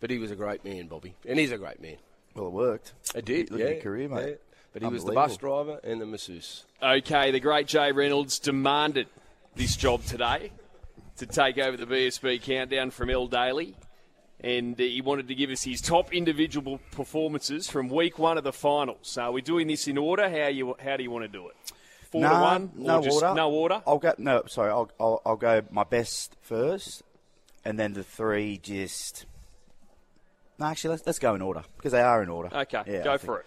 But 0.00 0.10
he 0.10 0.18
was 0.18 0.30
a 0.30 0.36
great 0.36 0.64
man, 0.64 0.86
Bobby. 0.86 1.14
And 1.26 1.38
he's 1.38 1.52
a 1.52 1.58
great 1.58 1.80
man. 1.80 1.96
Well, 2.34 2.46
it 2.46 2.52
worked. 2.52 2.92
It 3.14 3.24
did, 3.24 3.50
Look 3.50 3.60
yeah. 3.60 3.66
at 3.66 3.72
your 3.74 3.82
career, 3.82 4.08
mate. 4.08 4.28
yeah. 4.28 4.34
But 4.72 4.82
he 4.82 4.88
was 4.88 5.04
the 5.04 5.12
bus 5.12 5.36
driver 5.38 5.80
and 5.82 6.00
the 6.00 6.06
masseuse. 6.06 6.64
Okay, 6.80 7.30
the 7.30 7.40
great 7.40 7.66
Jay 7.66 7.90
Reynolds 7.90 8.38
demanded 8.38 9.08
this 9.56 9.76
job 9.76 10.04
today 10.04 10.52
to 11.18 11.26
take 11.26 11.58
over 11.58 11.76
the 11.76 11.86
BSB 11.86 12.42
countdown 12.42 12.90
from 12.90 13.10
El 13.10 13.26
Daly. 13.28 13.74
And 14.40 14.80
uh, 14.80 14.84
he 14.84 15.00
wanted 15.00 15.26
to 15.28 15.34
give 15.34 15.50
us 15.50 15.62
his 15.64 15.80
top 15.80 16.12
individual 16.14 16.78
performances 16.92 17.68
from 17.68 17.88
week 17.88 18.18
one 18.18 18.38
of 18.38 18.44
the 18.44 18.52
finals. 18.52 18.98
So 19.02 19.22
are 19.22 19.32
we 19.32 19.42
doing 19.42 19.66
this 19.66 19.88
in 19.88 19.98
order? 19.98 20.28
How 20.30 20.46
you 20.46 20.76
how 20.82 20.96
do 20.96 21.02
you 21.02 21.10
want 21.10 21.24
to 21.24 21.28
do 21.28 21.48
it? 21.48 21.56
Four 22.10 22.22
to 22.22 22.28
one? 22.28 22.70
no 22.76 22.98
or 22.98 23.02
just 23.02 23.22
order. 23.22 23.34
No 23.34 23.50
order? 23.50 23.82
I'll 23.86 23.98
go. 23.98 24.14
No, 24.16 24.44
sorry. 24.46 24.70
I'll, 24.70 24.90
I'll 25.00 25.20
I'll 25.26 25.36
go 25.36 25.62
my 25.70 25.82
best 25.82 26.36
first, 26.40 27.02
and 27.64 27.78
then 27.80 27.94
the 27.94 28.04
three 28.04 28.58
just. 28.58 29.26
No, 30.58 30.66
actually, 30.66 30.90
let's 30.90 31.06
let's 31.06 31.18
go 31.18 31.34
in 31.34 31.42
order 31.42 31.64
because 31.76 31.90
they 31.92 32.00
are 32.00 32.22
in 32.22 32.28
order. 32.28 32.48
Okay, 32.56 32.82
Yeah, 32.86 33.02
go 33.02 33.12
I 33.14 33.18
for 33.18 33.26
think- 33.38 33.46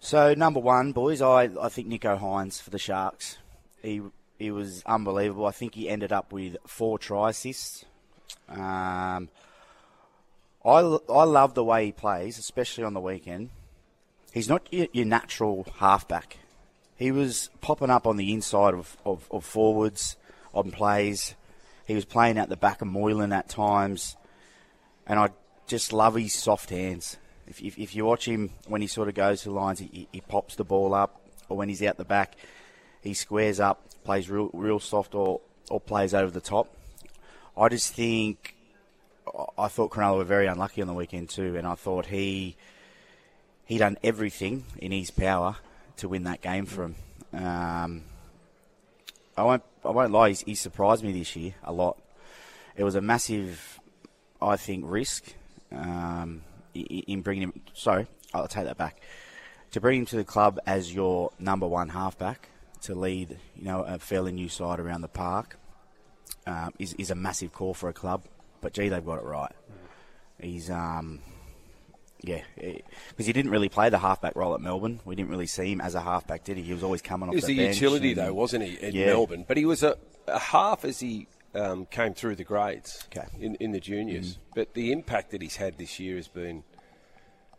So 0.00 0.34
number 0.34 0.60
one, 0.60 0.92
boys, 0.92 1.22
I 1.22 1.44
I 1.60 1.68
think 1.70 1.88
Nicho 1.88 2.20
Hynes 2.20 2.60
for 2.60 2.68
the 2.70 2.78
Sharks. 2.78 3.38
He 3.82 4.02
he 4.42 4.50
was 4.50 4.82
unbelievable. 4.86 5.46
I 5.46 5.52
think 5.52 5.74
he 5.74 5.88
ended 5.88 6.12
up 6.12 6.32
with 6.32 6.56
four 6.66 6.98
try 6.98 7.30
assists. 7.30 7.84
Um, 8.48 9.28
I 10.64 10.98
I 11.08 11.24
love 11.24 11.54
the 11.54 11.64
way 11.64 11.86
he 11.86 11.92
plays, 11.92 12.38
especially 12.38 12.84
on 12.84 12.94
the 12.94 13.00
weekend. 13.00 13.50
He's 14.32 14.48
not 14.48 14.66
your, 14.72 14.88
your 14.92 15.04
natural 15.06 15.66
halfback. 15.78 16.38
He 16.96 17.10
was 17.10 17.50
popping 17.60 17.90
up 17.90 18.06
on 18.06 18.16
the 18.16 18.32
inside 18.32 18.74
of, 18.74 18.96
of, 19.04 19.26
of 19.30 19.44
forwards 19.44 20.16
on 20.54 20.70
plays. 20.70 21.34
He 21.86 21.94
was 21.94 22.04
playing 22.04 22.38
out 22.38 22.48
the 22.48 22.56
back 22.56 22.80
of 22.80 22.88
Moylan 22.88 23.32
at 23.32 23.48
times, 23.48 24.16
and 25.06 25.18
I 25.18 25.30
just 25.66 25.92
love 25.92 26.14
his 26.14 26.32
soft 26.32 26.70
hands. 26.70 27.16
If, 27.46 27.60
if, 27.60 27.78
if 27.78 27.94
you 27.94 28.04
watch 28.04 28.26
him 28.26 28.50
when 28.66 28.80
he 28.82 28.86
sort 28.86 29.08
of 29.08 29.14
goes 29.14 29.42
to 29.42 29.50
lines, 29.50 29.80
he- 29.80 30.08
he 30.12 30.20
pops 30.20 30.54
the 30.54 30.64
ball 30.64 30.94
up, 30.94 31.20
or 31.48 31.56
when 31.56 31.68
he's 31.68 31.82
out 31.82 31.96
the 31.96 32.04
back, 32.04 32.36
he 33.02 33.14
squares 33.14 33.58
up, 33.58 33.84
plays 34.04 34.30
real 34.30 34.50
real 34.52 34.80
soft, 34.80 35.14
or 35.14 35.40
or 35.70 35.80
plays 35.80 36.14
over 36.14 36.30
the 36.30 36.40
top. 36.40 36.74
I 37.56 37.68
just 37.68 37.94
think 37.94 38.54
I 39.58 39.68
thought 39.68 39.90
Cronulla 39.90 40.18
were 40.18 40.24
very 40.24 40.46
unlucky 40.46 40.82
on 40.82 40.88
the 40.88 40.94
weekend 40.94 41.30
too, 41.30 41.56
and 41.56 41.66
I 41.66 41.74
thought 41.74 42.06
he 42.06 42.56
he 43.64 43.78
done 43.78 43.96
everything 44.02 44.64
in 44.78 44.92
his 44.92 45.10
power 45.10 45.56
to 45.98 46.08
win 46.08 46.24
that 46.24 46.40
game 46.40 46.66
for 46.66 46.84
him. 46.84 46.94
Um, 47.32 48.02
I 49.36 49.44
won't 49.44 49.62
I 49.84 49.90
won't 49.90 50.12
lie, 50.12 50.28
he's, 50.28 50.40
he 50.42 50.54
surprised 50.54 51.04
me 51.04 51.12
this 51.12 51.34
year 51.36 51.54
a 51.64 51.72
lot. 51.72 51.98
It 52.76 52.84
was 52.84 52.94
a 52.94 53.00
massive, 53.00 53.80
I 54.40 54.56
think, 54.56 54.84
risk 54.86 55.34
um, 55.70 56.42
in 56.74 57.20
bringing 57.20 57.44
him. 57.44 57.60
Sorry, 57.74 58.06
I'll 58.32 58.48
take 58.48 58.64
that 58.64 58.78
back. 58.78 59.00
To 59.72 59.80
bring 59.80 60.00
him 60.00 60.06
to 60.06 60.16
the 60.16 60.24
club 60.24 60.58
as 60.66 60.92
your 60.92 61.32
number 61.38 61.66
one 61.66 61.90
halfback 61.90 62.48
to 62.82 62.94
lead, 62.94 63.38
you 63.56 63.64
know, 63.64 63.82
a 63.82 63.98
fairly 63.98 64.32
new 64.32 64.48
side 64.48 64.80
around 64.80 65.00
the 65.02 65.08
park 65.08 65.58
um, 66.46 66.72
is 66.78 66.92
is 66.94 67.10
a 67.10 67.14
massive 67.14 67.52
call 67.52 67.74
for 67.74 67.88
a 67.88 67.92
club. 67.92 68.24
But 68.60 68.72
gee, 68.74 68.88
they've 68.88 69.04
got 69.04 69.18
it 69.18 69.24
right. 69.24 69.52
He's 70.40 70.70
um, 70.70 71.20
yeah, 72.22 72.42
because 72.56 73.26
he 73.26 73.32
didn't 73.32 73.50
really 73.50 73.68
play 73.68 73.88
the 73.90 73.98
halfback 73.98 74.36
role 74.36 74.54
at 74.54 74.60
Melbourne. 74.60 75.00
We 75.04 75.16
didn't 75.16 75.30
really 75.30 75.46
see 75.48 75.72
him 75.72 75.80
as 75.80 75.94
a 75.94 76.00
halfback, 76.00 76.44
did 76.44 76.56
he? 76.56 76.62
He 76.62 76.72
was 76.72 76.82
always 76.84 77.02
coming 77.02 77.28
off 77.28 77.32
He 77.34 77.36
was 77.36 77.44
the 77.46 77.54
utility, 77.54 78.12
and- 78.12 78.18
though, 78.20 78.34
wasn't 78.34 78.64
he, 78.64 78.74
in 78.76 78.94
Yeah. 78.94 79.06
Melbourne? 79.06 79.44
But 79.46 79.56
he 79.56 79.64
was 79.64 79.82
a, 79.82 79.96
a 80.28 80.38
half 80.38 80.84
as 80.84 81.00
he 81.00 81.26
um, 81.54 81.86
came 81.86 82.14
through 82.14 82.36
the 82.36 82.44
grades 82.44 83.04
Okay. 83.06 83.26
Mm. 83.36 83.42
in, 83.42 83.54
in 83.56 83.72
the 83.72 83.80
juniors. 83.80 84.38
But 84.54 84.74
the 84.74 84.92
impact 84.92 85.32
that 85.32 85.42
he's 85.42 85.56
had 85.56 85.78
this 85.78 85.98
year 85.98 86.14
has 86.16 86.28
been 86.28 86.62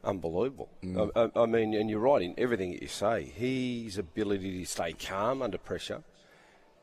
unbelievable. 0.03 0.69
Mm. 0.83 1.11
I, 1.15 1.39
I, 1.39 1.45
mean, 1.45 1.73
and 1.73 1.89
you're 1.89 1.99
right 1.99 2.21
in 2.21 2.33
everything 2.37 2.71
that 2.71 2.81
you 2.81 2.87
say. 2.87 3.23
His 3.23 3.97
ability 3.97 4.59
to 4.59 4.65
stay 4.65 4.93
calm 4.93 5.41
under 5.41 5.57
pressure, 5.57 6.03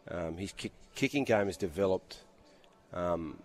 um, 0.09 0.37
his 0.37 0.53
kick, 0.53 0.73
kicking 0.95 1.25
game 1.25 1.47
has 1.47 1.57
developed 1.57 2.21
um, 2.93 3.43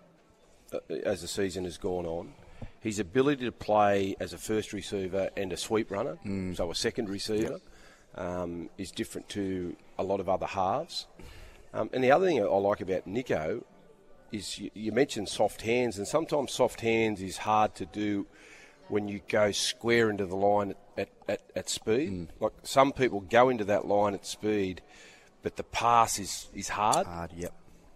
as 1.03 1.21
the 1.21 1.27
season 1.27 1.65
has 1.65 1.77
gone 1.77 2.05
on. 2.05 2.33
His 2.79 2.99
ability 2.99 3.45
to 3.45 3.51
play 3.51 4.15
as 4.19 4.33
a 4.33 4.37
first 4.37 4.71
receiver 4.71 5.29
and 5.35 5.51
a 5.51 5.57
sweep 5.57 5.89
runner, 5.89 6.17
so 6.53 6.69
a 6.69 6.75
second 6.75 7.09
receiver, 7.09 7.59
um, 8.15 8.69
is 8.77 8.91
different 8.91 9.27
to 9.29 9.75
a 9.97 10.03
lot 10.03 10.19
of 10.19 10.29
other 10.29 10.45
halves. 10.45 11.07
Um, 11.73 11.89
and 11.93 12.03
the 12.03 12.11
other 12.11 12.27
thing 12.27 12.41
I 12.41 12.45
like 12.45 12.81
about 12.81 13.07
Nicho 13.07 13.63
is 14.31 14.59
you, 14.59 14.69
you 14.73 14.91
mentioned 14.91 15.29
soft 15.29 15.61
hands, 15.61 15.97
and 15.97 16.07
sometimes 16.07 16.53
soft 16.53 16.81
hands 16.81 17.21
is 17.21 17.37
hard 17.37 17.75
to 17.75 17.85
do 17.85 18.27
when 18.87 19.07
you 19.07 19.21
go 19.27 19.51
square 19.51 20.09
into 20.09 20.25
the 20.25 20.35
line 20.35 20.75
at, 20.97 21.09
at, 21.27 21.41
at 21.55 21.69
speed. 21.69 22.27
Like 22.39 22.53
some 22.63 22.91
people 22.91 23.21
go 23.21 23.49
into 23.49 23.65
that 23.65 23.85
line 23.85 24.13
at 24.13 24.25
speed, 24.25 24.81
but 25.41 25.55
the 25.55 25.63
pass 25.63 26.19
is, 26.19 26.47
is 26.53 26.69
hard 26.69 27.05
hard. 27.07 27.31
Yep. 27.35 27.53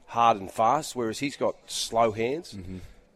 hard 0.07 0.37
and 0.37 0.51
fast, 0.51 0.95
whereas 0.95 1.19
he's 1.19 1.37
got 1.37 1.55
slow 1.67 2.11
hands. 2.11 2.57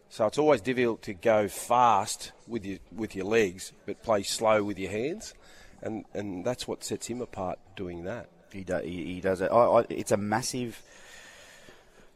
So 0.09 0.27
it's 0.27 0.37
always 0.37 0.61
difficult 0.61 1.01
to 1.03 1.13
go 1.13 1.47
fast 1.47 2.31
with 2.47 2.65
your 2.65 2.77
with 2.95 3.15
your 3.15 3.25
legs, 3.25 3.73
but 3.87 4.03
play 4.03 4.21
slow 4.21 4.63
with 4.63 4.77
your 4.77 4.91
hands, 4.91 5.33
and 5.81 6.05
and 6.13 6.45
that's 6.45 6.67
what 6.67 6.83
sets 6.83 7.07
him 7.07 7.19
apart 7.19 7.57
doing 7.75 8.03
that. 8.03 8.29
He, 8.51 8.63
do, 8.63 8.77
he, 8.77 9.15
he 9.15 9.21
does 9.21 9.41
it. 9.41 9.51
I, 9.51 9.55
I, 9.55 9.85
it's 9.89 10.11
a 10.11 10.17
massive, 10.17 10.79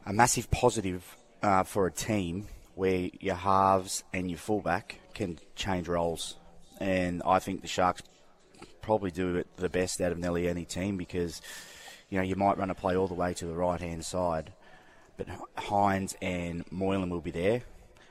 a 0.06 0.12
massive 0.12 0.48
positive 0.52 1.16
uh, 1.42 1.64
for 1.64 1.88
a 1.88 1.90
team 1.90 2.46
where 2.78 3.10
your 3.18 3.34
halves 3.34 4.04
and 4.12 4.30
your 4.30 4.38
fullback 4.38 5.00
can 5.12 5.36
change 5.56 5.88
roles, 5.88 6.36
and 6.78 7.20
I 7.26 7.40
think 7.40 7.60
the 7.60 7.66
Sharks 7.66 8.02
probably 8.82 9.10
do 9.10 9.34
it 9.34 9.48
the 9.56 9.68
best 9.68 10.00
out 10.00 10.12
of 10.12 10.18
nearly 10.18 10.48
any 10.48 10.64
team 10.64 10.96
because 10.96 11.42
you 12.08 12.18
know 12.18 12.22
you 12.22 12.36
might 12.36 12.56
run 12.56 12.70
a 12.70 12.76
play 12.76 12.96
all 12.96 13.08
the 13.08 13.14
way 13.14 13.34
to 13.34 13.46
the 13.46 13.54
right 13.56 13.80
hand 13.80 14.04
side, 14.04 14.52
but 15.16 15.26
Hynes 15.56 16.14
and 16.22 16.64
Moylan 16.70 17.10
will 17.10 17.20
be 17.20 17.32
there. 17.32 17.62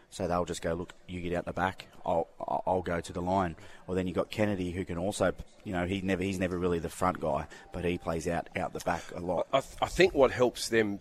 So 0.10 0.28
they'll 0.28 0.44
just 0.44 0.62
go, 0.62 0.74
look, 0.74 0.94
you 1.08 1.22
get 1.22 1.34
out 1.34 1.46
the 1.46 1.54
back, 1.54 1.88
I'll, 2.06 2.28
I'll 2.65 2.82
go 2.82 3.00
to 3.00 3.13
the 3.13 3.22
line. 3.22 3.56
Or 3.88 3.96
then 3.96 4.08
you've 4.08 4.15
got 4.15 4.30
Kennedy 4.30 4.72
who 4.72 4.84
can 4.86 4.98
also, 4.98 5.34
you 5.63 5.72
know, 5.72 5.86
he 5.86 6.02
never 6.02 6.24
he's 6.24 6.40
never 6.40 6.58
really 6.58 6.80
the 6.80 6.90
front 6.90 7.22
guy, 7.22 7.48
but 7.72 7.86
he 7.86 7.98
plays 7.98 8.28
out 8.28 8.50
out 8.58 8.74
the 8.74 8.82
back 8.82 9.04
a 9.15 9.22
lot. 9.22 9.48
I, 9.54 9.62
th- 9.62 9.76
I 9.82 9.88
think 9.88 10.13
what 10.13 10.32
helps 10.32 10.68
them 10.68 11.00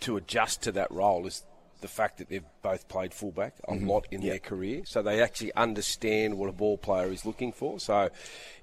to 0.00 0.16
adjust 0.16 0.62
to 0.62 0.72
that 0.72 0.90
role 0.90 1.26
is 1.26 1.44
the 1.84 1.88
fact 1.88 2.16
that 2.16 2.30
they've 2.30 2.46
both 2.62 2.88
played 2.88 3.12
fullback 3.12 3.56
a 3.68 3.72
mm-hmm. 3.72 3.90
lot 3.90 4.06
in 4.10 4.22
their 4.22 4.38
career, 4.38 4.80
so 4.86 5.02
they 5.02 5.22
actually 5.22 5.52
understand 5.54 6.38
what 6.38 6.48
a 6.48 6.52
ball 6.52 6.78
player 6.78 7.12
is 7.12 7.26
looking 7.26 7.52
for. 7.52 7.78
So, 7.78 8.08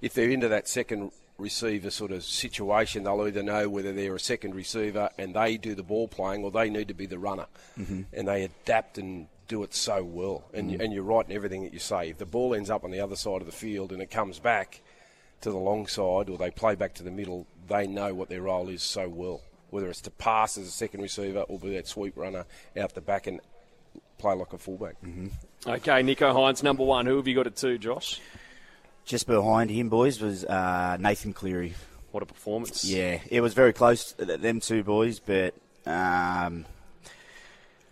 if 0.01 0.15
they're 0.15 0.31
into 0.31 0.47
that 0.47 0.67
second 0.67 1.11
receiver 1.37 1.91
sort 1.91 2.11
of 2.11 2.23
situation, 2.23 3.03
they'll 3.03 3.27
either 3.27 3.43
know 3.43 3.69
whether 3.69 3.93
they're 3.93 4.15
a 4.15 4.19
second 4.19 4.55
receiver 4.55 5.11
and 5.19 5.35
they 5.35 5.57
do 5.57 5.75
the 5.75 5.83
ball 5.83 6.07
playing, 6.07 6.43
or 6.43 6.49
they 6.49 6.67
need 6.67 6.87
to 6.87 6.95
be 6.95 7.05
the 7.05 7.19
runner, 7.19 7.45
mm-hmm. 7.77 8.01
and 8.11 8.27
they 8.27 8.43
adapt 8.43 8.97
and 8.97 9.27
do 9.47 9.61
it 9.61 9.75
so 9.75 10.03
well. 10.03 10.43
And 10.51 10.71
mm-hmm. 10.71 10.81
and 10.81 10.91
you're 10.91 11.03
right 11.03 11.29
in 11.29 11.35
everything 11.35 11.61
that 11.61 11.73
you 11.73 11.79
say. 11.79 12.09
If 12.09 12.17
the 12.17 12.25
ball 12.25 12.55
ends 12.55 12.71
up 12.71 12.83
on 12.83 12.89
the 12.89 13.01
other 13.01 13.15
side 13.15 13.41
of 13.41 13.45
the 13.45 13.51
field 13.51 13.91
and 13.91 14.01
it 14.01 14.09
comes 14.09 14.39
back 14.39 14.81
to 15.41 15.51
the 15.51 15.57
long 15.57 15.85
side, 15.85 16.27
or 16.27 16.39
they 16.39 16.49
play 16.49 16.73
back 16.73 16.95
to 16.95 17.03
the 17.03 17.11
middle, 17.11 17.45
they 17.67 17.85
know 17.85 18.15
what 18.15 18.29
their 18.29 18.41
role 18.41 18.67
is 18.67 18.81
so 18.81 19.07
well. 19.07 19.41
Whether 19.71 19.89
it's 19.89 20.01
to 20.01 20.11
pass 20.11 20.57
as 20.57 20.67
a 20.67 20.71
second 20.71 21.01
receiver 21.01 21.41
or 21.41 21.57
be 21.57 21.73
that 21.75 21.87
sweep 21.87 22.15
runner 22.15 22.45
out 22.77 22.93
the 22.93 23.01
back 23.01 23.25
and 23.25 23.41
play 24.17 24.35
like 24.35 24.53
a 24.53 24.57
fullback. 24.57 25.01
Mm-hmm. 25.01 25.27
Okay, 25.69 26.03
Nicho 26.03 26.33
Hynes, 26.33 26.63
number 26.63 26.83
one. 26.83 27.05
Who 27.05 27.17
have 27.17 27.27
you 27.27 27.35
got 27.35 27.47
at 27.47 27.55
two, 27.55 27.77
Josh? 27.77 28.21
Just 29.05 29.27
behind 29.27 29.71
him, 29.71 29.89
boys, 29.89 30.21
was 30.21 30.45
uh, 30.45 30.97
Nathan 30.99 31.33
Cleary. 31.33 31.73
What 32.11 32.23
a 32.23 32.25
performance. 32.25 32.85
Yeah, 32.85 33.19
it 33.29 33.41
was 33.41 33.53
very 33.53 33.73
close, 33.73 34.13
them 34.13 34.59
two 34.59 34.83
boys, 34.83 35.19
but 35.19 35.55
um, 35.85 36.65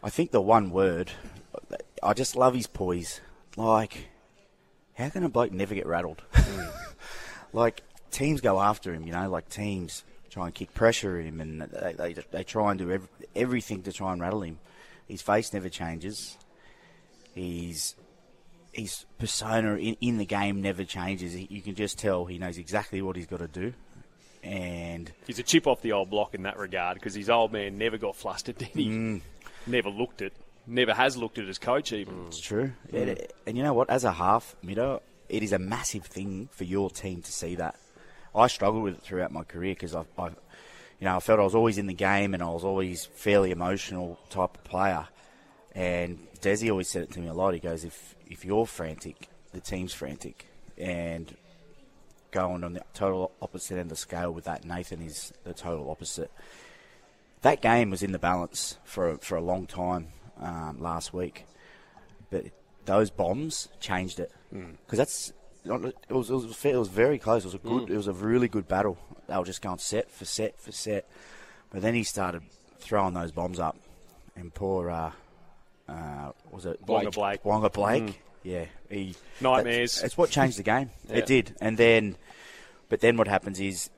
I 0.03 0.09
think 0.09 0.31
the 0.31 0.41
one 0.41 0.71
word, 0.71 1.11
I 2.03 2.13
just 2.13 2.35
love 2.35 2.53
his 2.53 2.67
poise. 2.67 3.21
Like, 3.55 4.09
how 4.93 5.09
can 5.09 5.23
a 5.23 5.29
bloke 5.29 5.51
never 5.51 5.73
get 5.73 5.87
rattled? 5.87 6.21
like, 7.53 7.81
teams 8.11 8.41
go 8.41 8.59
after 8.59 8.93
him, 8.93 9.07
you 9.07 9.13
know, 9.13 9.29
like 9.29 9.49
teams 9.49 10.03
try 10.29 10.45
and 10.45 10.53
kick 10.55 10.73
pressure 10.73 11.19
him 11.19 11.41
and 11.41 11.61
they, 11.61 11.93
they, 11.93 12.13
they 12.31 12.43
try 12.43 12.71
and 12.71 12.79
do 12.79 12.91
ev- 12.91 13.09
everything 13.35 13.83
to 13.83 13.91
try 13.91 14.13
and 14.13 14.21
rattle 14.21 14.41
him. 14.41 14.59
His 15.07 15.21
face 15.21 15.53
never 15.53 15.69
changes. 15.69 16.37
He's 17.33 17.95
his 18.71 19.05
persona 19.17 19.75
in, 19.75 19.97
in 20.01 20.17
the 20.17 20.25
game 20.25 20.61
never 20.61 20.83
changes. 20.83 21.35
You 21.35 21.61
can 21.61 21.75
just 21.75 21.97
tell 21.97 22.25
he 22.25 22.37
knows 22.37 22.57
exactly 22.57 23.01
what 23.01 23.15
he's 23.15 23.25
got 23.25 23.39
to 23.39 23.47
do. 23.47 23.73
And 24.43 25.11
He's 25.27 25.39
a 25.39 25.43
chip 25.43 25.67
off 25.67 25.81
the 25.81 25.91
old 25.91 26.09
block 26.09 26.33
in 26.33 26.43
that 26.43 26.57
regard 26.57 26.95
because 26.95 27.13
his 27.13 27.29
old 27.29 27.51
man 27.51 27.77
never 27.77 27.97
got 27.97 28.15
flustered, 28.15 28.57
did 28.57 28.69
he? 28.69 28.87
Mm. 28.87 29.21
Never 29.67 29.89
looked 29.89 30.21
it. 30.21 30.33
Never 30.65 30.93
has 30.93 31.17
looked 31.17 31.39
at 31.39 31.47
his 31.47 31.57
coach, 31.57 31.91
even. 31.91 32.27
It's 32.27 32.39
true. 32.39 32.71
And, 32.93 33.19
and 33.45 33.57
you 33.57 33.63
know 33.63 33.73
what? 33.73 33.89
As 33.89 34.03
a 34.03 34.11
half 34.11 34.55
midder, 34.63 35.01
it 35.27 35.43
is 35.43 35.51
a 35.51 35.59
massive 35.59 36.05
thing 36.05 36.47
for 36.51 36.63
your 36.63 36.89
team 36.89 37.21
to 37.21 37.31
see 37.31 37.55
that. 37.55 37.75
I 38.35 38.47
struggled 38.47 38.83
with 38.83 38.95
it 38.95 39.01
throughout 39.01 39.31
my 39.31 39.43
career 39.43 39.73
because 39.73 39.95
I, 39.95 40.03
I, 40.17 40.27
you 40.27 41.05
know, 41.05 41.15
I 41.15 41.19
felt 41.19 41.39
I 41.39 41.43
was 41.43 41.55
always 41.55 41.77
in 41.77 41.87
the 41.87 41.93
game 41.93 42.33
and 42.33 42.43
I 42.43 42.49
was 42.49 42.63
always 42.63 43.05
fairly 43.05 43.51
emotional 43.51 44.19
type 44.29 44.55
of 44.55 44.63
player. 44.63 45.07
And 45.73 46.19
Desi 46.41 46.69
always 46.69 46.89
said 46.89 47.03
it 47.03 47.11
to 47.11 47.19
me 47.19 47.27
a 47.27 47.33
lot. 47.33 47.53
He 47.53 47.59
goes, 47.59 47.83
if 47.83 48.15
if 48.27 48.45
you're 48.45 48.65
frantic, 48.65 49.29
the 49.53 49.59
team's 49.59 49.93
frantic, 49.93 50.47
and 50.77 51.35
going 52.31 52.63
on 52.63 52.73
the 52.73 52.81
total 52.93 53.31
opposite 53.41 53.73
end 53.73 53.83
of 53.83 53.89
the 53.89 53.95
scale 53.95 54.31
with 54.31 54.45
that, 54.45 54.65
Nathan 54.65 55.01
is 55.01 55.33
the 55.43 55.53
total 55.53 55.89
opposite. 55.89 56.31
That 57.41 57.61
game 57.61 57.89
was 57.89 58.03
in 58.03 58.11
the 58.11 58.19
balance 58.19 58.77
for 58.83 59.17
for 59.17 59.35
a 59.37 59.41
long 59.41 59.67
time 59.67 60.07
um, 60.39 60.79
last 60.79 61.13
week, 61.13 61.45
but 62.29 62.45
those 62.85 63.09
bombs 63.09 63.69
changed 63.79 64.19
it 64.19 64.31
because 64.51 64.97
that's 64.97 65.33
it 65.65 65.71
was, 66.09 66.29
it 66.29 66.33
was 66.33 66.65
it 66.65 66.75
was 66.75 66.87
very 66.87 67.19
close. 67.19 67.43
It 67.43 67.47
was 67.47 67.55
a 67.55 67.57
good. 67.59 67.89
It 67.89 67.97
was 67.97 68.07
a 68.07 68.13
really 68.13 68.47
good 68.47 68.67
battle. 68.67 68.97
They 69.27 69.37
were 69.37 69.45
just 69.45 69.61
going 69.61 69.77
set 69.79 70.09
for 70.09 70.25
set 70.25 70.59
for 70.59 70.71
set, 70.71 71.07
but 71.71 71.81
then 71.81 71.93
he 71.93 72.03
started 72.03 72.43
throwing 72.79 73.13
those 73.13 73.31
bombs 73.31 73.59
up, 73.59 73.77
and 74.35 74.53
poor 74.53 74.89
uh, 74.89 75.11
uh, 75.87 76.31
was 76.51 76.65
it 76.65 76.85
Waqa 76.85 77.13
Blake. 77.13 77.43
Waqa 77.43 77.73
Blake. 77.73 78.21
Yeah, 78.43 78.65
he 78.89 79.15
Nightmares. 79.41 80.01
It's 80.01 80.17
what 80.17 80.29
changed 80.29 80.57
the 80.57 80.63
game. 80.63 80.89
Yeah. 81.09 81.17
It 81.17 81.25
did, 81.25 81.55
and 81.59 81.77
then, 81.77 82.15
but 82.87 83.01
then 83.01 83.17
what 83.17 83.27
happens 83.27 83.59
is 83.59 83.89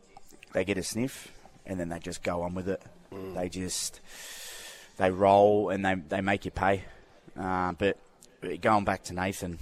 they 0.53 0.63
get 0.63 0.77
a 0.77 0.83
sniff, 0.83 1.31
and 1.65 1.79
then 1.79 1.89
they 1.89 1.99
just 1.99 2.23
go 2.23 2.41
on 2.41 2.55
with 2.55 2.69
it. 2.69 2.81
They 3.35 3.49
just 3.49 3.99
they 4.97 5.11
roll 5.11 5.69
and 5.69 5.85
they 5.85 5.95
they 5.95 6.21
make 6.21 6.45
you 6.45 6.51
pay. 6.51 6.83
Uh, 7.37 7.73
but 7.73 7.97
going 8.61 8.85
back 8.85 9.03
to 9.03 9.13
Nathan, 9.13 9.59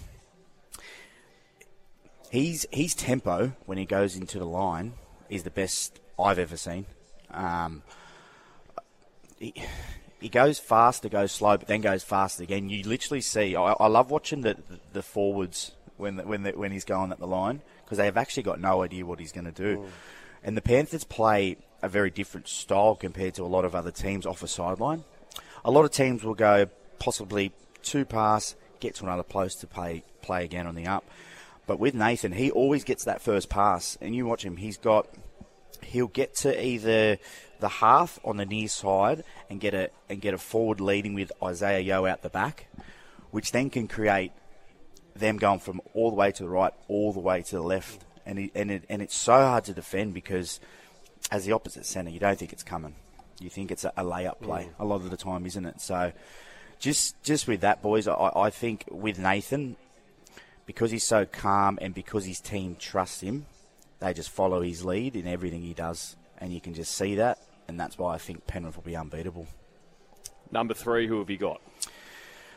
he's 2.30 2.66
his 2.72 2.94
tempo 2.96 3.54
when 3.66 3.78
he 3.78 3.86
goes 3.86 4.16
into 4.16 4.40
the 4.40 4.46
line 4.46 4.94
is 5.30 5.44
the 5.44 5.50
best 5.50 6.00
I've 6.20 6.40
ever 6.40 6.58
seen. 6.58 6.86
Um, 7.32 7.84
he, 9.38 9.54
he 10.20 10.30
goes 10.30 10.60
faster, 10.60 11.08
goes 11.10 11.32
slow, 11.32 11.58
but 11.58 11.68
then 11.68 11.82
goes 11.82 12.04
fast 12.04 12.40
again. 12.40 12.70
You 12.70 12.84
literally 12.84 13.22
see. 13.22 13.56
I, 13.56 13.74
I 13.74 13.88
love 13.88 14.12
watching 14.12 14.42
the 14.42 14.58
the 14.94 15.02
forwards 15.02 15.72
when 15.98 16.16
the, 16.16 16.24
when 16.24 16.44
the, 16.44 16.52
when 16.52 16.72
he's 16.72 16.86
going 16.86 17.12
at 17.12 17.20
the 17.20 17.28
line 17.28 17.62
because 17.84 17.98
they 17.98 18.06
have 18.06 18.18
actually 18.18 18.44
got 18.44 18.60
no 18.60 18.84
idea 18.84 19.06
what 19.06 19.20
he's 19.20 19.32
going 19.32 19.46
to 19.46 19.52
do. 19.52 19.86
And 20.44 20.56
the 20.56 20.62
Panthers 20.62 21.04
play 21.04 21.58
a 21.82 21.90
very 21.90 22.10
different 22.10 22.48
style 22.48 22.96
compared 22.96 23.34
to 23.36 23.44
a 23.44 23.48
lot 23.48 23.66
of 23.66 23.76
other 23.76 23.92
teams 23.92 24.26
off 24.26 24.44
a 24.44 24.48
sideline. 24.48 25.04
A 25.66 25.72
lot 25.72 25.86
of 25.86 25.92
teams 25.92 26.24
will 26.24 26.36
go 26.36 26.68
possibly 27.00 27.52
two 27.82 28.06
pass, 28.06 28.56
get 28.80 28.96
to 28.96 29.06
another 29.06 29.24
post 29.24 29.62
to 29.62 29.68
play 29.68 30.04
play 30.22 30.46
again 30.46 30.68
on 30.68 30.76
the 30.76 30.86
up. 30.88 31.04
But 31.70 31.80
with 31.80 31.94
Nathan, 31.94 32.32
he 32.32 32.50
always 32.50 32.84
gets 32.84 33.04
that 33.06 33.22
first 33.22 33.48
pass, 33.48 33.96
and 34.02 34.16
you 34.16 34.26
watch 34.26 34.44
him. 34.44 34.58
He's 34.58 34.76
got 34.76 35.08
he'll 35.84 36.08
get 36.08 36.34
to 36.38 36.66
either 36.66 37.20
the 37.60 37.68
half 37.70 38.20
on 38.26 38.38
the 38.38 38.46
near 38.48 38.68
side 38.68 39.24
and 39.52 39.60
get 39.60 39.76
a 39.76 39.92
and 40.10 40.20
get 40.20 40.34
a 40.34 40.40
forward 40.40 40.82
leading 40.82 41.14
with 41.14 41.32
Isaah 41.40 41.80
Yeo 41.80 42.08
out 42.08 42.24
the 42.24 42.30
back, 42.32 42.70
which 43.30 43.52
then 43.52 43.70
can 43.70 43.88
create 43.88 44.32
them 45.16 45.38
going 45.38 45.60
from 45.60 45.80
all 45.94 46.10
the 46.10 46.16
way 46.16 46.32
to 46.32 46.42
the 46.42 46.50
right, 46.50 46.74
all 46.88 47.14
the 47.14 47.20
way 47.20 47.44
to 47.44 47.58
the 47.58 47.62
left, 47.62 48.04
and 48.26 48.40
it, 48.40 48.52
and 48.56 48.72
it, 48.72 48.86
and 48.90 49.04
it's 49.04 49.16
so 49.16 49.34
hard 49.34 49.66
to 49.66 49.74
defend 49.74 50.16
because 50.16 50.60
as 51.30 51.46
the 51.46 51.52
opposite 51.52 51.86
centre, 51.86 52.10
you 52.10 52.20
don't 52.20 52.40
think 52.40 52.52
it's 52.52 52.64
coming. 52.64 52.96
You 53.40 53.52
think 53.52 53.70
it's 53.70 53.84
a, 53.84 53.94
a 53.96 54.04
layup 54.04 54.42
play 54.42 54.64
mm. 54.64 54.84
a 54.84 54.86
lot 54.86 55.02
of 55.02 55.12
the 55.12 55.18
time, 55.18 55.46
isn't 55.46 55.68
it? 55.68 55.82
So 55.82 56.14
just 56.80 57.22
just 57.22 57.48
with 57.48 57.62
that, 57.62 57.84
boys, 57.84 58.08
I, 58.08 58.32
I 58.36 58.50
think 58.50 58.86
with 58.90 59.20
Nathan, 59.20 59.76
because 60.70 60.92
he's 60.92 61.04
so 61.04 61.26
calm 61.26 61.80
and 61.82 61.96
because 61.96 62.26
his 62.26 62.40
team 62.40 62.76
trusts 62.78 63.22
him, 63.22 63.48
they 64.00 64.14
just 64.14 64.30
follow 64.30 64.62
his 64.62 64.86
lead 64.86 65.16
in 65.16 65.26
everything 65.26 65.64
he 65.64 65.74
does, 65.74 66.16
and 66.38 66.54
you 66.54 66.62
can 66.62 66.76
just 66.76 66.94
see 66.94 67.16
that, 67.16 67.40
and 67.68 67.80
that's 67.80 67.98
why 67.98 68.14
I 68.14 68.20
think 68.20 68.46
Penrith 68.46 68.76
will 68.76 68.84
be 68.84 68.96
unbeatable. 68.96 69.48
Number 70.52 70.76
three, 70.76 71.08
who 71.08 71.18
have 71.18 71.30
you 71.32 71.40
got? 71.40 71.60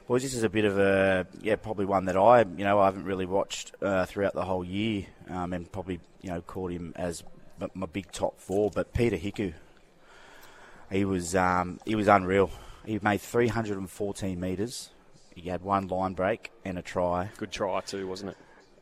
Boys, 0.07 0.21
this 0.21 0.35
is 0.35 0.43
a 0.43 0.51
bit 0.51 0.67
of 0.67 0.79
a 0.79 1.27
yeah, 1.41 1.57
probably 1.57 1.87
one 1.87 2.05
that 2.05 2.19
I 2.19 2.41
you 2.41 2.65
know 2.65 2.81
I 2.81 2.85
haven't 2.85 3.05
really 3.05 3.25
watched 3.25 3.75
uh, 3.81 4.05
throughout 4.05 4.35
the 4.35 4.45
whole 4.45 4.63
year, 4.63 5.07
um, 5.31 5.55
and 5.55 5.73
probably 5.73 5.99
you 6.21 6.29
know 6.29 6.43
called 6.43 6.71
him 6.71 6.93
as 6.97 7.25
my 7.73 7.87
big 7.87 8.13
top 8.13 8.39
four. 8.39 8.71
But 8.71 8.93
Peter 8.93 9.17
Hiku, 9.17 9.55
he 10.91 11.07
was 11.07 11.35
um, 11.35 11.81
he 11.87 11.95
was 11.95 12.09
unreal. 12.09 12.51
He 12.85 12.99
made 13.03 13.23
314 13.23 14.39
metres. 14.39 14.91
He 15.35 15.49
had 15.49 15.63
one 15.63 15.89
line 15.89 16.15
break 16.15 16.51
and 16.65 16.79
a 16.79 16.83
try, 16.83 17.31
Good 17.37 17.51
try 17.53 17.81
too, 17.81 18.07
wasn't 18.07 18.31
it? 18.33 18.37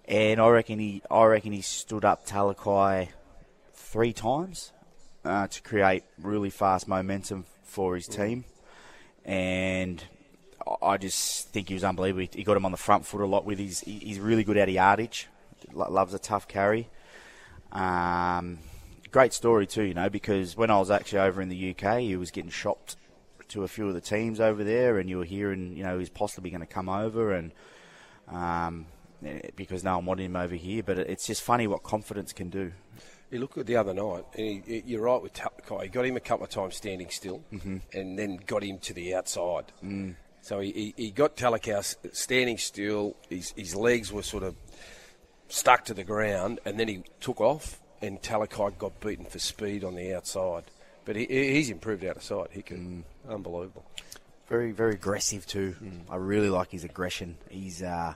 and 0.07 0.41
I 0.41 0.49
reckon 0.49 0.79
he 0.79 1.03
I 1.11 1.25
reckon 1.25 1.53
he 1.53 1.61
stood 1.63 2.05
up 2.05 2.27
Talakai 2.27 3.09
three 3.75 4.13
times 4.13 4.73
uh, 5.25 5.47
to 5.47 5.63
create 5.63 6.05
really 6.19 6.51
fast 6.51 6.89
momentum 6.89 7.45
for 7.63 7.95
his 7.95 8.07
team, 8.09 8.45
and 9.25 10.03
I- 10.83 10.97
just 10.97 11.49
think 11.51 11.69
he 11.69 11.75
was 11.75 11.85
unbelievable. 11.85 12.27
He 12.33 12.43
got 12.43 12.57
him 12.57 12.65
on 12.65 12.73
the 12.73 12.77
front 12.79 13.07
foot 13.07 13.21
a 13.21 13.27
lot 13.27 13.45
with 13.45 13.59
his. 13.59 13.81
He's 13.81 14.19
really 14.19 14.45
good 14.45 14.59
out 14.59 14.69
of 14.69 14.75
yardage. 14.75 15.29
Loves 15.73 16.15
a 16.15 16.19
tough 16.19 16.49
carry. 16.49 16.89
Um, 17.73 18.59
great 19.11 19.33
story 19.33 19.67
too, 19.67 19.83
you 19.85 19.95
know, 19.95 20.09
because 20.11 20.57
when 20.57 20.71
I 20.71 20.79
was 20.79 20.91
actually 20.91 21.21
over 21.21 21.41
in 21.43 21.49
the 21.49 21.71
UK, 21.77 22.01
he 22.01 22.17
was 22.17 22.31
getting 22.31 22.51
shopped 22.51 22.97
to 23.51 23.65
a 23.65 23.69
few 23.69 23.89
of 23.89 23.95
the 23.95 24.01
teams 24.01 24.41
over 24.41 24.65
there, 24.65 24.99
and 24.99 25.09
you 25.09 25.19
were 25.19 25.25
hearing, 25.25 25.77
you 25.77 25.83
know, 25.83 25.99
he's 25.99 26.11
possibly 26.11 26.51
going 26.51 26.61
to 26.61 26.67
come 26.67 26.89
over, 26.89 27.33
and 27.33 27.53
um, 28.29 28.87
eh, 29.25 29.51
because 29.57 29.85
no 29.85 29.97
one 29.97 30.07
wanted 30.07 30.25
him 30.25 30.37
over 30.37 30.55
here. 30.55 30.83
But 30.83 30.99
it's 30.99 31.27
just 31.27 31.43
funny 31.43 31.67
what 31.67 31.83
confidence 31.83 32.33
can 32.33 32.51
do. 32.51 32.73
You 33.31 33.39
look 33.39 33.57
at 33.59 33.67
the 33.67 33.77
other 33.77 33.95
night, 33.95 34.25
and 34.37 34.65
he, 34.65 34.83
you're 34.87 35.03
right 35.03 35.23
with 35.23 35.33
Talakai. 35.35 35.85
He 35.85 35.89
got 35.89 36.05
him 36.05 36.17
a 36.17 36.21
couple 36.21 36.45
of 36.45 36.51
times 36.51 36.77
standing 36.77 37.09
still, 37.11 37.45
and 37.93 38.19
then 38.19 38.41
got 38.47 38.65
him 38.65 38.79
to 38.79 38.93
the 38.93 39.15
outside. 39.15 39.67
Mm. 39.85 40.17
So 40.43 40.61
he, 40.61 40.73
he, 40.73 40.95
he 40.97 41.11
got 41.11 41.37
Talakai 41.37 41.95
standing 42.13 42.59
still. 42.59 43.17
His, 43.29 43.53
his 43.57 43.75
legs 43.77 44.13
were 44.13 44.23
sort 44.23 44.43
of 44.43 44.57
stuck 45.49 45.85
to 45.85 45.95
the 45.95 46.05
ground, 46.05 46.61
and 46.65 46.81
then 46.81 46.89
he 46.89 47.03
took 47.21 47.41
off, 47.41 47.81
and 48.01 48.21
Talakai 48.21 48.79
got 48.79 49.01
beaten 49.01 49.27
for 49.27 49.39
speed 49.39 49.85
on 49.85 49.95
the 49.95 50.15
outside. 50.15 50.65
But 51.05 51.17
he, 51.17 51.27
he- 51.27 51.53
he's 51.55 51.71
improved 51.71 52.05
out 52.05 52.17
of 52.17 52.23
sight. 52.23 52.49
He 52.53 52.63
can 52.63 53.05
unbelievable. 53.29 53.85
Very, 54.49 54.73
very 54.73 54.95
aggressive 54.95 55.47
too. 55.47 55.77
I 56.11 56.17
really 56.17 56.51
like 56.51 56.71
his 56.71 56.83
aggression. 56.85 57.37
He's 57.49 57.83
uh, 57.83 58.15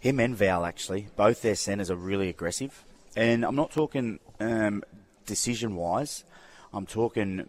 him 0.00 0.18
and 0.20 0.34
Val 0.34 0.64
actually. 0.64 1.06
Both 1.16 1.42
their 1.42 1.54
centers 1.54 1.90
are 1.90 1.96
really 1.96 2.28
aggressive, 2.28 2.84
and 3.16 3.44
I'm 3.44 3.54
not 3.54 3.70
talking 3.70 4.18
um, 4.40 4.82
decision 5.24 5.76
wise. 5.76 6.24
I'm 6.72 6.84
talking 6.86 7.48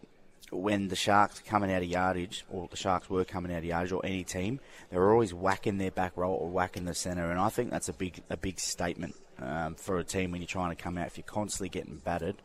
when 0.52 0.88
the 0.88 0.96
Sharks 0.96 1.42
coming 1.46 1.74
out 1.74 1.82
of 1.82 1.88
yardage, 1.90 2.46
or 2.50 2.68
the 2.70 2.78
Sharks 2.78 3.10
were 3.10 3.26
coming 3.26 3.52
out 3.52 3.58
of 3.60 3.66
yardage, 3.66 3.92
or 3.92 4.06
any 4.06 4.24
team, 4.24 4.60
they 4.92 4.98
were 4.98 5.12
always 5.12 5.34
whacking 5.34 5.78
their 5.80 5.92
back 5.92 6.16
row 6.16 6.32
or 6.32 6.48
whacking 6.50 6.86
the 6.86 6.94
centre, 6.94 7.30
and 7.32 7.40
I 7.40 7.50
think 7.50 7.70
that's 7.72 7.90
a 7.90 7.94
big, 7.94 8.22
a 8.30 8.38
big 8.38 8.60
statement 8.60 9.16
um, 9.40 9.74
for 9.76 9.98
a 9.98 10.04
team 10.06 10.32
when 10.32 10.40
you're 10.42 10.48
trying 10.48 10.70
to 10.74 10.82
come 10.82 10.98
out. 11.00 11.08
If 11.08 11.18
you're 11.18 11.26
constantly 11.26 11.68
getting 11.70 11.98
battered, 11.98 12.36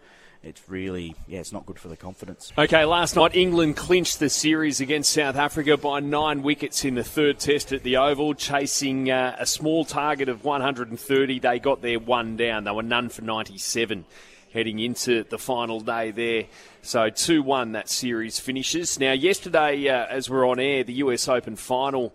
it's 0.42 0.68
really, 0.68 1.14
yeah, 1.28 1.38
it's 1.38 1.52
not 1.52 1.66
good 1.66 1.78
for 1.78 1.88
the 1.88 1.96
confidence. 1.96 2.52
Okay, 2.58 2.84
last 2.84 3.14
night 3.14 3.36
England 3.36 3.76
clinched 3.76 4.18
the 4.18 4.28
series 4.28 4.80
against 4.80 5.12
South 5.12 5.36
Africa 5.36 5.76
by 5.76 6.00
nine 6.00 6.42
wickets 6.42 6.84
in 6.84 6.94
the 6.96 7.04
third 7.04 7.38
test 7.38 7.72
at 7.72 7.84
the 7.84 7.96
Oval, 7.96 8.34
chasing 8.34 9.10
uh, 9.10 9.36
a 9.38 9.46
small 9.46 9.84
target 9.84 10.28
of 10.28 10.44
130. 10.44 11.38
They 11.38 11.58
got 11.58 11.80
their 11.80 12.00
one 12.00 12.36
down. 12.36 12.64
They 12.64 12.72
were 12.72 12.82
none 12.82 13.08
for 13.08 13.22
97. 13.22 14.04
heading 14.52 14.78
into 14.78 15.24
the 15.24 15.38
final 15.38 15.80
day 15.80 16.10
there. 16.10 16.44
So 16.82 17.08
2 17.08 17.42
1 17.42 17.72
that 17.72 17.88
series 17.88 18.40
finishes. 18.40 18.98
Now, 18.98 19.12
yesterday, 19.12 19.88
uh, 19.88 20.06
as 20.06 20.28
we're 20.28 20.46
on 20.46 20.58
air, 20.58 20.84
the 20.84 20.94
US 20.94 21.28
Open 21.28 21.56
final. 21.56 22.12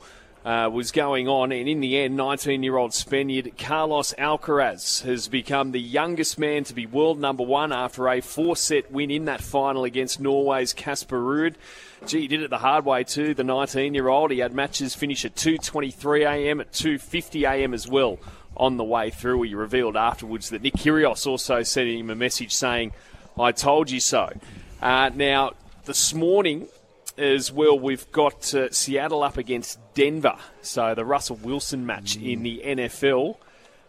Uh, 0.48 0.70
was 0.70 0.94
going 0.94 1.28
on, 1.28 1.52
and 1.52 1.68
in 1.68 1.82
the 1.82 1.98
end, 1.98 2.16
19 2.16 2.64
year 2.64 2.78
old 2.78 2.94
Spaniard 2.94 3.52
Carlos 3.58 4.14
Alcaraz 4.18 5.02
has 5.02 5.28
become 5.28 5.74
the 5.74 5.82
youngest 5.82 6.40
man 6.40 6.64
to 6.64 6.74
be 6.74 6.86
world 6.86 7.20
number 7.20 7.44
one 7.44 7.74
after 7.74 8.08
a 8.08 8.22
four 8.22 8.56
set 8.56 8.90
win 8.90 9.12
in 9.12 9.26
that 9.26 9.42
final 9.42 9.84
against 9.84 10.22
Norway's 10.22 10.72
Casper 10.72 11.20
Ruud. 11.20 11.56
Gee, 12.06 12.22
he 12.22 12.28
did 12.30 12.42
it 12.42 12.50
the 12.50 12.60
hard 12.60 12.86
way 12.86 13.04
too, 13.04 13.34
the 13.34 13.44
19 13.44 13.94
year 13.94 14.08
old. 14.08 14.32
He 14.32 14.40
had 14.40 14.54
matches 14.54 14.96
finish 14.96 15.26
at 15.26 15.36
2.23am, 15.36 16.62
at 16.62 16.72
2.50am 16.72 17.74
as 17.74 17.86
well 17.86 18.18
on 18.56 18.78
the 18.78 18.86
way 18.86 19.10
through. 19.10 19.42
He 19.42 19.54
revealed 19.54 19.98
afterwards 19.98 20.52
that 20.52 20.62
Nick 20.62 20.76
Kyrgios 20.76 21.28
also 21.28 21.62
sent 21.64 21.90
him 21.90 22.10
a 22.10 22.16
message 22.16 22.56
saying, 22.56 22.94
I 23.38 23.52
told 23.52 23.92
you 23.92 24.00
so. 24.00 24.32
Uh, 24.82 25.10
now, 25.14 25.56
this 25.84 26.14
morning, 26.14 26.70
as 27.18 27.52
well, 27.52 27.78
we've 27.78 28.10
got 28.12 28.54
uh, 28.54 28.70
Seattle 28.72 29.24
up 29.24 29.38
against 29.38 29.80
Denver. 29.94 30.38
So 30.62 30.96
the 30.96 31.06
Russell 31.06 31.38
Wilson 31.38 31.86
match 31.86 32.16
in 32.16 32.44
the 32.44 32.62
NFL. 32.66 33.38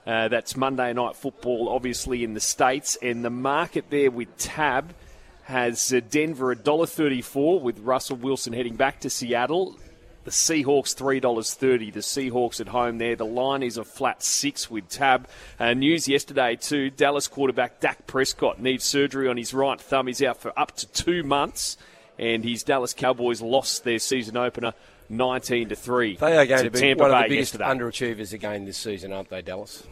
Uh, 0.06 0.28
that's 0.28 0.56
Monday 0.56 0.92
night 0.94 1.16
football, 1.16 1.68
obviously 1.68 2.24
in 2.24 2.32
the 2.32 2.40
states, 2.40 2.96
and 3.02 3.22
the 3.22 3.30
market 3.30 3.90
there 3.90 4.10
with 4.10 4.34
Tab 4.38 4.94
has 5.42 5.92
uh, 5.92 6.00
Denver 6.10 6.54
$1.34 6.54 7.60
with 7.60 7.78
Russell 7.80 8.16
Wilson 8.16 8.54
heading 8.54 8.76
back 8.76 9.00
to 9.00 9.10
Seattle. 9.10 9.76
The 10.24 10.34
Seahawks 10.34 10.94
three 10.94 11.20
dollars 11.20 11.54
thirty. 11.54 11.90
The 11.90 12.00
Seahawks 12.00 12.60
at 12.60 12.68
home 12.68 12.98
there. 12.98 13.16
The 13.16 13.24
line 13.24 13.62
is 13.62 13.78
a 13.78 13.84
flat 13.84 14.22
six 14.22 14.70
with 14.70 14.86
Tab. 14.90 15.26
Uh, 15.58 15.72
news 15.72 16.06
yesterday 16.06 16.54
too. 16.54 16.90
Dallas 16.90 17.28
quarterback 17.28 17.80
Dak 17.80 18.06
Prescott 18.06 18.60
needs 18.60 18.84
surgery 18.84 19.26
on 19.26 19.38
his 19.38 19.54
right 19.54 19.80
thumb. 19.80 20.06
He's 20.06 20.22
out 20.22 20.36
for 20.36 20.52
up 20.58 20.76
to 20.76 20.86
two 20.88 21.22
months, 21.22 21.78
and 22.18 22.44
his 22.44 22.62
Dallas 22.62 22.92
Cowboys 22.94 23.40
lost 23.40 23.84
their 23.84 23.98
season 23.98 24.36
opener. 24.36 24.74
19 25.10 25.70
to 25.70 25.74
3 25.74 26.16
They 26.16 26.36
are 26.36 26.44
going 26.44 26.64
to, 26.64 26.70
be 26.70 26.80
Tampa 26.80 27.04
one 27.04 27.10
of 27.10 27.16
Bay 27.16 27.22
the 27.22 27.34
biggest 27.36 27.54
yesterday. 27.54 27.80
underachievers 27.80 28.34
again 28.34 28.66
this 28.66 28.76
season, 28.76 29.10
aren't 29.14 29.30
they, 29.30 29.40
Dallas? 29.40 29.82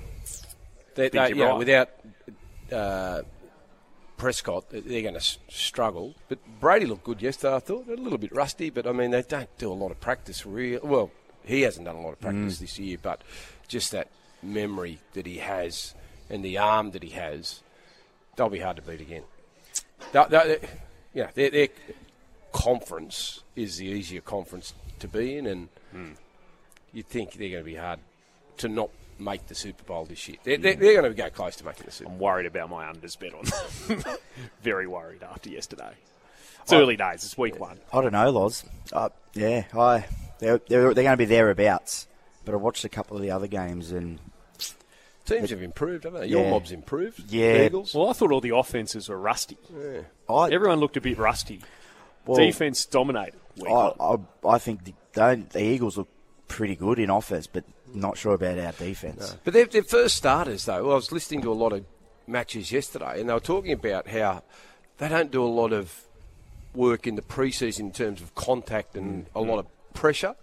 They, 0.95 1.09
they, 1.09 1.33
know, 1.33 1.53
right. 1.53 1.57
without 1.59 1.89
uh, 2.71 3.23
Prescott, 4.19 4.69
they're 4.71 5.03
going 5.03 5.15
to 5.15 5.37
struggle. 5.49 6.15
But 6.29 6.39
Brady 6.61 6.85
looked 6.87 7.05
good 7.05 7.23
yesterday, 7.23 7.55
I 7.57 7.59
thought. 7.61 7.89
A 7.89 7.95
little 7.95 8.19
bit 8.19 8.31
rusty, 8.35 8.71
but 8.71 8.87
I 8.87 8.93
mean, 8.93 9.11
they 9.11 9.23
don't 9.23 9.49
do 9.59 9.71
a 9.71 9.75
lot 9.75 9.91
of 9.91 10.01
practice. 10.01 10.45
Real 10.45 10.81
well, 10.83 11.11
he 11.45 11.63
hasn't 11.63 11.87
done 11.87 11.97
a 11.97 12.01
lot 12.03 12.13
of 12.13 12.21
practice 12.21 12.59
this 12.59 12.79
year, 12.79 12.99
but 13.01 13.23
just 13.69 13.93
that 13.93 14.09
memory 14.43 14.99
that 15.15 15.27
he 15.27 15.39
has 15.39 15.95
and 16.29 16.45
the 16.45 16.59
arm 16.59 16.91
that 16.91 17.03
he 17.03 17.11
has, 17.11 17.63
they'll 18.37 18.49
be 18.49 18.61
hard 18.61 18.77
to 18.77 18.83
beat 18.83 19.01
again. 19.01 19.23
They- 20.13 20.25
they- 20.29 20.59
they- 20.61 20.69
yeah, 21.15 21.31
their 21.35 21.69
conference 22.53 23.43
is 23.55 23.79
the 23.79 23.87
easier 23.87 24.21
conference 24.21 24.75
to 25.01 25.09
be 25.09 25.37
in, 25.37 25.47
and 25.47 25.69
you'd 26.93 27.07
think 27.07 27.33
they're 27.35 27.51
going 27.51 27.63
to 27.63 27.65
be 27.71 27.75
hard 27.77 27.99
to 28.59 28.69
not 28.69 28.91
make 29.19 29.47
the 29.47 29.55
Super 29.55 29.83
Bowl 29.85 30.05
this 30.05 30.29
year. 30.29 30.37
They're, 30.45 30.59
they're, 30.59 30.75
they're 30.77 31.01
going 31.01 31.11
to 31.15 31.17
go 31.17 31.31
close 31.31 31.57
to 31.57 31.65
making 31.65 31.87
the 31.87 31.93
Super 31.93 32.09
Bowl. 32.11 32.15
I'm 32.15 32.21
worried 32.21 32.47
about 32.47 32.71
my 32.71 32.85
unders 32.91 33.19
bet 33.19 33.33
on 33.35 33.45
them. 34.05 34.17
Very 34.63 34.87
worried 34.87 35.23
after 35.23 35.51
yesterday. 35.51 35.93
It's 36.63 36.73
early 36.73 36.97
days. 36.97 37.25
It's 37.25 37.39
week 37.39 37.61
one. 37.61 37.79
I 37.93 38.01
don't 38.03 38.13
know, 38.13 38.31
Loz. 38.31 38.65
Uh, 38.93 39.11
yeah, 39.35 39.65
I 39.79 40.07
they're, 40.39 40.59
they're, 40.69 40.93
they're 40.95 41.05
going 41.05 41.13
to 41.13 41.17
be 41.17 41.25
thereabouts. 41.25 42.09
But 42.45 42.55
I 42.55 42.59
watched 42.59 42.85
a 42.85 42.89
couple 42.89 43.17
of 43.17 43.23
the 43.23 43.31
other 43.31 43.47
games 43.47 43.91
and 43.93 44.19
Teams 45.25 45.51
have 45.51 45.61
improved, 45.63 46.05
haven't 46.05 46.21
they? 46.21 46.27
Your 46.29 46.45
Yeah. 46.45 46.51
mob's 46.51 46.71
improved. 46.71 47.33
Yeah. 47.33 47.65
Eagles. 47.65 47.93
Well, 47.95 48.09
I 48.11 48.13
thought 48.13 48.31
all 48.31 48.41
the 48.41 48.55
offenses 48.55 49.09
were 49.09 49.19
rusty. 49.19 49.57
I 50.29 50.51
Everyone 50.53 50.79
looked 50.79 50.97
a 50.97 51.01
bit 51.01 51.19
rusty. 51.19 51.61
Well, 52.27 52.39
Defense 52.39 52.85
dominated. 52.87 53.41
Week 53.57 53.71
I. 53.71 53.93
I, 54.01 54.17
I 54.47 54.59
think 54.59 54.85
the, 54.85 54.95
they, 55.13 55.35
the 55.37 55.63
Eagles 55.63 55.97
look 55.97 56.09
pretty 56.49 56.77
good 56.77 56.99
in 56.99 57.11
offense, 57.11 57.47
but 57.47 57.65
not 57.95 58.19
sure 58.19 58.35
about 58.35 58.59
our 58.59 58.73
defense. 58.73 59.37
But 59.45 59.55
they're, 59.55 59.67
they're 59.67 59.83
first 59.83 60.17
starters, 60.17 60.65
though. 60.65 60.85
Well, 60.85 60.93
I 60.93 60.97
was 60.97 61.13
listening 61.13 61.43
to 61.43 61.53
a 61.53 61.55
lot 61.55 61.73
of 61.73 61.85
matches 62.27 62.73
yesterday, 62.73 63.21
and 63.21 63.29
they 63.29 63.35
were 63.35 63.41
talking 63.41 63.73
about 63.73 64.09
how 64.09 64.43
they 64.99 65.09
don't 65.09 65.31
do 65.31 65.43
a 65.43 65.47
lot 65.47 65.73
of 65.73 66.03
work 66.75 67.07
in 67.07 67.15
the 67.15 67.23
preseason 67.23 67.81
in 67.81 67.93
terms 67.93 68.21
of 68.21 68.35
contact 68.35 68.97
and 68.97 69.27
a 69.35 69.41
mm. 69.41 69.49
lot 69.49 69.59
of 69.59 69.67
pressure. 69.95 70.35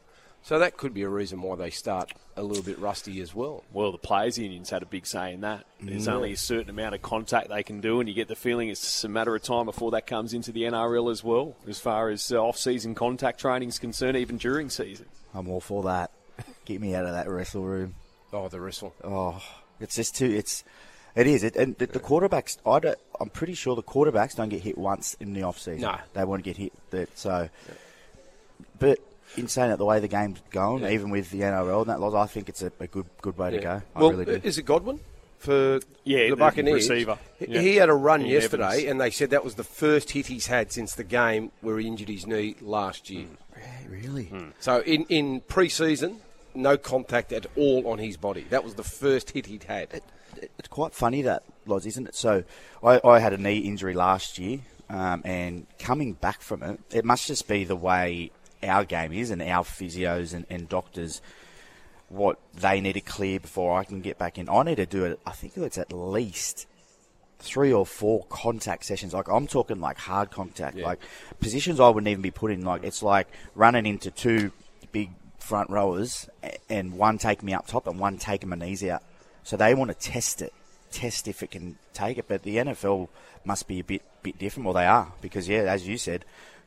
So 0.44 0.60
that 0.60 0.76
could 0.76 0.94
be 0.94 1.04
a 1.04 1.10
reason 1.10 1.42
why 1.42 1.56
they 1.56 1.70
start 1.70 2.12
a 2.36 2.44
little 2.44 2.64
bit 2.64 2.78
rusty 2.78 3.22
as 3.22 3.34
well. 3.34 3.64
Well, 3.72 3.94
the 3.94 3.98
players' 3.98 4.38
unions 4.38 4.70
had 4.70 4.84
a 4.84 4.86
big 4.86 5.06
say 5.06 5.34
in 5.34 5.42
that. 5.42 5.66
There's 5.82 6.10
only 6.10 6.34
a 6.34 6.38
certain 6.38 6.70
amount 6.70 6.96
of 6.96 7.02
contact 7.02 7.48
they 7.48 7.64
can 7.64 7.80
do, 7.80 8.02
and 8.02 8.10
you 8.10 8.16
get 8.16 8.28
the 8.28 8.36
feeling 8.36 8.68
it's 8.68 9.04
a 9.06 9.10
matter 9.10 9.34
of 9.34 9.42
time 9.42 9.66
before 9.66 9.92
that 9.92 10.06
comes 10.06 10.34
into 10.34 10.52
the 10.52 10.64
NRL 10.64 11.10
as 11.12 11.24
well, 11.24 11.56
as 11.66 11.80
far 11.80 12.10
as 12.10 12.30
uh, 12.30 12.44
off-season 12.44 12.94
contact 12.94 13.40
training 13.40 13.70
is 13.70 13.80
concerned, 13.80 14.18
even 14.18 14.38
during 14.38 14.70
season. 14.70 15.06
I'm 15.34 15.48
all 15.48 15.62
for 15.62 15.84
that. 15.84 16.12
Get 16.66 16.82
me 16.82 16.94
out 16.94 17.06
of 17.06 17.14
that 17.14 17.30
wrestle 17.30 17.64
room. 17.64 17.96
Oh, 18.34 18.50
the 18.50 18.60
wrestle. 18.60 18.94
Oh, 19.04 19.42
it's 19.80 19.96
just 19.96 20.16
too. 20.16 20.30
It's 20.30 20.64
it 21.16 21.28
is. 21.28 21.44
It, 21.44 21.56
and 21.56 21.78
the, 21.78 21.86
the 21.86 22.00
quarterbacks. 22.00 22.58
I 22.66 22.80
don't, 22.80 22.98
I'm 23.20 23.30
pretty 23.30 23.54
sure 23.54 23.76
the 23.76 23.84
quarterbacks 23.84 24.36
don't 24.36 24.50
get 24.50 24.62
hit 24.62 24.78
once 24.78 25.16
in 25.20 25.34
the 25.34 25.44
off 25.44 25.60
season. 25.60 25.82
No. 25.82 25.98
they 26.14 26.26
won't 26.26 26.44
get 26.44 26.58
hit. 26.58 26.74
That 26.90 27.18
so. 27.18 27.50
But 28.80 29.00
in 29.38 29.48
saying 29.48 29.70
that, 29.70 29.78
the 29.78 29.86
way 29.86 30.00
the 30.00 30.08
game's 30.08 30.42
going, 30.52 30.84
Yeah. 30.84 30.92
even 30.92 31.10
with 31.10 31.30
the 31.32 31.42
NRL 31.42 31.82
and 31.82 31.90
that, 31.90 32.00
Loz, 32.00 32.14
I 32.14 32.26
think 32.28 32.50
it's 32.50 32.62
a, 32.62 32.72
a 32.80 32.88
good 32.88 33.06
good 33.22 33.38
way 33.38 33.52
to 33.52 33.60
go. 33.60 33.82
I 33.96 34.00
well, 34.00 34.12
really 34.12 34.26
do. 34.26 34.42
is 34.44 34.58
it 34.58 34.64
Godwin 34.64 35.00
for 35.40 35.80
Yeah, 36.04 36.26
the 36.26 36.30
the 36.32 36.36
Buccaneers? 36.38 36.90
receiver. 36.90 37.18
He, 37.40 37.46
Yeah. 37.50 37.62
he 37.62 37.76
had 37.78 37.90
a 37.90 37.94
run 37.94 38.22
Ian 38.22 38.30
yesterday, 38.30 38.64
Evans. 38.66 38.84
and 38.86 39.02
they 39.02 39.12
said 39.12 39.30
that 39.32 39.44
was 39.44 39.56
the 39.56 39.64
first 39.64 40.12
hit 40.12 40.28
he's 40.28 40.48
had 40.48 40.72
since 40.72 40.94
the 40.96 41.04
game 41.04 41.52
where 41.62 41.78
he 41.80 41.88
injured 41.88 42.10
his 42.10 42.26
knee 42.28 42.56
last 42.62 43.10
year. 43.10 43.26
Yeah, 43.58 43.64
really? 43.90 44.32
So 44.60 44.80
in, 44.82 45.04
in 45.10 45.42
pre-season, 45.42 46.18
no 46.56 46.78
contact 46.78 47.32
at 47.34 47.46
all 47.58 47.88
on 47.88 47.98
his 48.00 48.16
body. 48.18 48.46
That 48.50 48.64
was 48.64 48.76
the 48.76 48.84
first 48.84 49.32
hit 49.32 49.48
he'd 49.48 49.64
had. 49.64 49.94
It- 49.94 50.04
it's 50.60 50.68
quite 50.68 50.94
funny 50.94 51.22
that 51.22 51.44
Loz, 51.66 51.86
isn't 51.86 52.06
it? 52.08 52.16
So 52.16 52.44
I, 52.84 53.00
I 53.06 53.20
had 53.20 53.32
a 53.32 53.38
knee 53.38 53.60
injury 53.60 53.94
last 53.94 54.38
year, 54.38 54.60
um, 54.90 55.22
and 55.24 55.68
coming 55.80 56.14
back 56.14 56.42
from 56.42 56.62
it, 56.64 56.80
it 56.92 57.06
must 57.06 57.28
just 57.28 57.48
be 57.48 57.64
the 57.64 57.76
way 57.78 58.32
our 58.64 58.84
game 58.86 59.12
is 59.14 59.30
and 59.30 59.42
our 59.42 59.64
physios 59.64 60.34
and, 60.34 60.46
and 60.50 60.68
doctors 60.70 61.22
what 62.10 62.38
they 62.54 62.80
need 62.80 62.94
to 62.94 63.02
clear 63.02 63.40
before 63.40 63.78
I 63.80 63.84
can 63.84 64.02
get 64.02 64.18
back 64.18 64.38
in. 64.38 64.48
I 64.50 64.64
need 64.64 64.76
to 64.76 64.86
do 64.86 65.06
it. 65.06 65.20
I 65.26 65.32
think 65.32 65.58
it's 65.58 65.78
at 65.78 65.92
least 65.92 66.68
three 67.40 67.74
or 67.74 67.86
four 67.86 68.26
contact 68.30 68.86
sessions. 68.86 69.14
Like 69.14 69.28
I'm 69.30 69.48
talking 69.48 69.80
like 69.82 69.98
hard 69.98 70.30
contact, 70.32 70.78
Yeah. 70.78 70.86
like 70.86 71.00
positions 71.40 71.80
I 71.80 71.90
wouldn't 71.90 72.08
even 72.08 72.22
be 72.22 72.32
put 72.32 72.52
in. 72.52 72.64
Like 72.64 72.84
it's 72.84 73.02
like 73.04 73.28
running 73.56 73.86
into 73.86 74.12
two 74.12 74.52
big 74.92 75.10
front 75.40 75.70
rowers 75.70 76.30
and 76.70 76.94
one 76.94 77.18
taking 77.18 77.48
me 77.48 77.54
up 77.54 77.68
top 77.68 77.88
and 77.88 78.00
one 78.00 78.18
taking 78.18 78.50
my 78.50 78.56
knees 78.56 78.84
out. 78.84 79.02
So 79.44 79.58
they 79.58 79.74
want 79.74 79.90
to 79.92 79.98
test 80.12 80.42
it, 80.42 80.54
test 80.92 81.28
if 81.28 81.42
it 81.44 81.52
can 81.52 81.78
take 81.94 82.18
it. 82.18 82.28
But 82.28 82.44
the 82.44 82.58
NFL 82.58 83.10
must 83.44 83.68
be 83.68 83.80
a 83.80 83.84
bit 83.84 84.04
bit 84.22 84.38
different. 84.38 84.66
Well, 84.66 84.74
they 84.76 84.86
are 84.86 85.12
because 85.20 85.50
yeah, 85.50 85.62
as 85.64 85.86
you 85.88 85.98
said, 85.98 86.24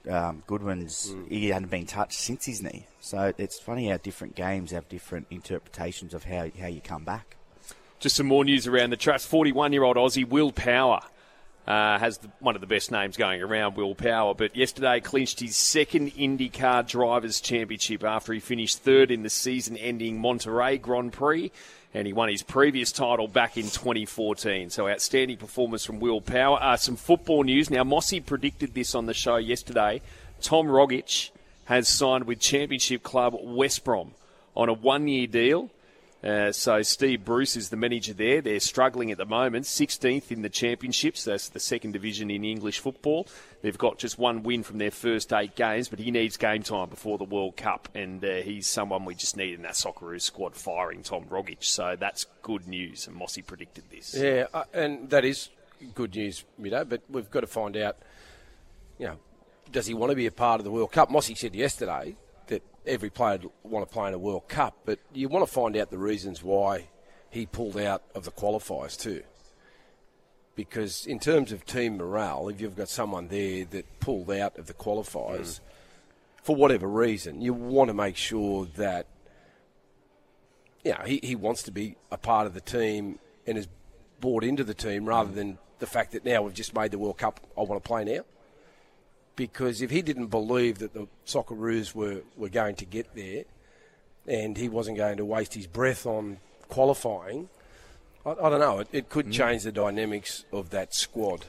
um, 0.08 0.42
Goodwin's 0.46 1.14
he 1.28 1.48
hadn't 1.48 1.70
been 1.70 1.86
touched 1.86 2.18
since 2.18 2.44
his 2.44 2.62
knee. 2.62 2.86
So 3.00 3.32
it's 3.38 3.58
funny 3.58 3.88
how 3.88 3.96
different 3.96 4.34
games 4.34 4.70
have 4.70 4.88
different 4.88 5.26
interpretations 5.30 6.14
of 6.14 6.24
how 6.24 6.50
how 6.60 6.66
you 6.66 6.80
come 6.80 7.04
back. 7.04 7.36
Just 7.98 8.16
some 8.16 8.26
more 8.26 8.44
news 8.44 8.66
around 8.66 8.90
the 8.90 8.96
traps. 8.96 9.24
41 9.24 9.72
year 9.72 9.82
old 9.82 9.96
Aussie 9.96 10.28
Will 10.28 10.52
Power 10.52 11.00
uh, 11.66 11.98
has 11.98 12.18
the, 12.18 12.28
one 12.38 12.54
of 12.54 12.60
the 12.60 12.66
best 12.66 12.92
names 12.92 13.16
going 13.16 13.42
around, 13.42 13.76
Will 13.76 13.94
Power, 13.94 14.34
but 14.34 14.54
yesterday 14.54 15.00
clinched 15.00 15.40
his 15.40 15.56
second 15.56 16.12
IndyCar 16.12 16.86
Drivers' 16.86 17.40
Championship 17.40 18.04
after 18.04 18.32
he 18.32 18.40
finished 18.40 18.82
third 18.82 19.10
in 19.10 19.22
the 19.22 19.30
season 19.30 19.76
ending 19.76 20.20
Monterey 20.20 20.78
Grand 20.78 21.12
Prix. 21.12 21.50
And 21.92 22.06
he 22.06 22.12
won 22.12 22.28
his 22.28 22.42
previous 22.42 22.92
title 22.92 23.26
back 23.26 23.56
in 23.56 23.64
2014. 23.64 24.68
So 24.70 24.86
outstanding 24.86 25.38
performance 25.38 25.84
from 25.84 25.98
Will 25.98 26.20
Power. 26.20 26.58
Uh, 26.60 26.76
some 26.76 26.94
football 26.96 27.42
news. 27.42 27.70
Now, 27.70 27.84
Mossy 27.84 28.20
predicted 28.20 28.74
this 28.74 28.94
on 28.94 29.06
the 29.06 29.14
show 29.14 29.36
yesterday. 29.36 30.02
Tom 30.42 30.66
Rogic 30.66 31.30
has 31.64 31.88
signed 31.88 32.24
with 32.24 32.38
Championship 32.38 33.02
Club 33.02 33.34
West 33.40 33.82
Brom 33.82 34.12
on 34.54 34.68
a 34.68 34.74
one 34.74 35.08
year 35.08 35.26
deal. 35.26 35.70
Uh, 36.26 36.50
so 36.50 36.82
Steve 36.82 37.24
Bruce 37.24 37.56
is 37.56 37.68
the 37.68 37.76
manager 37.76 38.12
there. 38.12 38.40
They're 38.40 38.58
struggling 38.58 39.12
at 39.12 39.18
the 39.18 39.24
moment, 39.24 39.64
16th 39.64 40.32
in 40.32 40.42
the 40.42 40.48
championships. 40.48 41.22
That's 41.22 41.50
the 41.50 41.60
second 41.60 41.92
division 41.92 42.32
in 42.32 42.44
English 42.44 42.80
football. 42.80 43.28
They've 43.62 43.78
got 43.78 43.98
just 43.98 44.18
one 44.18 44.42
win 44.42 44.64
from 44.64 44.78
their 44.78 44.90
first 44.90 45.32
eight 45.32 45.54
games, 45.54 45.88
but 45.88 46.00
he 46.00 46.10
needs 46.10 46.36
game 46.36 46.64
time 46.64 46.88
before 46.88 47.16
the 47.16 47.24
World 47.24 47.56
Cup, 47.56 47.88
and 47.94 48.24
uh, 48.24 48.36
he's 48.36 48.66
someone 48.66 49.04
we 49.04 49.14
just 49.14 49.36
need 49.36 49.54
in 49.54 49.62
that 49.62 49.74
Socceroos 49.74 50.22
squad, 50.22 50.56
firing 50.56 51.04
Tom 51.04 51.26
Rogic. 51.26 51.62
So 51.62 51.94
that's 51.96 52.26
good 52.42 52.66
news, 52.66 53.06
and 53.06 53.14
Mossy 53.14 53.42
predicted 53.42 53.84
this. 53.88 54.12
Yeah, 54.14 54.46
uh, 54.52 54.64
and 54.74 55.08
that 55.10 55.24
is 55.24 55.50
good 55.94 56.16
news, 56.16 56.44
Middo, 56.60 56.88
but 56.88 57.02
we've 57.08 57.30
got 57.30 57.40
to 57.40 57.46
find 57.46 57.76
out, 57.76 57.98
you 58.98 59.06
know, 59.06 59.16
does 59.70 59.86
he 59.86 59.94
want 59.94 60.10
to 60.10 60.16
be 60.16 60.26
a 60.26 60.32
part 60.32 60.58
of 60.60 60.64
the 60.64 60.72
World 60.72 60.90
Cup? 60.90 61.08
Mossy 61.08 61.36
said 61.36 61.54
yesterday 61.54 62.16
that 62.48 62.62
every 62.86 63.10
player 63.10 63.38
would 63.38 63.50
want 63.62 63.88
to 63.88 63.92
play 63.92 64.08
in 64.08 64.14
a 64.14 64.18
World 64.18 64.48
Cup, 64.48 64.76
but 64.84 64.98
you 65.12 65.28
want 65.28 65.46
to 65.46 65.52
find 65.52 65.76
out 65.76 65.90
the 65.90 65.98
reasons 65.98 66.42
why 66.42 66.88
he 67.30 67.46
pulled 67.46 67.76
out 67.76 68.02
of 68.14 68.24
the 68.24 68.30
qualifiers 68.30 68.98
too. 68.98 69.22
because 70.56 71.06
in 71.06 71.20
terms 71.20 71.52
of 71.52 71.64
team 71.64 71.98
morale, 71.98 72.48
if 72.48 72.60
you've 72.60 72.74
got 72.76 72.88
someone 72.88 73.28
there 73.28 73.64
that 73.66 74.00
pulled 74.00 74.30
out 74.30 74.58
of 74.58 74.66
the 74.66 74.74
qualifiers 74.74 75.40
mm. 75.40 75.60
for 76.42 76.56
whatever 76.56 76.88
reason, 76.88 77.42
you 77.42 77.52
want 77.52 77.88
to 77.88 77.94
make 77.94 78.16
sure 78.16 78.66
that 78.76 79.06
you 80.82 80.92
know, 80.92 81.02
he, 81.04 81.20
he 81.22 81.36
wants 81.36 81.62
to 81.64 81.70
be 81.70 81.96
a 82.10 82.16
part 82.16 82.46
of 82.46 82.54
the 82.54 82.60
team 82.60 83.18
and 83.46 83.58
is 83.58 83.68
bought 84.20 84.42
into 84.42 84.64
the 84.64 84.74
team 84.74 85.04
rather 85.04 85.30
than 85.30 85.58
the 85.78 85.86
fact 85.86 86.12
that 86.12 86.24
now 86.24 86.42
we've 86.42 86.54
just 86.54 86.74
made 86.74 86.90
the 86.90 86.98
World 86.98 87.18
Cup, 87.18 87.40
I 87.56 87.60
want 87.60 87.82
to 87.82 87.86
play 87.86 88.04
now. 88.04 88.24
Because 89.36 89.82
if 89.82 89.90
he 89.90 90.02
didn't 90.02 90.28
believe 90.28 90.78
that 90.78 90.94
the 90.94 91.06
Socceroos 91.26 91.94
were, 91.94 92.22
were 92.36 92.48
going 92.48 92.74
to 92.76 92.86
get 92.86 93.14
there 93.14 93.44
and 94.26 94.56
he 94.56 94.68
wasn't 94.68 94.96
going 94.96 95.18
to 95.18 95.24
waste 95.24 95.54
his 95.54 95.66
breath 95.66 96.06
on 96.06 96.38
qualifying, 96.68 97.48
I, 98.24 98.30
I 98.30 98.50
don't 98.50 98.60
know, 98.60 98.78
it, 98.80 98.88
it 98.92 99.08
could 99.10 99.30
change 99.30 99.62
the 99.62 99.72
dynamics 99.72 100.44
of 100.52 100.70
that 100.70 100.94
squad. 100.94 101.44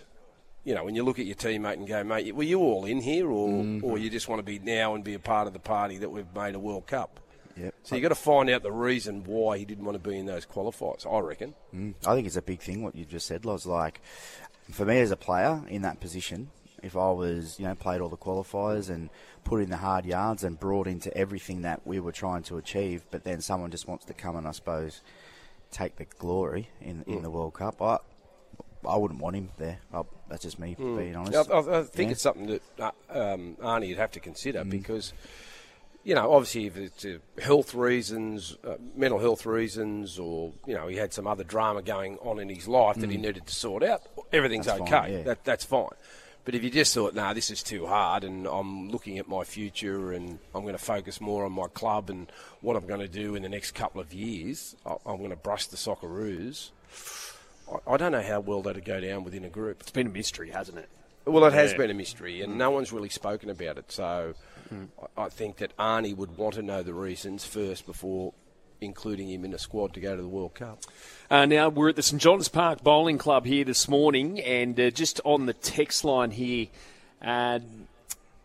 You 0.66 0.76
know, 0.76 0.84
when 0.84 0.96
you 0.96 1.04
look 1.04 1.18
at 1.18 1.26
your 1.26 1.36
teammate 1.36 1.76
and 1.76 1.88
go, 1.88 2.04
mate, 2.04 2.36
were 2.36 2.44
you 2.44 2.60
all 2.60 2.84
in 2.84 3.00
here 3.00 3.30
or, 3.30 3.80
or 3.82 3.98
you 3.98 4.10
just 4.10 4.28
want 4.28 4.40
to 4.40 4.44
be 4.44 4.60
now 4.60 4.96
and 4.96 5.04
be 5.04 5.14
a 5.14 5.20
part 5.20 5.48
of 5.48 5.54
the 5.54 5.60
party 5.60 5.98
that 6.00 6.10
we've 6.10 6.26
made 6.36 6.56
a 6.56 6.60
World 6.60 6.88
Cup? 6.88 7.22
Yep. 7.56 7.74
So 7.84 7.96
you've 7.96 8.04
got 8.04 8.10
to 8.10 8.16
find 8.16 8.50
out 8.50 8.64
the 8.64 8.72
reason 8.72 9.24
why 9.24 9.58
he 9.58 9.66
didn't 9.66 9.86
want 9.86 10.02
to 10.02 10.10
be 10.10 10.18
in 10.18 10.26
those 10.26 10.46
qualifiers, 10.46 11.12
I 11.12 11.20
reckon. 11.20 11.56
Mm, 11.74 11.96
I 12.06 12.16
think 12.16 12.28
it's 12.28 12.36
a 12.36 12.42
big 12.42 12.60
thing 12.60 12.84
what 12.84 12.96
you 12.96 13.06
just 13.06 13.26
said, 13.28 13.46
Loz. 13.46 13.66
Like, 13.66 14.02
for 14.70 14.86
me 14.86 15.00
as 15.00 15.12
a 15.12 15.16
player 15.16 15.62
in 15.70 15.82
that 15.84 16.00
position, 16.00 16.52
if 16.84 16.96
I 16.96 17.12
was, 17.12 17.60
you 17.60 17.66
know, 17.66 17.76
played 17.76 18.02
all 18.02 18.10
the 18.10 18.18
qualifiers 18.18 18.90
and 18.90 19.10
put 19.44 19.62
in 19.62 19.70
the 19.70 19.78
hard 19.78 20.06
yards 20.06 20.44
and 20.44 20.60
brought 20.60 20.88
into 20.88 21.16
everything 21.18 21.62
that 21.64 21.86
we 21.86 22.00
were 22.00 22.12
trying 22.12 22.44
to 22.44 22.58
achieve, 22.58 23.04
but 23.12 23.24
then 23.24 23.42
someone 23.42 23.72
just 23.72 23.88
wants 23.88 24.06
to 24.06 24.14
come 24.14 24.36
and, 24.36 24.48
I 24.48 24.52
suppose, 24.52 25.02
take 25.72 25.98
the 25.98 26.06
glory 26.06 26.70
in 26.82 27.04
in 27.08 27.24
the 27.24 27.30
World 27.30 27.54
Cup, 27.56 27.82
I 27.82 27.98
I 28.88 28.96
wouldn't 28.96 29.20
want 29.20 29.36
him 29.36 29.50
there. 29.58 29.80
I, 29.94 30.04
that's 30.30 30.44
just 30.44 30.60
me 30.60 30.76
being 30.78 31.16
honest. 31.16 31.50
I, 31.52 31.58
I, 31.58 31.84
think 31.84 32.08
Yeah. 32.08 32.12
it's 32.14 32.22
something 32.22 32.46
that 32.48 32.62
uh, 32.80 33.34
um, 33.34 33.58
Arnie 33.62 33.90
would 33.90 33.98
have 33.98 34.12
to 34.12 34.20
consider 34.22 34.64
because, 34.64 35.14
you 36.04 36.16
know, 36.16 36.32
obviously 36.32 36.68
if 36.68 36.78
it's 36.78 37.04
uh, 37.04 37.18
health 37.42 37.74
reasons, 37.74 38.56
uh, 38.64 38.76
mental 38.96 39.20
health 39.20 39.46
reasons, 39.46 40.20
or 40.20 40.54
you 40.66 40.76
know 40.76 40.88
he 40.88 40.96
had 40.96 41.12
some 41.14 41.28
other 41.28 41.44
drama 41.44 41.82
going 41.82 42.18
on 42.20 42.40
in 42.40 42.48
his 42.50 42.68
life 42.68 42.96
that 42.98 43.10
he 43.10 43.18
needed 43.18 43.46
to 43.48 43.54
sort 43.54 43.84
out, 43.84 44.04
everything's 44.32 44.68
That's 44.68 44.80
okay. 44.82 44.92
fine, 44.92 45.12
yeah. 45.12 45.24
That 45.24 45.44
that's 45.44 45.66
fine. 45.66 45.90
But 46.48 46.56
if 46.56 46.64
you 46.64 46.70
just 46.70 46.94
thought, 46.94 47.14
nah, 47.14 47.34
this 47.34 47.52
is 47.52 47.62
too 47.62 47.88
hard, 47.88 48.24
and 48.24 48.48
I'm 48.48 48.88
looking 48.90 49.18
at 49.20 49.28
my 49.28 49.44
future, 49.44 50.14
and 50.14 50.40
I'm 50.56 50.62
going 50.62 50.78
to 50.78 50.82
focus 50.82 51.20
more 51.20 51.44
on 51.44 51.52
my 51.52 51.68
club 51.68 52.10
and 52.10 52.32
what 52.62 52.78
I'm 52.78 52.88
going 52.88 53.02
to 53.02 53.08
do 53.10 53.36
in 53.36 53.44
the 53.44 53.50
next 53.50 53.72
couple 53.72 54.00
of 54.00 54.14
years, 54.14 54.74
I- 54.86 54.96
I'm 55.06 55.18
going 55.18 55.32
to 55.32 55.36
brush 55.36 55.68
the 55.68 55.76
Socceroos. 55.76 56.70
I- 57.70 57.96
I 57.96 57.98
don't 57.98 58.14
know 58.14 58.22
how 58.22 58.40
well 58.40 58.62
that'd 58.62 58.86
go 58.86 59.02
down 59.02 59.26
within 59.26 59.44
a 59.44 59.50
group. 59.50 59.82
It's 59.82 59.92
been 59.92 60.08
a 60.08 60.10
mystery, 60.10 60.52
hasn't 60.52 60.78
it? 60.78 60.88
Well, 61.26 61.44
it 61.44 61.52
has 61.52 61.72
Yeah. 61.74 61.80
been 61.80 61.92
a 61.92 61.94
mystery, 61.94 62.42
and 62.42 62.58
no 62.58 62.72
one's 62.72 62.94
really 62.94 63.10
spoken 63.10 63.50
about 63.50 63.78
it. 63.78 63.92
So 63.92 64.34
hmm. 64.70 64.86
I, 65.18 65.24
I 65.24 65.28
think 65.30 65.58
that 65.58 65.76
Arnie 65.76 66.16
would 66.16 66.38
want 66.38 66.54
to 66.54 66.62
know 66.62 66.82
the 66.82 66.94
reasons 66.94 67.46
first 67.46 67.86
before 67.86 68.34
including 68.82 69.30
him 69.30 69.46
in 69.46 69.54
a 69.54 69.58
squad 69.58 69.94
to 69.94 70.00
go 70.00 70.16
to 70.16 70.22
the 70.22 70.28
World 70.28 70.54
Cup. 70.54 70.80
Uh, 71.30 71.46
now, 71.46 71.70
we're 71.70 71.90
at 71.90 71.96
the 71.96 72.04
St 72.04 72.22
John's 72.22 72.48
Park 72.48 72.84
Bowling 72.84 73.18
Club 73.18 73.46
here 73.46 73.64
this 73.64 73.88
morning, 73.88 74.40
and 74.40 74.80
uh, 74.80 74.90
just 74.90 75.20
on 75.26 75.46
the 75.46 75.54
text 75.54 76.04
line 76.04 76.32
here, 76.32 76.68
uh, 77.22 77.60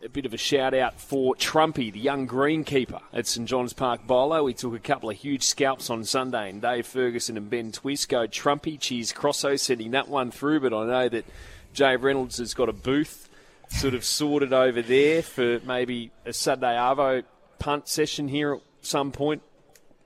a 0.04 0.08
bit 0.08 0.26
of 0.26 0.34
a 0.34 0.38
shout 0.38 0.74
out 0.74 1.00
for 1.00 1.36
Trumpy, 1.36 1.92
the 1.92 2.00
young 2.00 2.26
greenkeeper 2.26 3.00
at 3.12 3.26
St 3.26 3.48
John's 3.48 3.72
Park 3.72 4.06
Bowler. 4.06 4.46
He 4.48 4.54
took 4.54 4.74
a 4.74 4.80
couple 4.80 5.10
of 5.10 5.16
huge 5.16 5.44
scalps 5.44 5.90
on 5.90 6.04
Sunday, 6.04 6.50
and 6.50 6.60
Dave 6.60 6.86
Ferguson 6.86 7.36
and 7.36 7.48
Ben 7.48 7.70
Twisco. 7.70 8.26
Trumpy, 8.26 8.80
cheers, 8.80 9.12
Crosso, 9.12 9.58
sending 9.58 9.92
that 9.92 10.08
one 10.08 10.30
through, 10.30 10.60
but 10.60 10.74
I 10.74 10.86
know 10.86 11.08
that 11.08 11.24
Jay 11.72 11.96
Reynolds 11.96 12.38
has 12.38 12.54
got 12.54 12.68
a 12.68 12.72
booth 12.72 13.28
sort 13.68 13.94
of 13.94 14.04
sorted 14.04 14.52
over 14.52 14.82
there 14.82 15.22
for 15.22 15.60
maybe 15.64 16.10
a 16.26 16.32
Saturday 16.32 16.74
Arvo 16.74 17.24
punt 17.58 17.88
session 17.88 18.28
here 18.28 18.54
at 18.54 18.60
some 18.82 19.12
point 19.12 19.42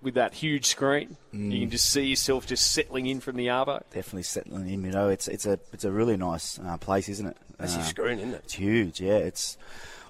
with 0.03 0.15
that 0.15 0.35
huge 0.35 0.67
screen. 0.67 1.17
You 1.33 1.61
can 1.61 1.71
just 1.71 1.91
see 1.91 2.03
yourself 2.07 2.47
just 2.47 2.71
settling 2.73 3.07
in 3.07 3.21
from 3.21 3.37
the 3.37 3.47
Arvo. 3.49 3.83
Definitely 3.91 4.23
settling 4.25 4.69
in. 4.69 4.85
You 4.85 4.91
know, 4.93 5.09
it's 5.09 5.29
it's 5.29 5.47
a 5.47 5.59
it's 5.73 5.85
a 5.85 5.91
really 5.93 6.17
nice 6.17 6.59
uh, 6.59 6.77
place, 6.79 7.09
isn't 7.09 7.27
it? 7.27 7.37
That's 7.59 7.75
Uh, 7.75 7.79
your 7.79 7.87
screen, 7.87 8.19
isn't 8.19 8.35
it? 8.35 8.43
It's 8.45 8.55
huge, 8.55 9.01
yeah. 9.01 9.17
It's. 9.17 9.57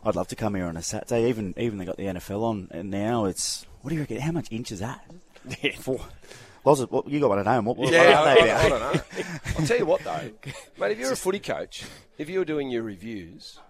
I'd 0.05 0.15
love 0.15 0.29
to 0.29 0.37
come 0.37 0.55
here 0.55 0.67
on 0.67 0.77
a 0.77 0.83
Saturday. 0.83 1.29
Even 1.29 1.55
even 1.57 1.79
they 1.79 1.85
got 1.85 1.97
the 1.97 2.05
NFL 2.05 2.43
on, 2.43 2.69
and 2.71 2.91
now 2.91 3.25
it's. 3.25 3.67
What 3.83 3.91
do 3.91 3.95
you 3.97 4.03
reckon? 4.03 4.21
How 4.21 4.33
much 4.33 4.49
inch 4.51 4.71
is 4.73 4.81
that? 4.81 5.05
Yeah. 5.63 5.73
Four. 5.79 6.01
Loz, 6.65 6.81
what, 6.91 7.07
you 7.09 7.21
got 7.21 7.29
one 7.29 7.39
at 7.39 7.47
home? 7.47 7.65
What, 7.67 7.77
what 7.77 7.93
Yeah, 7.93 8.19
what 8.21 8.29
I, 8.29 8.33
are 8.33 8.35
they 8.45 8.51
I- 8.51 8.63
I 8.65 8.69
don't 8.69 8.81
know. 8.81 9.01
I'll 9.61 9.67
tell 9.67 9.79
you 9.79 9.87
what, 9.87 10.01
though, 10.03 10.31
mate. 10.81 10.91
If 10.91 10.99
you're 10.99 11.13
a 11.13 11.17
footy 11.17 11.39
coach, 11.39 11.85
if 12.19 12.29
you're 12.29 12.45
doing 12.45 12.69
your 12.71 12.83
reviews, 12.83 13.61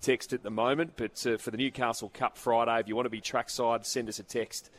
text 0.00 0.32
at 0.32 0.42
the 0.42 0.50
moment, 0.50 0.92
but 0.96 1.26
uh, 1.26 1.36
for 1.36 1.50
the 1.50 1.56
Newcastle 1.56 2.10
Cup 2.12 2.38
Friday, 2.38 2.80
if 2.80 2.88
you 2.88 2.96
want 2.96 3.06
to 3.06 3.10
be 3.10 3.20
trackside, 3.20 3.86
send 3.86 4.08
us 4.08 4.18
a 4.18 4.22
text. 4.22 4.70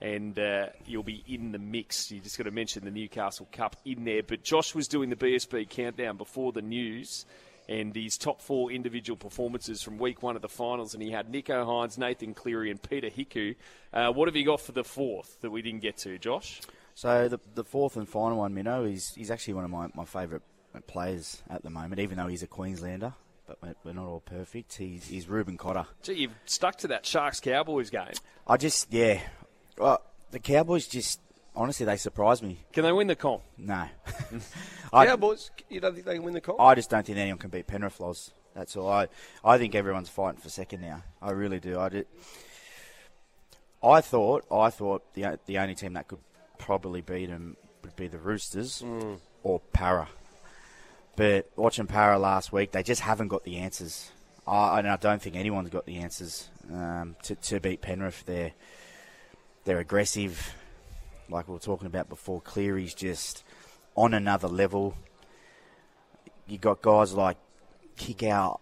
And 0.00 0.38
uh, 0.38 0.66
you'll 0.86 1.02
be 1.02 1.24
in 1.26 1.50
the 1.50 1.58
mix. 1.58 2.12
You 2.12 2.20
just 2.20 2.38
got 2.38 2.44
to 2.44 2.52
mention 2.52 2.84
the 2.84 2.90
Newcastle 2.92 3.48
Cup 3.50 3.74
in 3.84 4.04
there. 4.04 4.22
But 4.22 4.44
Josh 4.44 4.72
was 4.72 4.86
doing 4.86 5.10
the 5.10 5.16
BSB 5.16 5.68
countdown 5.68 6.16
before 6.16 6.52
the 6.52 6.62
news, 6.62 7.26
and 7.68 7.94
his 7.94 8.16
top 8.16 8.40
four 8.40 8.70
individual 8.70 9.16
performances 9.16 9.82
from 9.82 9.98
week 9.98 10.22
one 10.22 10.36
of 10.36 10.42
the 10.42 10.48
finals, 10.48 10.94
and 10.94 11.02
he 11.02 11.10
had 11.10 11.30
Nicho 11.30 11.66
Hynes, 11.66 11.98
Nathan 11.98 12.34
Cleary, 12.34 12.70
and 12.70 12.82
Peter 12.82 13.08
Hiku. 13.08 13.54
Uh, 13.92 14.10
what 14.12 14.28
have 14.28 14.36
you 14.36 14.44
got 14.44 14.60
for 14.60 14.72
the 14.72 14.84
fourth 14.84 15.40
that 15.42 15.50
we 15.50 15.62
didn't 15.62 15.80
get 15.80 15.98
to, 15.98 16.18
Josh? 16.18 16.60
So 16.94 17.28
the 17.28 17.38
the 17.54 17.64
fourth 17.64 17.96
and 17.96 18.08
final 18.08 18.38
one, 18.38 18.54
Minnow, 18.54 18.84
he's 18.84 19.14
he's 19.14 19.30
actually 19.30 19.54
one 19.54 19.64
of 19.64 19.70
my, 19.70 19.88
my 19.94 20.04
favourite 20.04 20.42
players 20.86 21.42
at 21.48 21.62
the 21.62 21.70
moment, 21.70 22.00
even 22.00 22.18
though 22.18 22.26
he's 22.26 22.42
a 22.42 22.46
Queenslander. 22.46 23.12
But 23.46 23.76
we're, 23.82 23.92
not 23.94 24.04
all 24.04 24.20
perfect. 24.20 24.74
He's 24.74 25.06
he's 25.06 25.28
Reuben 25.28 25.56
Cotter. 25.56 25.86
Gee, 26.02 26.14
you've 26.14 26.34
stuck 26.44 26.76
to 26.78 26.88
that 26.88 27.06
Sharks 27.06 27.40
Cowboys 27.40 27.88
game. 27.88 28.12
I 28.46 28.58
just 28.58 28.92
yeah, 28.92 29.20
well, 29.78 30.02
the 30.32 30.38
Cowboys 30.38 30.86
just 30.86 31.20
honestly 31.58 31.84
they 31.84 31.96
surprised 31.96 32.42
me. 32.42 32.64
Can 32.72 32.84
they 32.84 32.92
win 32.92 33.06
the 33.06 33.16
comp? 33.16 33.42
No, 33.58 33.88
I, 34.92 35.06
Cowboys, 35.06 35.50
you 35.68 35.80
don't 35.80 35.92
think 35.92 36.06
they 36.06 36.14
can 36.14 36.22
win 36.22 36.34
the 36.34 36.40
comp? 36.40 36.60
I 36.60 36.74
just 36.74 36.88
don't 36.88 37.04
think 37.04 37.18
anyone 37.18 37.38
can 37.38 37.50
beat 37.50 37.66
Penrith. 37.66 38.00
Loz. 38.00 38.32
That's 38.54 38.76
all. 38.76 38.88
I 38.90 39.08
I 39.44 39.58
think 39.58 39.74
everyone's 39.74 40.08
fighting 40.08 40.40
for 40.40 40.48
second 40.48 40.80
now. 40.80 41.02
I 41.20 41.32
really 41.32 41.60
do. 41.60 41.78
I 41.78 41.88
did. 41.90 42.06
I 43.82 44.00
thought 44.00 44.44
I 44.50 44.70
thought 44.70 45.14
the 45.14 45.38
the 45.46 45.58
only 45.58 45.74
team 45.74 45.92
that 45.92 46.08
could 46.08 46.18
probably 46.58 47.00
beat 47.00 47.26
them 47.26 47.56
would 47.82 47.94
be 47.96 48.08
the 48.08 48.18
Roosters 48.18 48.82
or 49.42 49.60
Para. 49.72 50.08
But 51.16 51.50
watching 51.56 51.86
Para 51.86 52.18
last 52.18 52.52
week, 52.52 52.72
they 52.72 52.82
just 52.82 53.00
haven't 53.00 53.28
got 53.28 53.44
the 53.44 53.58
answers. 53.58 54.12
I, 54.46 54.78
and 54.78 54.88
I 54.88 54.96
don't 54.96 55.20
think 55.20 55.36
anyone's 55.36 55.68
got 55.68 55.84
the 55.84 55.96
answers 55.96 56.48
um, 56.72 57.16
to, 57.24 57.34
to 57.34 57.60
beat 57.60 57.80
Penrith. 57.80 58.24
They're 58.24 58.52
they're 59.64 59.78
aggressive, 59.80 60.54
like 61.28 61.48
we 61.48 61.54
were 61.54 61.60
talking 61.60 61.86
about 61.86 62.08
before. 62.08 62.40
Cleary's 62.40 62.94
just 62.94 63.44
on 63.94 64.14
another 64.14 64.48
level. 64.48 64.94
You 66.46 66.58
got 66.58 66.80
guys 66.82 67.12
like 67.14 67.36
Kick 67.96 68.22
Out. 68.22 68.60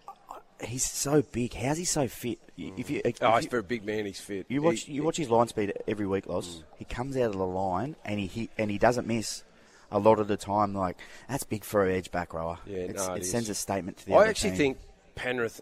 He's 0.63 0.83
so 0.85 1.21
big. 1.21 1.53
How's 1.53 1.77
he 1.77 1.85
so 1.85 2.07
fit? 2.07 2.39
If 2.57 2.89
you, 2.89 3.01
if 3.05 3.21
oh, 3.21 3.29
you- 3.29 3.35
he's 3.41 3.45
for 3.47 3.59
a 3.59 3.63
big 3.63 3.85
man. 3.85 4.05
He's 4.05 4.19
fit. 4.19 4.47
you 4.49 4.61
watch 4.61 4.81
He- 4.81 4.93
you 4.93 5.03
watch 5.03 5.17
his 5.17 5.29
line 5.29 5.47
speed 5.47 5.73
every 5.87 6.07
week, 6.07 6.25
Loz. 6.25 6.47
Mm. 6.47 6.63
He 6.79 6.85
comes 6.85 7.15
out 7.15 7.25
of 7.27 7.33
the 7.37 7.45
line 7.45 7.95
and 8.03 8.19
he, 8.19 8.25
he 8.27 8.49
and 8.57 8.71
he 8.71 8.77
doesn't 8.79 9.05
miss 9.07 9.43
a 9.91 9.99
lot 9.99 10.19
of 10.19 10.27
the 10.27 10.37
time. 10.37 10.73
Like 10.73 10.97
that's 11.29 11.43
big 11.43 11.63
for 11.63 11.85
an 11.85 11.95
edge 11.95 12.09
back 12.11 12.33
rower. 12.33 12.57
Yeah, 12.65 12.77
It's- 12.79 13.07
no, 13.07 13.13
it 13.13 13.19
it 13.21 13.25
sends 13.25 13.49
a 13.49 13.55
statement 13.55 13.97
to 13.97 14.05
the. 14.07 14.13
I 14.15 14.27
actually 14.27 14.49
team. 14.51 14.57
think 14.57 14.77
Penrith 15.15 15.61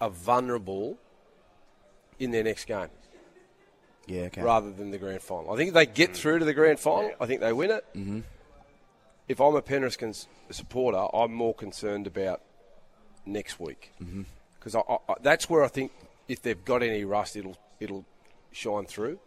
are 0.00 0.10
vulnerable 0.10 0.98
in 2.18 2.32
their 2.32 2.42
next 2.42 2.64
game 2.66 2.88
Yeah. 4.06 4.22
Okay. 4.22 4.42
rather 4.42 4.70
than 4.70 4.90
the 4.92 4.98
grand 4.98 5.20
final. 5.22 5.52
I 5.52 5.56
think 5.56 5.68
if 5.68 5.74
they 5.74 5.86
get 5.86 6.14
through 6.16 6.38
to 6.40 6.44
the 6.44 6.54
grand 6.54 6.78
final, 6.78 7.10
I 7.20 7.26
think 7.26 7.40
they 7.40 7.52
win 7.52 7.70
it. 7.70 7.84
Mm-hmm. 7.94 8.20
if 9.28 9.40
I'm 9.40 9.54
a 9.56 9.62
Penrith 9.62 9.98
cons- 9.98 10.28
supporter, 10.50 11.04
I'm 11.14 11.32
more 11.34 11.54
concerned 11.54 12.06
about 12.06 12.40
next 13.24 13.58
week 13.58 13.92
because 14.58 14.74
I, 14.76 14.80
I, 14.88 15.14
that's 15.20 15.50
where 15.50 15.64
I 15.64 15.68
think 15.68 15.90
if 16.28 16.42
they've 16.42 16.64
got 16.64 16.82
any 16.82 17.04
rust, 17.04 17.36
it'll 17.36 17.56
it'll 17.80 18.04
shine 18.52 18.86
through. 18.86 19.18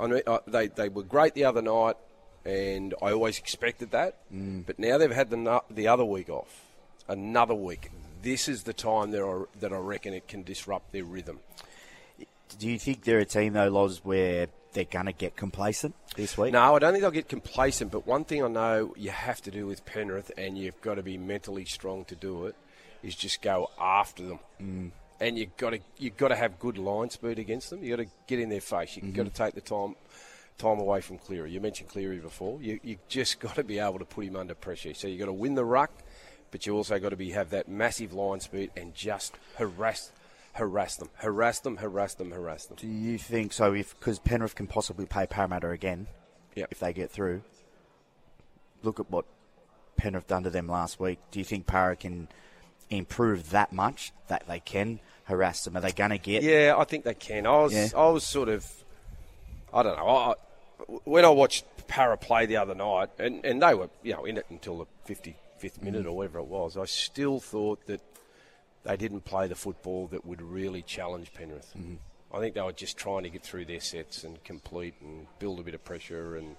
I 0.00 0.06
mean, 0.08 0.22
uh, 0.26 0.38
they 0.46 0.66
they 0.66 0.88
were 0.88 1.02
great 1.04 1.34
the 1.34 1.44
other 1.44 1.62
night, 1.62 1.96
and 2.44 2.92
I 3.00 3.12
always 3.12 3.38
expected 3.38 3.92
that. 3.92 4.16
But 4.30 4.78
now 4.78 4.98
they've 4.98 5.10
had 5.12 5.30
the 5.30 5.62
the 5.70 5.86
other 5.88 6.04
week 6.04 6.28
off, 6.28 6.62
another 7.08 7.54
week. 7.54 7.90
This 8.22 8.48
is 8.48 8.64
the 8.64 8.72
time 8.72 9.12
that 9.12 9.22
I, 9.22 9.44
that 9.60 9.72
I 9.72 9.76
reckon 9.78 10.12
it 10.12 10.26
can 10.26 10.42
disrupt 10.42 10.90
their 10.92 11.04
rhythm. 11.04 11.38
Do 12.58 12.68
you 12.68 12.78
think 12.78 13.04
they're 13.04 13.18
a 13.18 13.24
team 13.24 13.52
though, 13.52 13.68
Loz, 13.68 14.04
where 14.04 14.48
they're 14.72 14.84
gonna 14.84 15.12
get 15.12 15.36
complacent 15.36 15.94
this 16.16 16.36
week? 16.36 16.52
No, 16.52 16.74
I 16.74 16.78
don't 16.78 16.92
think 16.92 17.02
they'll 17.02 17.10
get 17.10 17.28
complacent. 17.28 17.90
But 17.90 18.06
one 18.06 18.24
thing 18.24 18.44
I 18.44 18.48
know 18.48 18.94
you 18.96 19.10
have 19.10 19.40
to 19.42 19.50
do 19.50 19.66
with 19.66 19.84
Penrith, 19.84 20.30
and 20.36 20.56
you've 20.56 20.80
got 20.80 20.94
to 20.94 21.02
be 21.02 21.18
mentally 21.18 21.64
strong 21.64 22.04
to 22.06 22.16
do 22.16 22.46
it, 22.46 22.54
is 23.02 23.14
just 23.14 23.42
go 23.42 23.70
after 23.80 24.24
them. 24.24 24.38
Mm. 24.60 24.90
And 25.18 25.38
you've 25.38 25.56
got 25.56 25.70
to 25.70 25.80
you've 25.98 26.16
got 26.16 26.28
to 26.28 26.36
have 26.36 26.58
good 26.58 26.78
line 26.78 27.10
speed 27.10 27.38
against 27.38 27.70
them. 27.70 27.82
You've 27.82 27.96
got 27.96 28.04
to 28.04 28.10
get 28.26 28.38
in 28.38 28.48
their 28.48 28.60
face. 28.60 28.96
You've 28.96 29.14
got 29.14 29.24
to 29.24 29.30
take 29.30 29.54
the 29.54 29.60
time 29.60 29.96
time 30.58 30.78
away 30.78 31.00
from 31.00 31.18
Cleary. 31.18 31.52
You 31.52 31.60
mentioned 31.60 31.88
Cleary 31.88 32.18
before. 32.18 32.60
You 32.60 32.78
you 32.82 32.98
just 33.08 33.40
got 33.46 33.54
to 33.56 33.64
be 33.64 33.78
able 33.78 33.98
to 33.98 34.04
put 34.04 34.24
him 34.24 34.36
under 34.36 34.54
pressure. 34.54 34.94
So 34.94 35.08
you've 35.08 35.20
got 35.20 35.26
to 35.26 35.32
win 35.32 35.54
the 35.54 35.64
ruck, 35.64 35.90
but 36.50 36.66
you 36.66 36.74
also 36.74 36.98
got 36.98 37.10
to 37.10 37.16
be 37.16 37.30
have 37.30 37.50
that 37.50 37.68
massive 37.68 38.12
line 38.12 38.40
speed 38.40 38.70
and 38.76 38.94
just 38.94 39.34
harass 39.56 40.12
harass 40.56 40.96
them, 40.96 41.08
harass 41.16 41.60
them, 41.60 41.76
harass 41.76 42.14
them, 42.14 42.30
harass 42.30 42.66
them. 42.66 42.76
Do 42.80 42.88
you 42.88 43.18
think 43.18 43.52
so? 43.52 43.72
If 43.72 43.98
because 43.98 44.18
Penrith 44.18 44.54
can 44.54 44.66
possibly 44.66 45.06
play 45.06 45.26
Parramatta 45.26 45.70
again, 45.70 46.06
Yep. 46.54 46.68
if 46.70 46.78
they 46.80 46.92
get 46.92 47.10
through. 47.10 47.42
Look 48.82 48.98
at 49.00 49.10
what 49.10 49.24
Penrith 49.96 50.26
done 50.26 50.42
to 50.44 50.50
them 50.50 50.68
last 50.68 50.98
week. 50.98 51.18
Do 51.30 51.38
you 51.38 51.44
think 51.44 51.66
Para 51.66 51.96
can 51.96 52.28
improve 52.90 53.50
that 53.50 53.72
much 53.72 54.12
that 54.28 54.46
they 54.46 54.60
can 54.60 55.00
harass 55.24 55.64
them? 55.64 55.76
Are 55.76 55.80
they 55.80 55.92
going 55.92 56.10
to 56.10 56.18
get? 56.18 56.42
Yeah, 56.42 56.74
I 56.78 56.84
think 56.84 57.04
they 57.04 57.14
can. 57.14 57.46
I 57.46 57.50
was, 57.62 57.72
Yeah. 57.74 57.88
I 57.96 58.08
was 58.08 58.24
sort 58.24 58.48
of, 58.48 58.66
I 59.72 59.82
don't 59.82 59.96
know. 59.96 60.08
I, 60.08 60.34
when 61.04 61.24
I 61.24 61.30
watched 61.30 61.64
Para 61.88 62.16
play 62.16 62.46
the 62.46 62.56
other 62.56 62.74
night, 62.74 63.10
and, 63.18 63.44
and 63.44 63.62
they 63.62 63.74
were, 63.74 63.90
you 64.02 64.12
know, 64.12 64.24
in 64.24 64.36
it 64.38 64.46
until 64.50 64.78
the 64.78 64.86
fifty 65.04 65.36
fifth 65.58 65.82
minute 65.82 66.04
mm. 66.04 66.08
or 66.08 66.12
whatever 66.12 66.38
it 66.38 66.46
was, 66.46 66.76
I 66.76 66.84
still 66.84 67.40
thought 67.40 67.86
that 67.86 68.00
they 68.86 68.96
didn't 68.96 69.24
play 69.24 69.48
the 69.48 69.54
football 69.54 70.06
that 70.08 70.24
would 70.24 70.40
really 70.40 70.82
challenge 70.82 71.32
Penrith. 71.34 71.72
Mm-hmm. 71.76 71.94
I 72.32 72.40
think 72.40 72.54
they 72.54 72.62
were 72.62 72.72
just 72.72 72.96
trying 72.96 73.24
to 73.24 73.30
get 73.30 73.42
through 73.42 73.64
their 73.64 73.80
sets 73.80 74.24
and 74.24 74.42
complete 74.44 74.94
and 75.00 75.26
build 75.38 75.60
a 75.60 75.62
bit 75.62 75.74
of 75.74 75.84
pressure. 75.84 76.36
And 76.36 76.56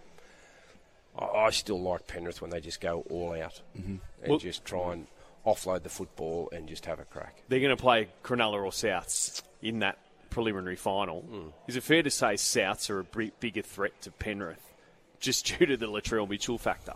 I, 1.17 1.25
I 1.25 1.49
still 1.51 1.81
like 1.81 2.07
Penrith 2.07 2.41
when 2.41 2.51
they 2.51 2.59
just 2.59 2.81
go 2.81 3.05
all 3.09 3.33
out 3.33 3.61
mm-hmm. 3.77 3.95
and 4.21 4.29
Well- 4.29 4.39
just 4.39 4.65
try 4.65 4.93
and 4.93 5.07
offload 5.45 5.83
the 5.83 5.89
football 5.89 6.49
and 6.51 6.67
just 6.67 6.85
have 6.85 6.99
a 6.99 7.05
crack. 7.05 7.41
They're 7.47 7.61
going 7.61 7.75
to 7.75 7.81
play 7.81 8.09
Cronulla 8.23 8.61
or 8.61 8.71
Souths 8.71 9.41
in 9.61 9.79
that 9.79 9.97
preliminary 10.29 10.75
final. 10.75 11.21
Hmm. 11.21 11.47
Is 11.67 11.77
it 11.77 11.83
fair 11.83 12.03
to 12.03 12.11
say 12.11 12.33
Souths 12.33 12.89
are 12.89 12.99
a 12.99 13.31
bigger 13.39 13.61
threat 13.61 14.01
to 14.01 14.11
Penrith 14.11 14.61
just 15.21 15.45
due 15.57 15.65
to 15.65 15.77
the 15.77 15.85
Latrell 15.85 16.27
Mitchell 16.27 16.57
factor? 16.57 16.95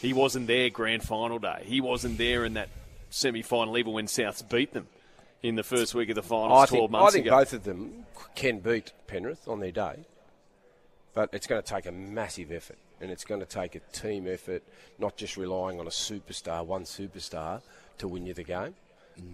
He 0.00 0.14
wasn't 0.14 0.46
there 0.46 0.70
grand 0.70 1.02
final 1.02 1.38
day. 1.38 1.64
He 1.66 1.82
wasn't 1.82 2.16
there 2.16 2.46
in 2.46 2.54
that 2.54 2.70
semi 3.12 3.42
final 3.42 3.76
even 3.78 3.92
when 3.92 4.06
Souths 4.06 4.48
beat 4.48 4.72
them 4.72 4.86
in 5.42 5.56
the 5.56 5.62
first 5.62 5.94
week 5.94 6.08
of 6.08 6.14
the 6.14 6.22
finals 6.22 6.62
I 6.62 6.66
12 6.66 6.70
think, 6.70 6.90
months 6.90 7.06
I 7.08 7.10
think 7.12 7.26
ago. 7.26 7.36
both 7.38 7.52
of 7.52 7.64
them 7.64 8.06
can 8.34 8.60
beat 8.60 8.92
Penrith 9.06 9.46
on 9.48 9.60
their 9.60 9.72
day, 9.72 10.04
but 11.14 11.28
it's 11.32 11.46
going 11.46 11.62
to 11.62 11.68
take 11.68 11.86
a 11.86 11.92
massive 11.92 12.50
effort, 12.52 12.78
and 13.00 13.10
it's 13.10 13.24
going 13.24 13.40
to 13.40 13.46
take 13.46 13.74
a 13.74 13.80
team 13.92 14.26
effort, 14.26 14.62
not 14.98 15.16
just 15.16 15.36
relying 15.36 15.78
on 15.80 15.86
a 15.86 15.90
superstar, 15.90 16.64
one 16.64 16.84
superstar, 16.84 17.60
to 17.98 18.08
win 18.08 18.24
you 18.26 18.34
the 18.34 18.44
game. 18.44 18.74
Mm. 19.20 19.24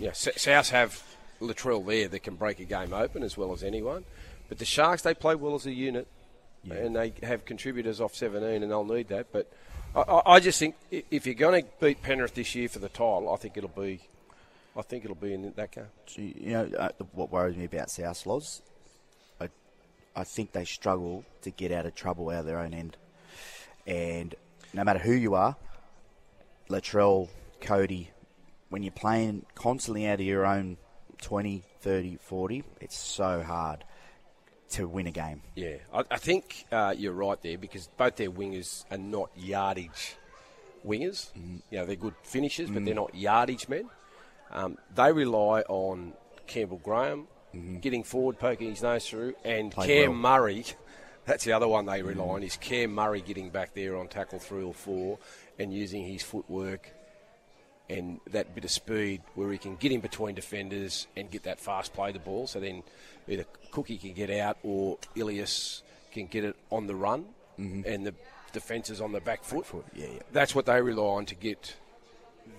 Yeah, 0.00 0.10
S- 0.10 0.28
South 0.36 0.70
have 0.70 1.02
Latrell 1.40 1.86
there 1.86 2.08
that 2.08 2.22
can 2.22 2.34
break 2.34 2.58
a 2.60 2.64
game 2.64 2.92
open 2.92 3.22
as 3.22 3.36
well 3.36 3.52
as 3.52 3.62
anyone, 3.62 4.04
but 4.48 4.58
the 4.58 4.64
Sharks 4.64 5.02
they 5.02 5.14
play 5.14 5.34
well 5.34 5.54
as 5.54 5.66
a 5.66 5.72
unit, 5.72 6.08
and 6.70 6.96
they 6.96 7.12
have 7.22 7.44
contributors 7.44 8.00
off 8.00 8.14
17, 8.14 8.62
and 8.62 8.70
they'll 8.70 8.84
need 8.84 9.08
that. 9.08 9.28
But 9.32 9.50
I, 10.08 10.22
I, 10.34 10.40
just 10.40 10.58
think 10.58 10.76
if 10.90 11.26
you're 11.26 11.34
going 11.34 11.62
to 11.62 11.68
beat 11.80 12.02
Penrith 12.02 12.34
this 12.34 12.54
year 12.54 12.68
for 12.68 12.78
the 12.78 12.88
title, 12.88 13.32
I 13.32 13.36
think 13.36 13.56
it'll 13.56 13.68
be, 13.68 14.00
I 14.76 14.82
think 14.82 15.04
it'll 15.04 15.16
be 15.16 15.34
in 15.34 15.52
that 15.56 15.72
game. 15.72 15.86
You 16.16 16.52
know 16.52 16.70
uh, 16.78 16.88
what 17.12 17.30
worries 17.32 17.56
me 17.56 17.64
about 17.64 17.90
South 17.90 18.24
Loz? 18.26 18.62
I, 19.40 19.48
I 20.14 20.24
think 20.24 20.52
they 20.52 20.64
struggle 20.64 21.24
to 21.42 21.50
get 21.50 21.72
out 21.72 21.86
of 21.86 21.94
trouble 21.94 22.30
out 22.30 22.40
of 22.40 22.46
their 22.46 22.60
own 22.60 22.74
end, 22.74 22.96
and 23.86 24.34
no 24.72 24.84
matter 24.84 24.98
who 24.98 25.12
you 25.12 25.34
are, 25.34 25.56
Latrell, 26.68 27.28
Cody, 27.60 28.10
when 28.68 28.82
you're 28.82 28.92
playing 28.92 29.46
constantly 29.54 30.06
out 30.06 30.20
of 30.20 30.26
your 30.26 30.44
own 30.44 30.76
20, 31.22 31.62
30, 31.80 32.16
40, 32.20 32.64
it's 32.80 32.96
so 32.96 33.42
hard 33.42 33.84
to 34.70 34.86
win 34.86 35.06
a 35.06 35.10
game. 35.10 35.42
Yeah, 35.54 35.76
I, 35.92 36.04
I 36.10 36.16
think 36.16 36.66
uh, 36.70 36.94
you're 36.96 37.12
right 37.12 37.40
there 37.42 37.58
because 37.58 37.88
both 37.96 38.16
their 38.16 38.30
wingers 38.30 38.84
are 38.90 38.98
not 38.98 39.30
yardage 39.36 40.16
wingers. 40.86 41.30
You 41.70 41.78
know, 41.78 41.86
they're 41.86 41.96
good 41.96 42.14
finishers, 42.22 42.70
but 42.70 42.84
they're 42.84 42.94
not 42.94 43.14
yardage 43.14 43.68
men. 43.68 43.88
Um, 44.50 44.78
they 44.94 45.12
rely 45.12 45.62
on 45.62 46.14
Campbell 46.46 46.80
Graham 46.82 47.26
getting 47.80 48.04
forward, 48.04 48.38
poking 48.38 48.70
his 48.70 48.82
nose 48.82 49.08
through, 49.08 49.34
and 49.44 49.70
Played 49.70 49.86
Cam 49.86 50.10
well. 50.10 50.38
Murray. 50.38 50.64
That's 51.26 51.44
the 51.44 51.52
other 51.52 51.68
one 51.68 51.84
they 51.84 52.02
rely 52.02 52.24
on 52.24 52.42
is 52.42 52.56
Cam 52.56 52.94
Murray 52.94 53.20
getting 53.20 53.50
back 53.50 53.74
there 53.74 53.96
on 53.96 54.08
tackle 54.08 54.38
three 54.38 54.64
or 54.64 54.72
four 54.72 55.18
and 55.58 55.72
using 55.72 56.02
his 56.02 56.22
footwork 56.22 56.90
and 57.90 58.20
that 58.30 58.54
bit 58.54 58.64
of 58.64 58.70
speed 58.70 59.22
where 59.34 59.50
he 59.50 59.58
can 59.58 59.76
get 59.76 59.92
in 59.92 60.00
between 60.00 60.34
defenders 60.34 61.06
and 61.16 61.30
get 61.30 61.44
that 61.44 61.58
fast 61.60 61.94
play 61.94 62.12
the 62.12 62.18
ball. 62.18 62.46
So 62.46 62.60
then 62.60 62.82
either 63.26 63.44
Cookie 63.70 63.98
can 63.98 64.12
get 64.12 64.30
out 64.30 64.58
or 64.62 64.98
Ilias 65.14 65.82
can 66.12 66.26
get 66.26 66.44
it 66.44 66.56
on 66.70 66.86
the 66.86 66.94
run 66.94 67.24
mm-hmm. 67.58 67.82
and 67.86 68.06
the 68.06 68.14
defence 68.52 68.90
is 68.90 69.00
on 69.00 69.12
the 69.12 69.20
back 69.20 69.44
foot. 69.44 69.66
yeah, 69.94 70.06
yeah. 70.06 70.18
That's 70.32 70.54
what 70.54 70.66
they 70.66 70.80
rely 70.80 71.16
on 71.16 71.26
to 71.26 71.34
get 71.34 71.76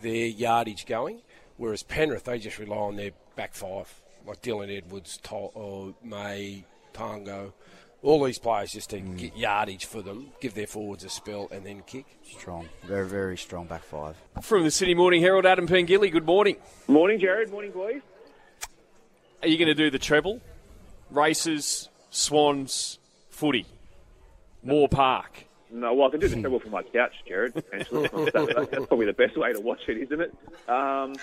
their 0.01 0.27
yardage 0.27 0.86
going. 0.86 1.21
Whereas 1.57 1.84
Penrith, 1.84 2.23
they 2.23 2.39
just 2.39 2.57
rely 2.57 2.77
on 2.77 2.95
their 2.95 3.11
back 3.36 3.53
five, 3.53 3.93
like 4.25 4.41
Dylan 4.41 4.75
Edwards, 4.75 5.19
Tol- 5.21 5.51
or 5.53 5.93
May, 6.03 6.63
Tango. 6.93 7.53
All 8.01 8.23
these 8.23 8.39
players 8.39 8.71
just 8.71 8.91
to 8.91 8.99
get 8.99 9.35
yardage 9.35 9.85
for 9.85 10.01
them, 10.01 10.27
give 10.39 10.53
their 10.53 10.67
forwards 10.67 11.03
a 11.03 11.09
spell, 11.09 11.49
and 11.51 11.65
then 11.65 11.81
kick. 11.85 12.05
Strong, 12.23 12.69
very, 12.83 13.05
very 13.07 13.37
strong 13.37 13.65
back 13.67 13.83
five. 13.83 14.15
From 14.41 14.63
the 14.63 14.71
Sydney 14.71 14.93
Morning 14.93 15.21
Herald, 15.21 15.45
Adam 15.45 15.67
Pengilly, 15.67 16.09
good 16.09 16.25
morning. 16.25 16.55
Morning, 16.87 17.19
Jared. 17.19 17.51
Morning, 17.51 17.71
boys. 17.71 18.01
Are 19.41 19.49
you 19.49 19.57
going 19.57 19.67
to 19.67 19.75
do 19.75 19.89
the 19.89 19.99
treble? 19.99 20.39
Races, 21.11 21.89
Swans, 22.09 22.99
footy, 23.31 23.65
Moore 24.63 24.87
Park. 24.87 25.45
No, 25.69 25.93
well, 25.93 26.07
I 26.07 26.11
can 26.11 26.21
do 26.21 26.29
the 26.29 26.39
treble 26.39 26.59
from 26.59 26.71
my 26.71 26.83
couch, 26.83 27.13
Jared. 27.27 27.53
Potentially. 27.53 28.07
on 28.13 28.25
Saturday. 28.31 28.53
That's 28.71 28.85
probably 28.87 29.05
the 29.07 29.13
best 29.13 29.37
way 29.37 29.51
to 29.51 29.59
watch 29.59 29.81
it, 29.89 29.97
isn't 29.97 30.21
it? 30.21 30.33
Um, 30.69 31.15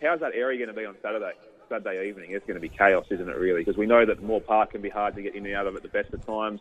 how's 0.00 0.20
that 0.20 0.32
area 0.34 0.58
going 0.64 0.74
to 0.74 0.80
be 0.80 0.86
on 0.86 0.94
Saturday? 1.02 1.32
Saturday 1.70 2.08
evening, 2.08 2.32
it's 2.32 2.44
going 2.46 2.56
to 2.56 2.60
be 2.60 2.68
chaos, 2.68 3.06
isn't 3.10 3.28
it? 3.28 3.36
Really, 3.36 3.60
because 3.60 3.78
we 3.78 3.86
know 3.86 4.04
that 4.04 4.22
Moore 4.22 4.42
Park 4.42 4.72
can 4.72 4.82
be 4.82 4.90
hard 4.90 5.14
to 5.14 5.22
get 5.22 5.34
in 5.34 5.46
and 5.46 5.54
out 5.54 5.66
of 5.66 5.76
at 5.76 5.82
the 5.82 5.88
best 5.88 6.12
of 6.12 6.24
times. 6.26 6.60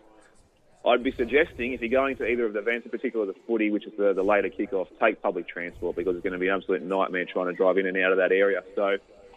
I'd 0.86 1.04
be 1.04 1.12
suggesting 1.18 1.74
if 1.74 1.82
you're 1.82 1.90
going 1.90 2.16
to 2.18 2.26
either 2.26 2.46
of 2.46 2.54
the 2.54 2.60
events, 2.60 2.86
in 2.86 2.92
particular 2.92 3.26
the 3.26 3.36
footy, 3.46 3.70
which 3.70 3.86
is 3.86 3.92
the, 3.98 4.14
the 4.14 4.24
later 4.24 4.48
kickoff, 4.48 4.88
take 5.02 5.22
public 5.22 5.50
transport 5.50 5.98
because 5.98 6.16
it's 6.16 6.24
going 6.24 6.34
to 6.34 6.40
be 6.40 6.48
an 6.48 6.56
absolute 6.56 6.84
nightmare 6.84 7.26
trying 7.26 7.48
to 7.48 7.54
drive 7.54 7.78
in 7.78 7.86
and 7.86 7.98
out 7.98 8.14
of 8.14 8.18
that 8.20 8.32
area. 8.32 8.62
So, 8.76 8.96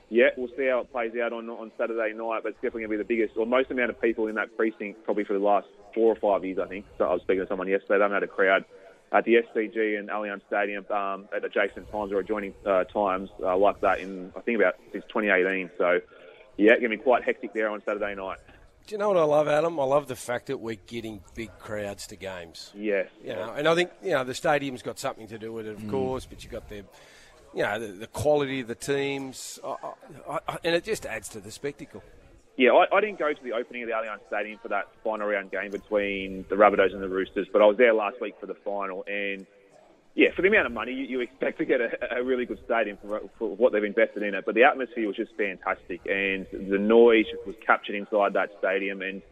yeah, 0.09 0.29
we'll 0.37 0.55
see 0.57 0.69
how 0.71 0.81
it 0.81 0.93
plays 0.93 1.13
out 1.19 1.33
on 1.33 1.49
on 1.49 1.73
Saturday 1.77 2.15
night, 2.15 2.45
but 2.45 2.51
it's 2.51 2.63
definitely 2.63 2.87
going 2.87 2.99
to 2.99 2.99
be 2.99 3.03
the 3.03 3.09
biggest 3.09 3.37
or 3.37 3.47
most 3.47 3.73
amount 3.73 3.91
of 3.91 4.01
people 4.01 4.29
in 4.29 4.37
that 4.37 4.57
precinct 4.57 5.03
probably 5.05 5.25
for 5.25 5.33
the 5.33 5.43
last 5.43 5.67
four 5.95 6.15
or 6.15 6.21
five 6.21 6.45
years, 6.45 6.59
I 6.63 6.69
think. 6.69 6.85
So 6.99 7.05
I 7.05 7.15
was 7.15 7.23
speaking 7.23 7.43
to 7.43 7.49
someone 7.49 7.67
yesterday, 7.67 7.99
they 7.99 8.05
haven't 8.05 8.15
had 8.15 8.23
a 8.23 8.29
crowd 8.29 8.65
at 9.13 9.25
the 9.25 9.35
SCG 9.35 9.99
and 9.99 10.09
Allianz 10.09 10.41
Stadium 10.47 10.87
um, 10.91 11.29
at 11.35 11.45
adjacent 11.45 11.91
times 11.91 12.13
or 12.13 12.21
adjoining 12.21 12.55
uh, 12.65 12.85
times 12.85 13.29
uh, 13.43 13.57
like 13.57 13.81
that 13.83 14.01
in, 14.01 14.33
I 14.35 14.41
think, 14.41 14.59
about 14.59 14.77
since 14.91 15.05
2018. 15.09 15.71
So, 15.77 16.01
yeah, 16.57 16.73
it's 16.73 16.81
going 16.81 16.91
to 16.91 16.97
be 16.97 17.03
quite 17.03 17.23
hectic 17.23 17.53
there 17.53 17.69
on 17.71 17.83
Saturday 17.85 18.15
night. 18.15 18.39
Do 18.87 18.95
you 18.95 18.99
know 18.99 19.09
what 19.09 19.17
I 19.17 19.25
love, 19.25 19.49
Adam? 19.49 19.79
I 19.79 19.85
love 19.85 20.09
the 20.09 20.17
fact 20.17 20.47
that 20.47 20.59
we're 20.59 20.79
getting 20.87 21.21
big 21.35 21.51
crowds 21.59 22.07
to 22.09 22.17
games. 22.17 22.73
Yes. 22.75 23.09
You 23.23 23.35
know, 23.35 23.53
and 23.57 23.69
I 23.69 23.75
think 23.75 23.91
you 24.03 24.11
know 24.11 24.25
the 24.25 24.35
stadium's 24.35 24.83
got 24.83 24.99
something 24.99 25.29
to 25.29 25.39
do 25.39 25.53
with 25.53 25.67
it, 25.67 25.77
of 25.77 25.89
course. 25.89 26.27
But 26.27 26.43
you've 26.43 26.53
got 26.53 26.69
the, 26.69 26.85
you 27.55 27.63
know, 27.63 27.79
the, 27.79 27.87
the 27.93 28.07
quality 28.09 28.61
of 28.61 28.67
the 28.67 28.75
teams, 28.75 29.61
I, 29.65 29.77
I, 30.29 30.39
I, 30.49 30.59
and 30.65 30.75
it 30.75 30.83
just 30.83 31.07
adds 31.07 31.29
to 31.31 31.41
the 31.41 31.53
spectacle. 31.53 32.03
Yeah, 32.57 32.71
I, 32.73 32.97
I 32.97 33.01
didn't 33.01 33.19
go 33.19 33.33
to 33.33 33.43
the 33.43 33.53
opening 33.53 33.83
of 33.83 33.89
the 33.89 33.95
Allianz 33.95 34.21
Stadium 34.29 34.59
for 34.63 34.69
that 34.69 34.89
final 35.03 35.27
round 35.27 35.51
game 35.51 35.71
between 35.71 36.45
the 36.51 36.57
Rabbitohs 36.57 36.93
and 36.93 37.03
the 37.03 37.09
Roosters, 37.09 37.49
but 37.53 37.63
I 37.63 37.67
was 37.67 37.79
there 37.79 37.95
last 37.95 38.21
week 38.21 38.35
for 38.39 38.47
the 38.47 38.55
final, 38.55 39.05
and 39.07 39.47
yeah, 40.15 40.29
for 40.37 40.43
the 40.43 40.49
amount 40.49 40.67
of 40.67 40.73
money, 40.73 40.93
you, 40.93 41.05
you 41.05 41.21
expect 41.21 41.59
to 41.59 41.65
get 41.65 41.81
a, 41.81 42.19
a 42.19 42.23
really 42.23 42.45
good 42.45 42.59
stadium 42.67 42.99
for, 43.01 43.23
for 43.39 43.57
what 43.57 43.73
they've 43.73 43.83
invested 43.83 44.23
in 44.23 44.35
it. 44.35 44.45
But 44.45 44.55
the 44.55 44.65
atmosphere 44.65 45.07
was 45.07 45.17
just 45.17 45.35
fantastic, 45.37 46.03
and 46.05 46.47
the 46.53 46.79
noise 46.79 47.25
was 47.47 47.57
captured 47.65 47.97
inside 47.97 48.35
that 48.35 48.51
stadium, 48.59 49.01
and 49.01 49.23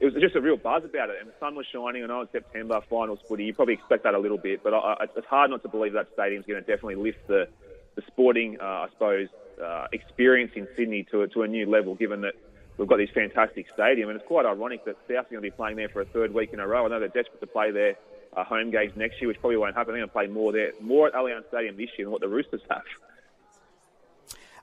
it 0.00 0.06
was 0.06 0.14
just 0.14 0.34
a 0.34 0.40
real 0.40 0.56
buzz 0.56 0.84
about 0.84 1.10
it, 1.10 1.16
and 1.20 1.28
the 1.28 1.34
sun 1.38 1.54
was 1.54 1.66
shining. 1.70 2.02
I 2.02 2.06
know 2.06 2.22
it's 2.22 2.32
September 2.32 2.80
finals 2.88 3.18
footy. 3.28 3.44
You 3.44 3.52
probably 3.52 3.74
expect 3.74 4.04
that 4.04 4.14
a 4.14 4.18
little 4.18 4.38
bit, 4.38 4.62
but 4.64 4.72
I, 4.72 5.04
it's 5.14 5.26
hard 5.26 5.50
not 5.50 5.62
to 5.62 5.68
believe 5.68 5.92
that 5.92 6.08
stadium's 6.14 6.46
going 6.46 6.62
to 6.62 6.66
definitely 6.66 6.96
lift 6.96 7.26
the 7.28 7.48
the 7.94 8.02
sporting, 8.06 8.56
uh, 8.58 8.64
I 8.64 8.86
suppose, 8.90 9.28
uh, 9.62 9.86
experience 9.92 10.52
in 10.56 10.66
Sydney 10.74 11.06
to 11.10 11.26
to 11.26 11.42
a 11.42 11.46
new 11.46 11.68
level. 11.70 11.94
Given 11.94 12.22
that 12.22 12.34
we've 12.82 12.88
got 12.88 12.96
this 12.96 13.10
fantastic 13.10 13.68
stadium, 13.72 14.08
and 14.08 14.18
it's 14.18 14.26
quite 14.26 14.44
ironic 14.44 14.84
that 14.86 14.96
South's 15.06 15.28
are 15.28 15.30
going 15.30 15.36
to 15.36 15.40
be 15.40 15.52
playing 15.52 15.76
there 15.76 15.88
for 15.88 16.00
a 16.00 16.04
third 16.04 16.34
week 16.34 16.52
in 16.52 16.58
a 16.58 16.66
row. 16.66 16.84
I 16.84 16.88
know 16.88 16.98
they're 16.98 17.08
desperate 17.08 17.40
to 17.40 17.46
play 17.46 17.70
their 17.70 17.94
uh, 18.36 18.42
home 18.42 18.72
games 18.72 18.92
next 18.96 19.20
year, 19.20 19.28
which 19.28 19.38
probably 19.38 19.56
won't 19.56 19.76
happen. 19.76 19.94
They're 19.94 20.00
going 20.00 20.08
to 20.08 20.12
play 20.12 20.26
more 20.26 20.50
there, 20.50 20.72
more 20.80 21.06
at 21.06 21.14
Allianz 21.14 21.46
Stadium 21.46 21.76
this 21.76 21.90
year 21.96 22.06
than 22.06 22.10
what 22.10 22.20
the 22.20 22.28
Roosters 22.28 22.60
have. 22.68 22.82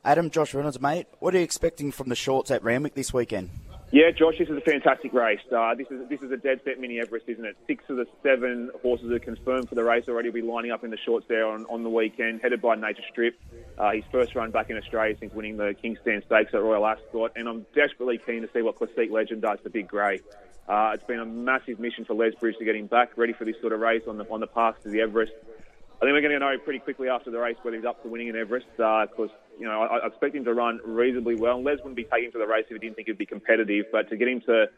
Adam, 0.04 0.30
Josh 0.30 0.54
Reynolds, 0.54 0.82
mate, 0.82 1.08
what 1.20 1.34
are 1.34 1.38
you 1.38 1.44
expecting 1.46 1.94
from 1.94 2.10
the 2.10 2.16
shorts 2.16 2.52
at 2.52 2.62
Randwick 2.62 2.94
this 2.94 3.14
weekend? 3.14 3.52
Yeah, 3.92 4.12
Josh, 4.12 4.38
this 4.38 4.50
is 4.50 4.56
a 4.56 4.62
fantastic 4.62 5.14
race. 5.14 5.40
Uh, 5.52 5.74
this 5.74 5.88
is 5.90 6.08
this 6.10 6.22
is 6.22 6.32
a 6.32 6.38
dead 6.38 6.62
set 6.64 6.80
mini 6.80 7.00
Everest, 7.00 7.28
isn't 7.28 7.44
it? 7.44 7.58
Six 7.66 7.84
of 7.90 7.98
the 7.98 8.06
seven 8.22 8.70
horses 8.84 9.12
are 9.12 9.18
confirmed 9.18 9.68
for 9.68 9.74
the 9.74 9.84
race 9.84 10.04
already. 10.08 10.30
Will 10.30 10.34
be 10.34 10.42
lining 10.44 10.70
up 10.70 10.84
in 10.84 10.92
the 10.92 10.98
shorts 10.98 11.26
there 11.28 11.48
on, 11.48 11.66
on 11.72 11.82
the 11.82 11.90
weekend, 11.90 12.42
headed 12.44 12.62
by 12.62 12.76
Nature 12.76 13.02
Strip. 13.10 13.40
Uh, 13.80 13.94
his 13.94 14.04
first 14.12 14.36
run 14.36 14.52
back 14.52 14.70
in 14.70 14.78
Australia 14.78 15.16
since 15.20 15.34
winning 15.34 15.58
the 15.58 15.74
King's 15.82 15.98
Stand 16.02 16.22
Stakes 16.28 16.54
at 16.54 16.62
Royal 16.62 16.86
Ascot, 16.86 17.32
and 17.36 17.50
I'm 17.50 17.66
desperately 17.74 18.20
keen 18.24 18.44
to 18.44 18.50
see 18.54 18.62
what 18.62 18.76
Classique 18.76 19.10
Legend 19.10 19.42
does 19.42 19.58
to 19.64 19.72
Big 19.72 19.88
Grey. 19.88 20.20
Uh, 20.68 20.92
it's 20.94 21.04
been 21.06 21.20
a 21.20 21.26
massive 21.26 21.80
mission 21.80 22.06
for 22.06 22.14
Les 22.14 22.36
Bridge 22.36 22.58
to 22.60 22.66
get 22.66 22.76
him 22.76 22.86
back 22.86 23.18
ready 23.18 23.34
for 23.34 23.44
this 23.44 23.56
sort 23.60 23.74
of 23.74 23.80
race 23.80 24.04
on 24.08 24.20
the 24.20 24.30
on 24.30 24.40
the 24.40 24.48
path 24.48 24.76
to 24.84 24.90
the 24.90 25.02
Everest. 25.02 25.34
I 26.02 26.06
think 26.06 26.14
we're 26.14 26.22
going 26.22 26.32
to 26.32 26.40
know 26.40 26.58
pretty 26.58 26.80
quickly 26.80 27.10
after 27.10 27.30
the 27.30 27.40
race 27.40 27.58
whether 27.62 27.76
he's 27.76 27.86
up 27.86 28.02
to 28.04 28.08
winning 28.08 28.30
in 28.30 28.36
Everest 28.38 28.68
because, 28.78 29.10
uh, 29.20 29.60
you 29.60 29.66
know, 29.66 29.82
I, 29.82 29.98
I, 29.98 30.08
expect 30.08 30.34
him 30.34 30.46
to 30.46 30.54
run 30.54 30.80
reasonably 30.86 31.36
well. 31.36 31.58
And 31.58 31.66
Les 31.66 31.76
wouldn't 31.80 31.98
be 31.98 32.06
taking 32.06 32.32
to 32.32 32.38
the 32.38 32.48
race 32.48 32.64
if 32.70 32.74
he 32.74 32.80
didn't 32.80 32.96
think 32.96 33.10
it'd 33.10 33.18
be 33.18 33.26
competitive, 33.26 33.88
but 33.92 34.10
to 34.10 34.16
get 34.16 34.30
him 34.30 34.40
to 34.42 34.70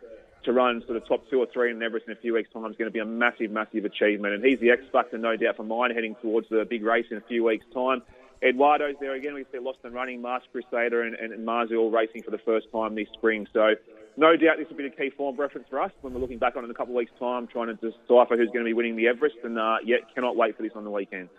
to 0.46 0.52
run 0.52 0.82
sort 0.88 0.98
of 0.98 1.08
top 1.08 1.30
two 1.30 1.38
or 1.40 1.46
three 1.46 1.70
in 1.70 1.84
Everest 1.84 2.08
in 2.08 2.14
a 2.14 2.16
few 2.16 2.34
weeks' 2.34 2.50
time 2.52 2.66
is 2.66 2.76
going 2.76 2.90
to 2.90 2.92
be 2.92 2.98
a 2.98 3.06
massive, 3.06 3.52
massive 3.52 3.86
achievement. 3.86 4.34
And 4.34 4.44
he's 4.44 4.60
the 4.60 4.72
X 4.72 4.82
factor, 4.92 5.20
no 5.20 5.36
doubt, 5.36 5.58
for 5.58 5.64
mine 5.64 5.92
heading 5.92 6.16
towards 6.16 6.50
the 6.50 6.66
big 6.68 6.84
race 6.84 7.06
in 7.12 7.18
a 7.18 7.22
few 7.22 7.44
weeks' 7.44 7.66
time. 7.72 8.02
Eduardo's 8.42 8.96
there 9.00 9.14
again. 9.14 9.36
We 9.36 9.46
see 9.52 9.60
Lost 9.60 9.78
and 9.84 9.94
Running, 9.94 10.24
Masked 10.24 10.52
Crusader, 10.52 11.04
and, 11.04 11.14
and, 11.14 11.32
and 11.32 11.48
all 11.76 11.92
racing 11.92 12.24
for 12.24 12.32
the 12.32 12.40
first 12.40 12.72
time 12.72 12.96
this 12.96 13.08
spring. 13.14 13.48
So 13.54 13.76
no 14.18 14.36
doubt 14.36 14.58
this 14.58 14.68
will 14.70 14.78
be 14.78 14.86
a 14.86 14.90
key 14.90 15.10
form 15.16 15.36
reference 15.38 15.68
for 15.70 15.82
us 15.82 15.92
when 16.02 16.14
we're 16.14 16.20
looking 16.20 16.38
back 16.38 16.56
on 16.56 16.64
it 16.64 16.66
in 16.66 16.72
a 16.72 16.76
couple 16.76 16.94
of 16.94 16.98
weeks' 16.98 17.12
time, 17.20 17.48
trying 17.48 17.68
to 17.68 17.74
decipher 17.74 18.38
who's 18.38 18.50
going 18.50 18.64
to 18.64 18.70
be 18.70 18.74
winning 18.74 18.96
the 18.96 19.08
Everest. 19.08 19.38
And 19.44 19.58
uh, 19.58 19.78
yet, 19.84 20.14
cannot 20.14 20.36
wait 20.36 20.58
for 20.58 20.64
this 20.64 20.74
on 20.76 20.84
the 20.84 20.92
weekend. 20.92 21.30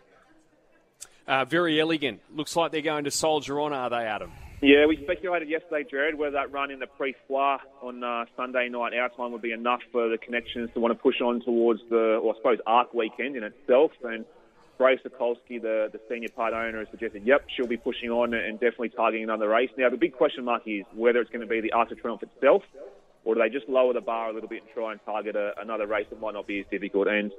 Uh, 1.26 1.44
Verry 1.44 1.80
Elegant. 1.80 2.20
Looks 2.34 2.56
like 2.56 2.72
they're 2.72 2.80
going 2.80 3.04
to 3.04 3.10
soldier 3.10 3.60
on, 3.60 3.72
are 3.72 3.90
they, 3.90 4.04
Adam? 4.04 4.32
Yeah, 4.60 4.86
we 4.86 4.96
speculated 5.02 5.48
yesterday, 5.48 5.84
Jared, 5.90 6.16
whether 6.16 6.32
that 6.32 6.52
run 6.52 6.70
in 6.70 6.78
the 6.78 6.86
Prix 6.86 7.16
Foy 7.26 7.56
on 7.82 8.04
uh, 8.04 8.26
Sunday 8.36 8.68
night 8.68 8.94
our 8.94 9.08
time 9.08 9.32
would 9.32 9.42
be 9.42 9.50
enough 9.50 9.80
for 9.90 10.08
the 10.08 10.18
connections 10.18 10.70
to 10.74 10.80
want 10.80 10.96
to 10.96 11.02
push 11.02 11.20
on 11.20 11.40
towards 11.40 11.80
the, 11.90 12.20
or 12.22 12.34
I 12.34 12.36
suppose, 12.36 12.58
ARC 12.64 12.94
weekend 12.94 13.34
in 13.34 13.42
itself. 13.42 13.90
And 14.04 14.24
Ray 14.78 14.98
Sokolsky, 14.98 15.60
the, 15.60 15.88
the 15.92 16.00
senior 16.08 16.28
part 16.28 16.54
owner, 16.54 16.78
has 16.78 16.88
suggested, 16.90 17.24
yep, 17.24 17.44
she'll 17.54 17.66
be 17.66 17.76
pushing 17.76 18.10
on 18.10 18.34
and 18.34 18.58
definitely 18.58 18.88
targeting 18.88 19.24
another 19.24 19.48
race. 19.48 19.70
Now, 19.76 19.90
the 19.90 19.96
big 19.96 20.14
question 20.14 20.44
mark 20.44 20.62
is 20.66 20.84
whether 20.94 21.20
it's 21.20 21.30
going 21.30 21.42
to 21.42 21.46
be 21.46 21.60
the 21.60 21.72
Arc 21.72 21.90
de 21.90 21.94
Triomphe 21.94 22.22
itself, 22.22 22.62
or 23.24 23.34
do 23.34 23.40
they 23.40 23.48
just 23.48 23.68
lower 23.68 23.92
the 23.92 24.00
bar 24.00 24.30
a 24.30 24.32
little 24.32 24.48
bit 24.48 24.62
and 24.62 24.72
try 24.72 24.92
and 24.92 25.00
target 25.04 25.36
a, 25.36 25.52
another 25.60 25.86
race 25.86 26.06
that 26.10 26.20
might 26.20 26.34
not 26.34 26.46
be 26.46 26.60
as 26.60 26.66
difficult? 26.70 27.06
And 27.06 27.32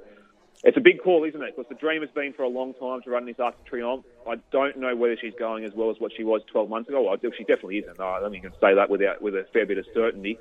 it's 0.62 0.76
a 0.76 0.80
big 0.80 1.02
call, 1.02 1.24
isn't 1.24 1.42
it? 1.42 1.54
Because 1.56 1.68
the 1.68 1.74
dream 1.74 2.00
has 2.00 2.10
been 2.10 2.32
for 2.32 2.42
a 2.42 2.48
long 2.48 2.72
time 2.74 3.02
to 3.02 3.10
run 3.10 3.26
this 3.26 3.38
Arc 3.38 3.62
de 3.62 3.70
Triomphe. 3.70 4.04
I 4.26 4.36
don't 4.50 4.78
know 4.78 4.96
whether 4.96 5.16
she's 5.20 5.34
going 5.38 5.64
as 5.64 5.72
well 5.74 5.90
as 5.90 5.96
what 5.98 6.12
she 6.16 6.24
was 6.24 6.40
12 6.50 6.70
months 6.70 6.88
ago. 6.88 7.02
Well, 7.02 7.18
she 7.36 7.44
definitely 7.44 7.78
isn't. 7.78 8.00
I 8.00 8.20
don't 8.20 8.30
think 8.30 8.44
you 8.44 8.50
can 8.50 8.58
say 8.60 8.74
that 8.74 8.88
without 8.88 9.20
with 9.20 9.34
a 9.34 9.44
fair 9.52 9.66
bit 9.66 9.78
of 9.78 9.84
certainty. 9.92 10.38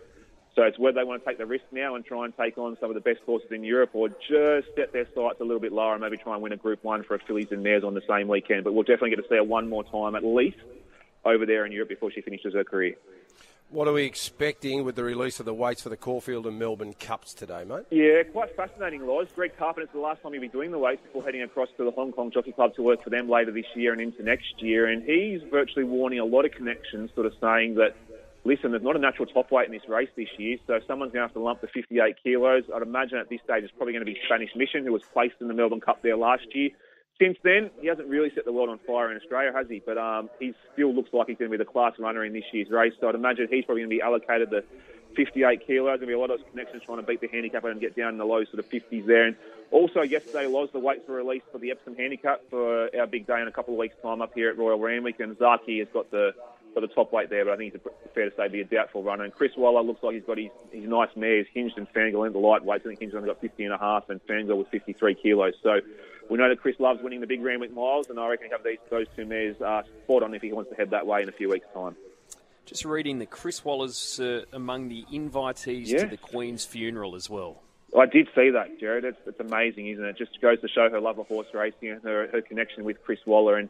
So 0.55 0.61
it's 0.61 0.77
whether 0.77 0.99
they 0.99 1.03
want 1.03 1.23
to 1.23 1.29
take 1.29 1.39
the 1.39 1.47
risk 1.47 1.65
now 1.71 1.95
and 1.95 2.05
try 2.05 2.25
and 2.25 2.37
take 2.37 2.57
on 2.59 2.77
some 2.79 2.89
of 2.89 2.93
the 2.93 3.01
best 3.01 3.21
horses 3.25 3.51
in 3.51 3.63
Europe, 3.63 3.89
or 3.93 4.09
just 4.09 4.67
set 4.75 4.93
their 4.93 5.07
sights 5.15 5.39
a 5.39 5.43
little 5.43 5.59
bit 5.59 5.71
lower 5.71 5.93
and 5.93 6.01
maybe 6.01 6.17
try 6.17 6.33
and 6.33 6.43
win 6.43 6.51
a 6.51 6.57
Group 6.57 6.83
One 6.83 7.03
for 7.03 7.15
a 7.15 7.19
fillies 7.19 7.51
and 7.51 7.63
mares 7.63 7.83
on 7.83 7.95
the 7.95 8.03
same 8.07 8.27
weekend. 8.27 8.63
But 8.63 8.73
we'll 8.73 8.83
definitely 8.83 9.11
get 9.11 9.23
to 9.23 9.27
see 9.27 9.35
her 9.35 9.43
one 9.43 9.67
more 9.67 9.83
time 9.83 10.15
at 10.15 10.23
least 10.23 10.57
over 11.25 11.45
there 11.45 11.65
in 11.65 11.71
Europe 11.71 11.89
before 11.89 12.11
she 12.11 12.21
finishes 12.21 12.53
her 12.53 12.63
career. 12.63 12.95
What 13.69 13.87
are 13.87 13.93
we 13.93 14.03
expecting 14.03 14.83
with 14.83 14.95
the 14.95 15.03
release 15.03 15.39
of 15.39 15.47
the 15.47 15.53
weights 15.53 15.81
for 15.81 15.89
the 15.89 15.97
Caulfield 15.97 16.45
and 16.45 16.59
Melbourne 16.59 16.93
Cups 16.93 17.33
today, 17.33 17.63
mate? 17.63 17.85
Yeah, 17.89 18.21
quite 18.21 18.55
fascinating, 18.55 19.07
Loz. 19.07 19.29
Greg 19.33 19.57
Carpenter's 19.57 19.89
the 19.91 19.99
last 19.99 20.21
time 20.21 20.33
he'll 20.33 20.41
be 20.41 20.47
doing 20.47 20.69
the 20.69 20.77
weights 20.77 21.01
before 21.01 21.23
heading 21.23 21.41
across 21.41 21.69
to 21.77 21.83
the 21.83 21.89
Hong 21.89 22.11
Kong 22.11 22.29
Jockey 22.29 22.51
Club 22.51 22.75
to 22.75 22.83
work 22.83 23.03
for 23.03 23.09
them 23.09 23.27
later 23.27 23.49
this 23.51 23.65
year 23.73 23.91
and 23.91 23.99
into 23.99 24.21
next 24.21 24.61
year. 24.61 24.85
And 24.85 25.01
he's 25.01 25.41
virtually 25.49 25.85
warning 25.85 26.19
a 26.19 26.25
lot 26.25 26.45
of 26.45 26.51
connections, 26.51 27.09
sort 27.15 27.25
of 27.25 27.33
saying 27.41 27.73
that, 27.75 27.95
listen, 28.45 28.71
there's 28.71 28.83
not 28.83 28.95
a 28.95 28.99
natural 28.99 29.25
top 29.25 29.51
weight 29.51 29.67
in 29.67 29.71
this 29.71 29.87
race 29.87 30.09
this 30.15 30.27
year, 30.37 30.57
so 30.67 30.79
someone's 30.87 31.11
going 31.13 31.21
to 31.21 31.27
have 31.27 31.33
to 31.33 31.39
lump 31.39 31.61
the 31.61 31.67
58 31.67 32.15
kilos. 32.21 32.63
I'd 32.73 32.81
imagine 32.81 33.17
at 33.17 33.29
this 33.29 33.39
stage 33.43 33.63
it's 33.63 33.73
probably 33.75 33.93
going 33.93 34.05
to 34.05 34.11
be 34.11 34.19
Spanish 34.25 34.49
Mission, 34.55 34.85
who 34.85 34.91
was 34.91 35.03
placed 35.13 35.35
in 35.39 35.47
the 35.47 35.53
Melbourne 35.53 35.81
Cup 35.81 36.01
there 36.01 36.17
last 36.17 36.45
year. 36.53 36.71
Since 37.21 37.37
then, 37.43 37.69
he 37.79 37.87
hasn't 37.87 38.07
really 38.07 38.31
set 38.33 38.45
the 38.45 38.51
world 38.51 38.69
on 38.69 38.79
fire 38.87 39.11
in 39.11 39.17
Australia, 39.17 39.51
has 39.55 39.67
he? 39.69 39.81
But 39.85 39.97
um, 39.97 40.29
he 40.39 40.53
still 40.73 40.93
looks 40.93 41.13
like 41.13 41.27
he's 41.27 41.37
going 41.37 41.51
to 41.51 41.57
be 41.57 41.63
the 41.63 41.69
class 41.69 41.93
runner 41.99 42.25
in 42.25 42.33
this 42.33 42.43
year's 42.51 42.69
race. 42.69 42.93
So 42.99 43.07
I'd 43.07 43.15
imagine 43.15 43.47
he's 43.49 43.65
probably 43.65 43.81
going 43.81 43.91
to 43.91 43.95
be 43.95 44.01
allocated 44.01 44.49
the 44.49 44.63
58 45.15 45.65
kilos. 45.67 45.85
There's 45.85 45.99
going 45.99 45.99
to 45.99 46.07
be 46.07 46.13
a 46.13 46.19
lot 46.19 46.31
of 46.31 46.39
connections 46.49 46.81
trying 46.85 46.97
to 46.97 47.03
beat 47.03 47.21
the 47.21 47.27
handicap 47.27 47.63
and 47.65 47.79
get 47.79 47.95
down 47.95 48.09
in 48.09 48.17
the 48.17 48.25
low 48.25 48.43
sort 48.45 48.59
of 48.59 48.69
50s 48.69 49.05
there. 49.05 49.27
And 49.27 49.35
also 49.69 50.01
yesterday, 50.01 50.47
Loz, 50.47 50.69
the 50.73 50.79
weights 50.79 51.07
were 51.07 51.15
released 51.15 51.45
for 51.51 51.59
the 51.59 51.69
Epsom 51.69 51.95
handicap 51.95 52.41
for 52.49 52.89
our 52.97 53.05
big 53.05 53.27
day 53.27 53.41
in 53.41 53.47
a 53.47 53.51
couple 53.51 53.75
of 53.75 53.77
weeks' 53.77 53.95
time 54.01 54.21
up 54.21 54.33
here 54.33 54.49
at 54.49 54.57
Royal 54.57 54.79
Randwick. 54.79 55.19
And 55.19 55.37
Zaaki 55.37 55.79
has 55.79 55.87
got 55.93 56.09
the 56.09 56.33
got 56.73 56.81
the 56.81 56.87
top 56.87 57.11
weight 57.11 57.29
there, 57.29 57.45
but 57.45 57.53
I 57.53 57.57
think 57.57 57.73
it's 57.75 57.85
a, 57.85 58.09
fair 58.13 58.29
to 58.29 58.35
say 58.35 58.47
be 58.47 58.61
a 58.61 58.65
doubtful 58.65 59.03
runner. 59.03 59.23
And 59.23 59.33
Chris 59.33 59.51
Waller 59.57 59.81
looks 59.81 60.03
like 60.03 60.15
he's 60.15 60.23
got 60.23 60.37
his, 60.37 60.49
his 60.71 60.87
nice 60.87 61.09
mares, 61.15 61.47
Hinged 61.53 61.77
and 61.77 61.87
Fangirl 61.93 62.27
in 62.27 62.33
the 62.33 62.39
lightweights. 62.39 62.81
I 62.81 62.89
think 62.89 62.99
Hinged 62.99 63.15
only 63.15 63.27
got 63.27 63.41
50 63.41 63.63
and 63.63 63.73
a 63.73 63.77
half 63.77 64.09
and 64.09 64.25
Fangirl 64.27 64.57
was 64.57 64.67
53 64.71 65.15
kilos. 65.15 65.53
So 65.61 65.79
we 66.29 66.37
know 66.37 66.49
that 66.49 66.59
Chris 66.59 66.79
loves 66.79 67.01
winning 67.01 67.21
the 67.21 67.27
big 67.27 67.41
Randwick 67.41 67.73
miles, 67.73 68.09
and 68.09 68.19
I 68.19 68.27
reckon 68.27 68.49
have 68.51 68.63
these 68.63 68.77
those 68.89 69.07
two 69.15 69.25
mares 69.25 69.59
uh, 69.61 69.83
spot 70.03 70.23
on 70.23 70.33
if 70.33 70.41
he 70.41 70.53
wants 70.53 70.69
to 70.71 70.75
head 70.75 70.91
that 70.91 71.05
way 71.05 71.21
in 71.21 71.29
a 71.29 71.33
few 71.33 71.49
weeks' 71.49 71.67
time. 71.73 71.95
Just 72.65 72.85
reading 72.85 73.19
that 73.19 73.29
Chris 73.29 73.65
Waller's 73.65 74.19
uh, 74.19 74.43
among 74.53 74.87
the 74.87 75.05
invitees 75.11 75.87
yeah. 75.87 75.99
to 75.99 76.07
the 76.07 76.17
Queen's 76.17 76.63
funeral 76.63 77.15
as 77.15 77.29
well. 77.29 77.61
I 77.97 78.05
did 78.05 78.27
see 78.33 78.49
that, 78.49 78.79
Jared. 78.79 79.03
It's, 79.03 79.19
it's 79.27 79.39
amazing, 79.39 79.87
isn't 79.87 80.03
it? 80.03 80.09
it? 80.09 80.17
Just 80.17 80.41
goes 80.41 80.59
to 80.61 80.67
show 80.67 80.89
her 80.89 80.99
love 80.99 81.19
of 81.19 81.27
horse 81.27 81.47
racing 81.53 81.89
and 81.89 82.01
her, 82.03 82.27
her 82.31 82.41
connection 82.41 82.83
with 82.85 83.03
Chris 83.03 83.19
Waller. 83.25 83.57
And 83.57 83.69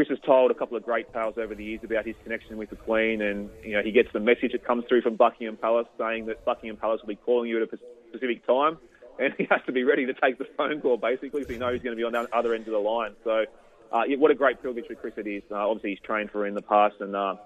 Chris 0.00 0.08
has 0.08 0.18
told 0.24 0.50
a 0.50 0.54
couple 0.54 0.78
of 0.78 0.82
great 0.82 1.12
tales 1.12 1.34
over 1.36 1.54
the 1.54 1.62
years 1.62 1.80
about 1.84 2.06
his 2.06 2.16
connection 2.22 2.56
with 2.56 2.70
the 2.70 2.76
Queen, 2.76 3.20
and 3.20 3.50
you 3.62 3.72
know 3.72 3.82
he 3.82 3.92
gets 3.92 4.08
the 4.14 4.18
message 4.18 4.52
that 4.52 4.64
comes 4.64 4.82
through 4.88 5.02
from 5.02 5.14
Buckingham 5.14 5.58
Palace 5.58 5.88
saying 5.98 6.24
that 6.24 6.42
Buckingham 6.46 6.78
Palace 6.78 7.02
will 7.02 7.08
be 7.08 7.16
calling 7.16 7.50
you 7.50 7.62
at 7.62 7.68
a 7.70 7.78
specific 8.08 8.46
time 8.46 8.78
and 9.18 9.34
he 9.38 9.46
has 9.50 9.60
to 9.66 9.72
be 9.72 9.84
ready 9.84 10.06
to 10.06 10.14
take 10.14 10.38
the 10.38 10.46
phone 10.56 10.80
call 10.80 10.96
basically, 10.96 11.44
so 11.44 11.52
he 11.52 11.58
knows 11.58 11.74
he's 11.74 11.82
going 11.82 11.94
to 11.94 12.00
be 12.00 12.04
on 12.04 12.12
the 12.12 12.34
other 12.34 12.54
end 12.54 12.66
of 12.66 12.72
the 12.72 12.78
line. 12.78 13.14
So, 13.24 13.44
uh, 13.92 14.04
yeah, 14.08 14.16
what 14.16 14.30
a 14.30 14.34
great 14.34 14.62
privilege 14.62 14.86
for 14.86 14.94
Chris 14.94 15.12
it 15.18 15.26
is. 15.26 15.42
Uh, 15.50 15.68
obviously, 15.68 15.90
he's 15.90 16.00
trained 16.00 16.30
for 16.30 16.38
her 16.38 16.46
in 16.46 16.54
the 16.54 16.62
past, 16.62 16.94
and 17.00 17.14
uh, 17.14 17.36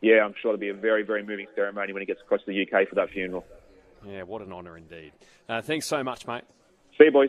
yeah, 0.00 0.24
I'm 0.24 0.34
sure 0.40 0.52
it'll 0.52 0.60
be 0.60 0.68
a 0.68 0.74
very, 0.74 1.02
very 1.02 1.24
moving 1.24 1.48
ceremony 1.56 1.92
when 1.92 2.02
he 2.02 2.06
gets 2.06 2.20
across 2.20 2.42
to 2.42 2.46
the 2.46 2.62
UK 2.62 2.88
for 2.88 2.94
that 2.94 3.10
funeral. 3.10 3.44
Yeah, 4.06 4.22
what 4.22 4.40
an 4.40 4.52
honour 4.52 4.76
indeed. 4.76 5.10
Uh, 5.48 5.62
thanks 5.62 5.86
so 5.86 6.04
much, 6.04 6.28
mate. 6.28 6.44
See 6.96 7.06
you, 7.06 7.10
boys. 7.10 7.26